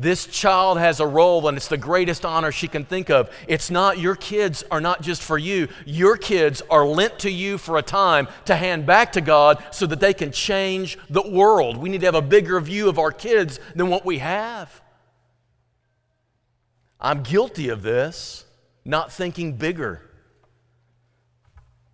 This 0.00 0.28
child 0.28 0.78
has 0.78 1.00
a 1.00 1.06
role, 1.08 1.48
and 1.48 1.56
it's 1.56 1.66
the 1.66 1.76
greatest 1.76 2.24
honor 2.24 2.52
she 2.52 2.68
can 2.68 2.84
think 2.84 3.10
of. 3.10 3.28
It's 3.48 3.68
not 3.68 3.98
your 3.98 4.14
kids 4.14 4.62
are 4.70 4.80
not 4.80 5.02
just 5.02 5.20
for 5.20 5.36
you, 5.36 5.66
your 5.84 6.16
kids 6.16 6.62
are 6.70 6.86
lent 6.86 7.18
to 7.20 7.30
you 7.30 7.58
for 7.58 7.78
a 7.78 7.82
time 7.82 8.28
to 8.44 8.54
hand 8.54 8.86
back 8.86 9.10
to 9.14 9.20
God 9.20 9.60
so 9.72 9.86
that 9.86 9.98
they 9.98 10.14
can 10.14 10.30
change 10.30 10.96
the 11.10 11.28
world. 11.28 11.78
We 11.78 11.88
need 11.88 12.02
to 12.02 12.06
have 12.06 12.14
a 12.14 12.22
bigger 12.22 12.60
view 12.60 12.88
of 12.88 12.96
our 12.96 13.10
kids 13.10 13.58
than 13.74 13.88
what 13.88 14.04
we 14.04 14.18
have. 14.18 14.80
I'm 17.00 17.24
guilty 17.24 17.68
of 17.68 17.82
this, 17.82 18.44
not 18.84 19.12
thinking 19.12 19.54
bigger. 19.54 20.07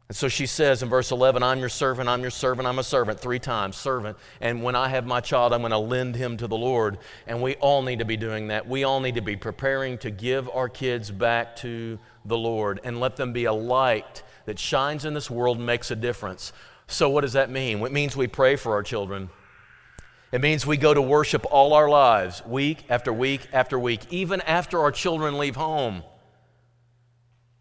And 0.09 0.17
so 0.17 0.29
she 0.29 0.47
says 0.47 0.83
in 0.83 0.91
verse 0.91 1.11
11, 1.11 1.43
I'm 1.43 1.61
your 1.61 1.71
servant, 1.71 2.11
I'm 2.11 2.21
your 2.21 2.31
servant, 2.31 2.69
I'm 2.69 2.79
a 2.79 2.85
servant, 2.85 3.19
three 3.19 3.39
times, 3.39 3.77
servant. 3.77 4.19
And 4.39 4.63
when 4.63 4.77
I 4.77 4.89
have 4.89 5.07
my 5.07 5.21
child, 5.21 5.55
I'm 5.55 5.61
going 5.61 5.71
to 5.71 5.79
lend 5.79 6.15
him 6.15 6.37
to 6.37 6.47
the 6.47 6.57
Lord. 6.57 6.99
And 7.27 7.41
we 7.41 7.55
all 7.57 7.81
need 7.81 8.01
to 8.01 8.05
be 8.05 8.19
doing 8.19 8.49
that. 8.49 8.69
We 8.69 8.85
all 8.85 9.01
need 9.01 9.15
to 9.15 9.23
be 9.23 9.37
preparing 9.37 9.97
to 9.99 10.11
give 10.11 10.51
our 10.51 10.69
kids 10.69 11.11
back 11.11 11.57
to 11.57 11.99
the 12.27 12.37
Lord 12.37 12.81
and 12.85 13.01
let 13.01 13.17
them 13.17 13.33
be 13.33 13.47
a 13.47 13.53
light 13.53 14.23
that 14.45 14.59
shines 14.59 15.07
in 15.07 15.15
this 15.15 15.31
world 15.31 15.57
and 15.57 15.65
makes 15.65 15.91
a 15.91 15.97
difference. 15.97 16.53
So, 16.87 17.09
what 17.09 17.23
does 17.23 17.33
that 17.33 17.51
mean? 17.51 17.81
It 17.81 17.93
means 17.93 18.15
we 18.15 18.27
pray 18.27 18.57
for 18.57 18.75
our 18.75 18.83
children. 18.83 19.31
It 20.33 20.43
means 20.43 20.67
we 20.67 20.77
go 20.77 20.93
to 20.93 21.01
worship 21.01 21.47
all 21.51 21.73
our 21.73 21.89
lives, 21.89 22.45
week 22.45 22.85
after 22.91 23.11
week 23.11 23.47
after 23.55 23.79
week, 23.79 24.01
even 24.11 24.43
after 24.43 24.81
our 24.81 24.93
children 24.93 25.39
leave 25.39 25.57
home. 25.57 26.03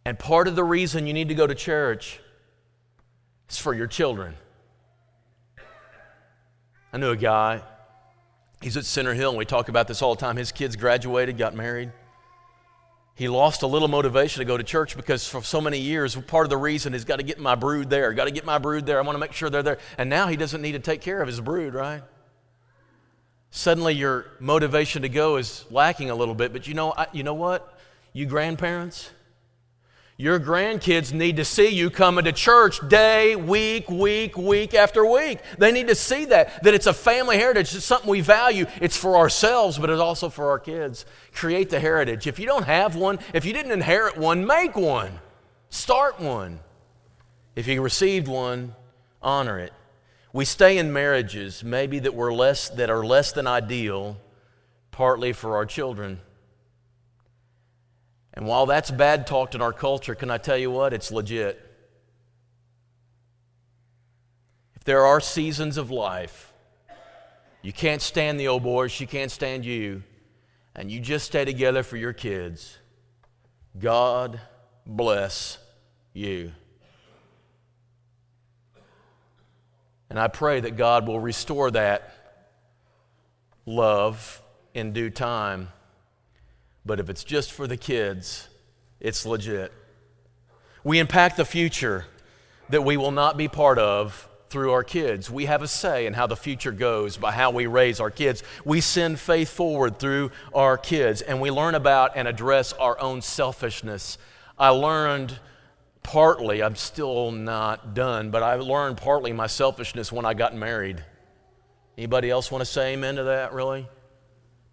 And 0.04 0.20
part 0.20 0.50
of 0.50 0.58
the 0.58 0.64
reason 0.64 1.08
you 1.08 1.14
need 1.14 1.30
to 1.30 1.36
go 1.36 1.48
to 1.48 1.56
church 1.56 2.20
it's 3.46 3.58
for 3.58 3.74
your 3.74 3.88
children. 3.88 4.36
I 6.92 6.98
knew 6.98 7.10
a 7.10 7.18
guy, 7.18 7.62
he's 8.62 8.78
at 8.78 8.86
Center 8.86 9.14
Hill, 9.14 9.30
and 9.30 9.38
we 9.38 9.46
talk 9.46 9.70
about 9.70 9.88
this 9.88 10.02
all 10.02 10.16
the 10.16 10.22
time. 10.22 10.38
His 10.38 10.52
kids 10.52 10.76
graduated, 10.76 11.38
got 11.38 11.56
married. 11.56 11.92
He 13.16 13.28
lost 13.28 13.62
a 13.62 13.68
little 13.68 13.88
motivation 13.88 14.40
to 14.40 14.46
go 14.46 14.58
to 14.58 14.64
church 14.64 14.96
because 14.96 15.28
for 15.28 15.44
so 15.44 15.62
many 15.62 15.80
years, 15.80 16.16
part 16.16 16.46
of 16.46 16.50
the 16.50 16.58
reason 16.58 16.96
is 16.96 17.06
got 17.06 17.18
to 17.18 17.24
get 17.24 17.40
my 17.40 17.54
brood 17.54 17.90
there, 17.90 18.12
got 18.14 18.26
to 18.26 18.32
get 18.32 18.46
my 18.46 18.58
brood 18.58 18.88
there. 18.88 18.98
I 18.98 19.02
want 19.02 19.16
to 19.16 19.20
make 19.20 19.34
sure 19.34 19.52
they're 19.52 19.62
there. 19.62 19.78
And 20.00 20.10
now 20.10 20.28
he 20.28 20.36
doesn't 20.36 20.62
need 20.62 20.72
to 20.72 20.80
take 20.80 21.02
care 21.02 21.22
of 21.22 21.28
his 21.28 21.40
brood, 21.40 21.76
right? 21.76 22.02
Suddenly 23.52 23.94
your 23.94 24.26
motivation 24.40 25.04
to 25.04 25.10
go 25.10 25.38
is 25.38 25.64
lacking 25.70 26.10
a 26.10 26.16
little 26.16 26.34
bit. 26.34 26.54
But 26.54 26.68
you 26.68 26.74
know, 26.74 26.96
you 27.12 27.22
know 27.22 27.36
what? 27.36 27.78
You 28.14 28.26
grandparents, 28.26 29.12
your 30.18 30.40
grandkids 30.40 31.12
need 31.12 31.38
to 31.38 31.46
see 31.46 31.70
you 31.70 31.90
coming 31.90 32.26
to 32.26 32.32
church 32.32 32.88
day, 32.88 33.36
week, 33.36 33.90
week, 33.90 34.38
week 34.38 34.76
after 34.76 35.04
week. 35.06 35.40
They 35.58 35.72
need 35.72 35.88
to 35.88 35.96
see 35.96 36.26
that, 36.26 36.64
that 36.64 36.74
it's 36.76 36.86
a 36.86 36.94
family 36.94 37.38
heritage. 37.38 37.74
It's 37.74 37.84
something 37.84 38.10
we 38.10 38.22
value. 38.22 38.68
It's 38.80 38.96
for 38.96 39.18
ourselves, 39.18 39.80
but 39.80 39.90
it's 39.90 40.00
also 40.00 40.30
for 40.30 40.52
our 40.52 40.60
kids. 40.60 41.06
Create 41.34 41.72
the 41.72 41.80
heritage. 41.80 42.28
If 42.28 42.38
you 42.38 42.46
don't 42.46 42.66
have 42.66 42.96
one, 42.96 43.20
if 43.34 43.44
you 43.44 43.54
didn't 43.54 43.72
inherit 43.72 44.16
one, 44.16 44.46
make 44.46 44.76
one. 44.76 45.20
Start 45.70 46.20
one. 46.20 46.60
If 47.56 47.66
you 47.68 47.82
received 47.82 48.28
one, 48.28 48.76
honor 49.22 49.58
it. 49.58 49.74
We 50.32 50.46
stay 50.46 50.78
in 50.78 50.94
marriages 50.94 51.64
maybe 51.64 51.98
that, 52.00 52.14
we're 52.14 52.34
less, 52.34 52.70
that 52.70 52.90
are 52.92 53.04
less 53.04 53.32
than 53.32 53.48
ideal, 53.48 54.18
partly 54.92 55.34
for 55.34 55.56
our 55.56 55.66
children. 55.66 56.20
And 58.34 58.48
while 58.48 58.66
that's 58.66 58.90
bad 58.90 59.28
talked 59.28 59.54
in 59.54 59.62
our 59.62 59.74
culture, 59.74 60.16
can 60.16 60.32
I 60.32 60.38
tell 60.38 60.58
you 60.58 60.72
what? 60.72 60.94
It's 60.94 61.12
legit. 61.12 61.60
If 64.76 64.84
there 64.84 65.06
are 65.06 65.20
seasons 65.20 65.78
of 65.78 65.92
life, 65.92 66.52
you 67.62 67.72
can't 67.72 68.02
stand 68.02 68.40
the 68.40 68.48
old 68.48 68.64
boy, 68.64 68.88
she 68.88 69.06
can't 69.06 69.32
stand 69.32 69.66
you, 69.66 70.04
and 70.76 70.92
you 70.92 71.00
just 71.00 71.26
stay 71.26 71.46
together 71.46 71.84
for 71.84 71.96
your 71.96 72.12
kids, 72.12 72.78
God 73.80 74.42
bless 74.86 75.60
you. 76.14 76.52
And 80.10 80.20
I 80.20 80.28
pray 80.28 80.60
that 80.60 80.76
God 80.76 81.08
will 81.08 81.20
restore 81.20 81.72
that 81.72 82.14
love 83.66 84.42
in 84.74 84.94
due 84.94 85.10
time. 85.10 85.70
But 86.86 87.00
if 87.00 87.10
it's 87.10 87.24
just 87.24 87.52
for 87.52 87.68
the 87.68 87.78
kids, 87.78 88.50
it's 89.00 89.26
legit. 89.26 89.72
We 90.84 91.00
impact 91.00 91.38
the 91.38 91.46
future 91.46 92.06
that 92.70 92.84
we 92.84 92.98
will 92.98 93.12
not 93.12 93.38
be 93.38 93.48
part 93.48 93.80
of 93.80 94.28
through 94.50 94.72
our 94.72 94.84
kids. 94.84 95.32
We 95.32 95.46
have 95.46 95.62
a 95.62 95.68
say 95.68 96.06
in 96.06 96.14
how 96.14 96.28
the 96.28 96.36
future 96.36 96.72
goes 96.72 97.18
by 97.18 97.32
how 97.32 97.52
we 97.52 97.66
raise 97.66 98.00
our 98.00 98.12
kids. 98.12 98.44
We 98.64 98.82
send 98.82 99.20
faith 99.20 99.50
forward 99.50 99.98
through 99.98 100.32
our 100.54 100.78
kids, 100.78 101.22
and 101.22 101.42
we 101.42 101.50
learn 101.50 101.74
about 101.74 102.12
and 102.16 102.28
address 102.28 102.72
our 102.74 103.00
own 103.00 103.22
selfishness. 103.22 104.18
I 104.58 104.70
learned 104.70 105.40
partly, 106.04 106.62
I'm 106.62 106.76
still 106.76 107.32
not 107.32 107.96
done, 107.96 108.30
but 108.30 108.44
I 108.44 108.56
learned 108.56 108.98
partly 108.98 109.34
my 109.34 109.48
selfishness 109.48 110.12
when 110.12 110.26
I 110.26 110.36
got 110.36 110.56
married. 110.56 111.04
Anybody 111.98 112.30
else 112.30 112.52
want 112.52 112.62
to 112.62 112.66
say 112.66 112.94
amen 112.94 113.16
to 113.16 113.24
that, 113.24 113.54
really? 113.54 113.88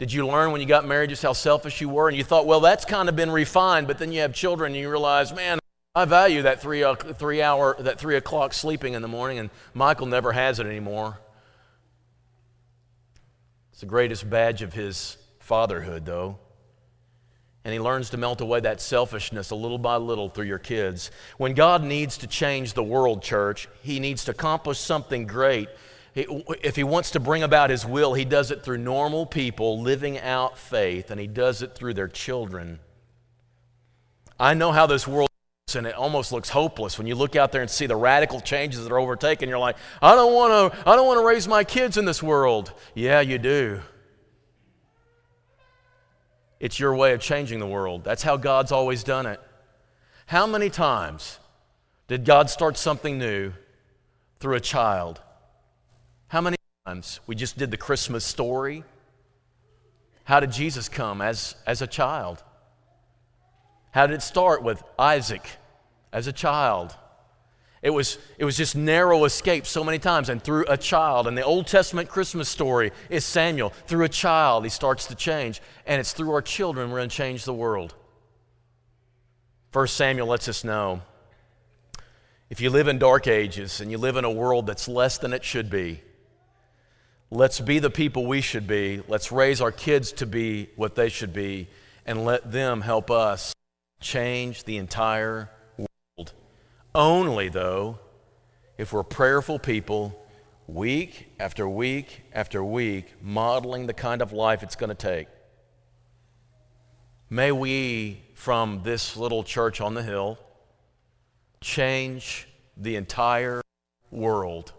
Did 0.01 0.14
you 0.14 0.26
learn 0.26 0.51
when 0.51 0.62
you 0.62 0.66
got 0.66 0.86
married 0.86 1.11
just 1.11 1.22
how 1.22 1.34
selfish 1.34 1.82
you 1.82 1.90
were? 1.90 2.09
And 2.09 2.16
you 2.16 2.24
thought, 2.24 2.46
well, 2.46 2.61
that's 2.61 2.86
kind 2.86 3.11
of 3.11 3.16
been 3.16 3.30
refined, 3.30 3.86
but 3.86 3.98
then 3.98 4.12
you 4.12 4.22
have 4.22 4.32
children 4.32 4.72
and 4.72 4.80
you 4.80 4.88
realize, 4.88 5.34
man, 5.34 5.59
I 5.94 6.07
value 6.07 6.40
that 6.42 6.62
three, 6.62 6.82
uh, 6.82 6.94
three 6.94 7.42
hour, 7.42 7.76
that 7.80 8.01
three 8.01 8.16
o'clock 8.16 8.55
sleeping 8.55 8.94
in 8.94 9.03
the 9.03 9.09
morning, 9.09 9.38
and 9.38 9.51
Michael 9.74 10.07
never 10.07 10.32
has 10.32 10.59
it 10.59 10.66
anymore. 10.66 11.20
It's 13.72 13.80
the 13.80 13.86
greatest 13.86 14.28
badge 14.30 14.62
of 14.62 14.72
his 14.72 15.18
fatherhood, 15.38 16.07
though. 16.07 16.38
And 17.62 17.74
he 17.74 17.78
learns 17.78 18.09
to 18.11 18.16
melt 18.16 18.40
away 18.40 18.61
that 18.61 18.80
selfishness 18.80 19.51
a 19.51 19.55
little 19.55 19.76
by 19.76 19.96
little 19.96 20.30
through 20.30 20.46
your 20.46 20.59
kids. 20.59 21.11
When 21.36 21.53
God 21.53 21.84
needs 21.84 22.16
to 22.18 22.26
change 22.26 22.72
the 22.72 22.82
world, 22.82 23.22
church, 23.22 23.68
he 23.82 24.01
needs 24.01 24.24
to 24.24 24.30
accomplish 24.30 24.78
something 24.78 25.26
great 25.26 25.68
if 26.14 26.76
he 26.76 26.84
wants 26.84 27.12
to 27.12 27.20
bring 27.20 27.42
about 27.42 27.70
his 27.70 27.86
will, 27.86 28.14
he 28.14 28.24
does 28.24 28.50
it 28.50 28.64
through 28.64 28.78
normal 28.78 29.26
people 29.26 29.80
living 29.80 30.18
out 30.18 30.58
faith, 30.58 31.11
and 31.11 31.20
he 31.20 31.26
does 31.26 31.62
it 31.62 31.74
through 31.74 31.94
their 31.94 32.08
children. 32.08 32.80
I 34.38 34.54
know 34.54 34.72
how 34.72 34.86
this 34.86 35.06
world 35.06 35.28
and 35.76 35.86
it 35.86 35.94
almost 35.94 36.32
looks 36.32 36.48
hopeless 36.48 36.98
when 36.98 37.06
you 37.06 37.14
look 37.14 37.36
out 37.36 37.52
there 37.52 37.62
and 37.62 37.70
see 37.70 37.86
the 37.86 37.94
radical 37.94 38.40
changes 38.40 38.82
that 38.82 38.92
are 38.92 38.98
overtaken. 38.98 39.48
You're 39.48 39.58
like 39.58 39.76
i 40.02 40.16
don't 40.16 40.34
want 40.34 40.72
to 40.72 40.88
i 40.88 40.96
don't 40.96 41.06
want 41.06 41.20
to 41.20 41.24
raise 41.24 41.46
my 41.46 41.62
kids 41.62 41.96
in 41.96 42.04
this 42.04 42.22
world. 42.22 42.72
Yeah 42.94 43.20
you 43.20 43.38
do. 43.38 43.80
It's 46.58 46.80
your 46.80 46.94
way 46.96 47.12
of 47.12 47.20
changing 47.20 47.61
the 47.61 47.66
world. 47.66 48.02
That's 48.02 48.22
how 48.22 48.36
god's 48.36 48.72
always 48.72 49.04
done 49.04 49.26
it. 49.26 49.40
How 50.26 50.46
many 50.46 50.70
times 50.70 51.38
did 52.08 52.24
god 52.24 52.50
start 52.50 52.76
something 52.76 53.18
new 53.18 53.52
through 54.40 54.56
a 54.56 54.61
child 54.61 55.20
how 56.31 56.41
many 56.41 56.57
times 56.87 57.20
we 57.28 57.37
just 57.37 57.57
did 57.57 57.70
the 57.70 57.76
christmas 57.76 58.24
story 58.24 58.83
how 60.24 60.41
did 60.41 60.51
jesus 60.51 60.89
come 60.89 61.20
as 61.20 61.55
as 61.66 61.83
a 61.83 61.87
child 61.87 62.43
how 63.93 64.07
did 64.07 64.14
it 64.14 64.22
start 64.22 64.62
with 64.62 64.83
Isaac 64.99 65.49
as 66.12 66.26
a 66.26 66.33
child? 66.33 66.95
It 67.83 67.91
was, 67.91 68.18
it 68.39 68.45
was 68.45 68.57
just 68.57 68.76
narrow 68.76 69.24
escape 69.24 69.66
so 69.66 69.83
many 69.83 69.99
times, 69.99 70.28
and 70.28 70.43
through 70.43 70.66
a 70.68 70.76
child. 70.76 71.26
And 71.26 71.37
the 71.37 71.43
Old 71.43 71.66
Testament 71.66 72.09
Christmas 72.09 72.49
story 72.49 72.93
is 73.09 73.24
Samuel. 73.24 73.70
Through 73.87 74.05
a 74.05 74.09
child, 74.09 74.64
he 74.64 74.70
starts 74.70 75.07
to 75.07 75.14
change, 75.14 75.62
and 75.87 75.99
it's 75.99 76.12
through 76.12 76.33
our 76.33 76.43
children 76.43 76.91
we're 76.91 76.99
going 76.99 77.09
to 77.09 77.16
change 77.16 77.45
the 77.45 77.55
world. 77.55 77.95
First 79.72 79.97
Samuel 79.97 80.26
lets 80.26 80.49
us 80.49 80.62
know 80.62 81.03
if 82.51 82.61
you 82.61 82.70
live 82.70 82.89
in 82.89 82.99
dark 82.99 83.26
ages 83.28 83.81
and 83.81 83.91
you 83.91 83.99
live 83.99 84.16
in 84.16 84.24
a 84.24 84.31
world 84.31 84.66
that's 84.66 84.89
less 84.89 85.18
than 85.18 85.33
it 85.33 85.45
should 85.45 85.70
be, 85.70 86.03
let's 87.31 87.61
be 87.61 87.78
the 87.78 87.91
people 87.91 88.26
we 88.26 88.41
should 88.41 88.66
be. 88.66 89.03
Let's 89.07 89.31
raise 89.31 89.61
our 89.61 89.72
kids 89.72 90.12
to 90.12 90.26
be 90.26 90.70
what 90.76 90.95
they 90.95 91.09
should 91.09 91.33
be, 91.33 91.68
and 92.05 92.24
let 92.24 92.51
them 92.51 92.81
help 92.81 93.11
us 93.11 93.53
change 94.01 94.64
the 94.64 94.78
entire 94.78 95.51
world. 95.76 96.33
Only, 96.95 97.49
though, 97.49 97.99
if 98.78 98.93
we're 98.93 99.05
prayerful 99.05 99.59
people, 99.59 100.16
week 100.66 101.28
after 101.39 101.68
week 101.68 102.22
after 102.33 102.64
week, 102.64 103.14
modeling 103.20 103.87
the 103.87 103.95
kind 103.95 104.22
of 104.22 104.33
life 104.33 104.62
it's 104.62 104.76
going 104.76 104.89
to 104.89 104.95
take. 104.95 105.28
May 107.28 107.53
we, 107.53 108.22
from 108.35 108.83
this 108.83 109.16
little 109.16 109.45
church 109.45 109.81
on 109.81 109.95
the 109.95 110.03
hill, 110.03 110.39
change 111.61 112.49
the 112.76 112.97
entire 112.97 113.62
world 114.11 114.72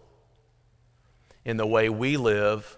in 1.44 1.56
the 1.56 1.66
way 1.66 1.88
we 1.88 2.16
live, 2.16 2.76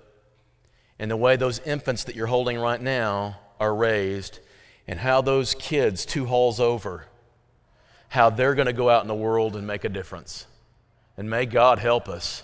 in 0.99 1.09
the 1.09 1.17
way 1.17 1.37
those 1.37 1.59
infants 1.61 2.05
that 2.05 2.17
you're 2.17 2.27
holding 2.27 2.59
right 2.59 2.81
now 2.81 3.39
are 3.61 3.75
raised, 3.75 4.41
and 4.87 5.01
how 5.01 5.21
those 5.21 5.55
kids 5.55 6.05
two 6.07 6.27
halls 6.27 6.61
over, 6.61 7.07
how 8.09 8.31
they're 8.31 8.55
going 8.55 8.67
to 8.67 8.73
go 8.73 8.91
out 8.91 9.03
in 9.03 9.09
the 9.09 9.15
world 9.15 9.57
and 9.57 9.67
make 9.67 9.85
a 9.85 9.89
difference. 9.89 10.47
And 11.17 11.29
may 11.29 11.47
God 11.47 11.79
help 11.79 12.09
us 12.09 12.43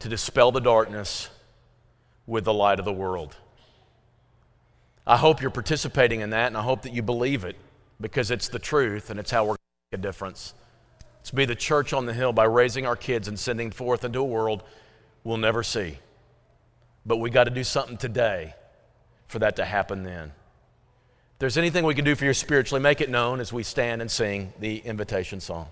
to 0.00 0.08
dispel 0.08 0.52
the 0.52 0.60
darkness 0.60 1.30
with 2.26 2.44
the 2.44 2.52
light 2.52 2.78
of 2.78 2.84
the 2.84 2.92
world. 2.92 3.36
I 5.06 5.16
hope 5.16 5.40
you're 5.40 5.50
participating 5.50 6.20
in 6.20 6.30
that, 6.30 6.48
and 6.48 6.56
I 6.56 6.62
hope 6.62 6.82
that 6.82 6.92
you 6.92 7.02
believe 7.02 7.44
it 7.44 7.56
because 8.00 8.30
it's 8.30 8.48
the 8.48 8.58
truth 8.58 9.10
and 9.10 9.18
it's 9.18 9.30
how 9.30 9.44
we're 9.44 9.48
going 9.48 9.56
to 9.56 9.96
make 9.96 10.00
a 10.00 10.02
difference. 10.02 10.54
Let's 11.18 11.30
be 11.30 11.44
the 11.44 11.54
church 11.54 11.92
on 11.92 12.06
the 12.06 12.14
hill 12.14 12.32
by 12.32 12.44
raising 12.44 12.86
our 12.86 12.96
kids 12.96 13.28
and 13.28 13.38
sending 13.38 13.70
forth 13.70 14.04
into 14.04 14.18
a 14.20 14.24
world 14.24 14.62
we'll 15.24 15.38
never 15.38 15.62
see. 15.62 15.98
But 17.04 17.18
we 17.18 17.30
got 17.30 17.44
to 17.44 17.50
do 17.50 17.64
something 17.64 17.96
today 17.96 18.54
for 19.26 19.38
that 19.40 19.56
to 19.56 19.64
happen 19.64 20.02
then 20.02 20.28
If 21.32 21.38
there's 21.38 21.58
anything 21.58 21.84
we 21.84 21.94
can 21.94 22.04
do 22.04 22.14
for 22.14 22.24
you 22.24 22.34
spiritually, 22.34 22.82
make 22.82 23.00
it 23.00 23.10
known 23.10 23.40
as 23.40 23.52
we 23.52 23.62
stand 23.62 24.00
and 24.00 24.10
sing 24.10 24.52
the 24.60 24.78
invitation 24.78 25.40
song. 25.40 25.68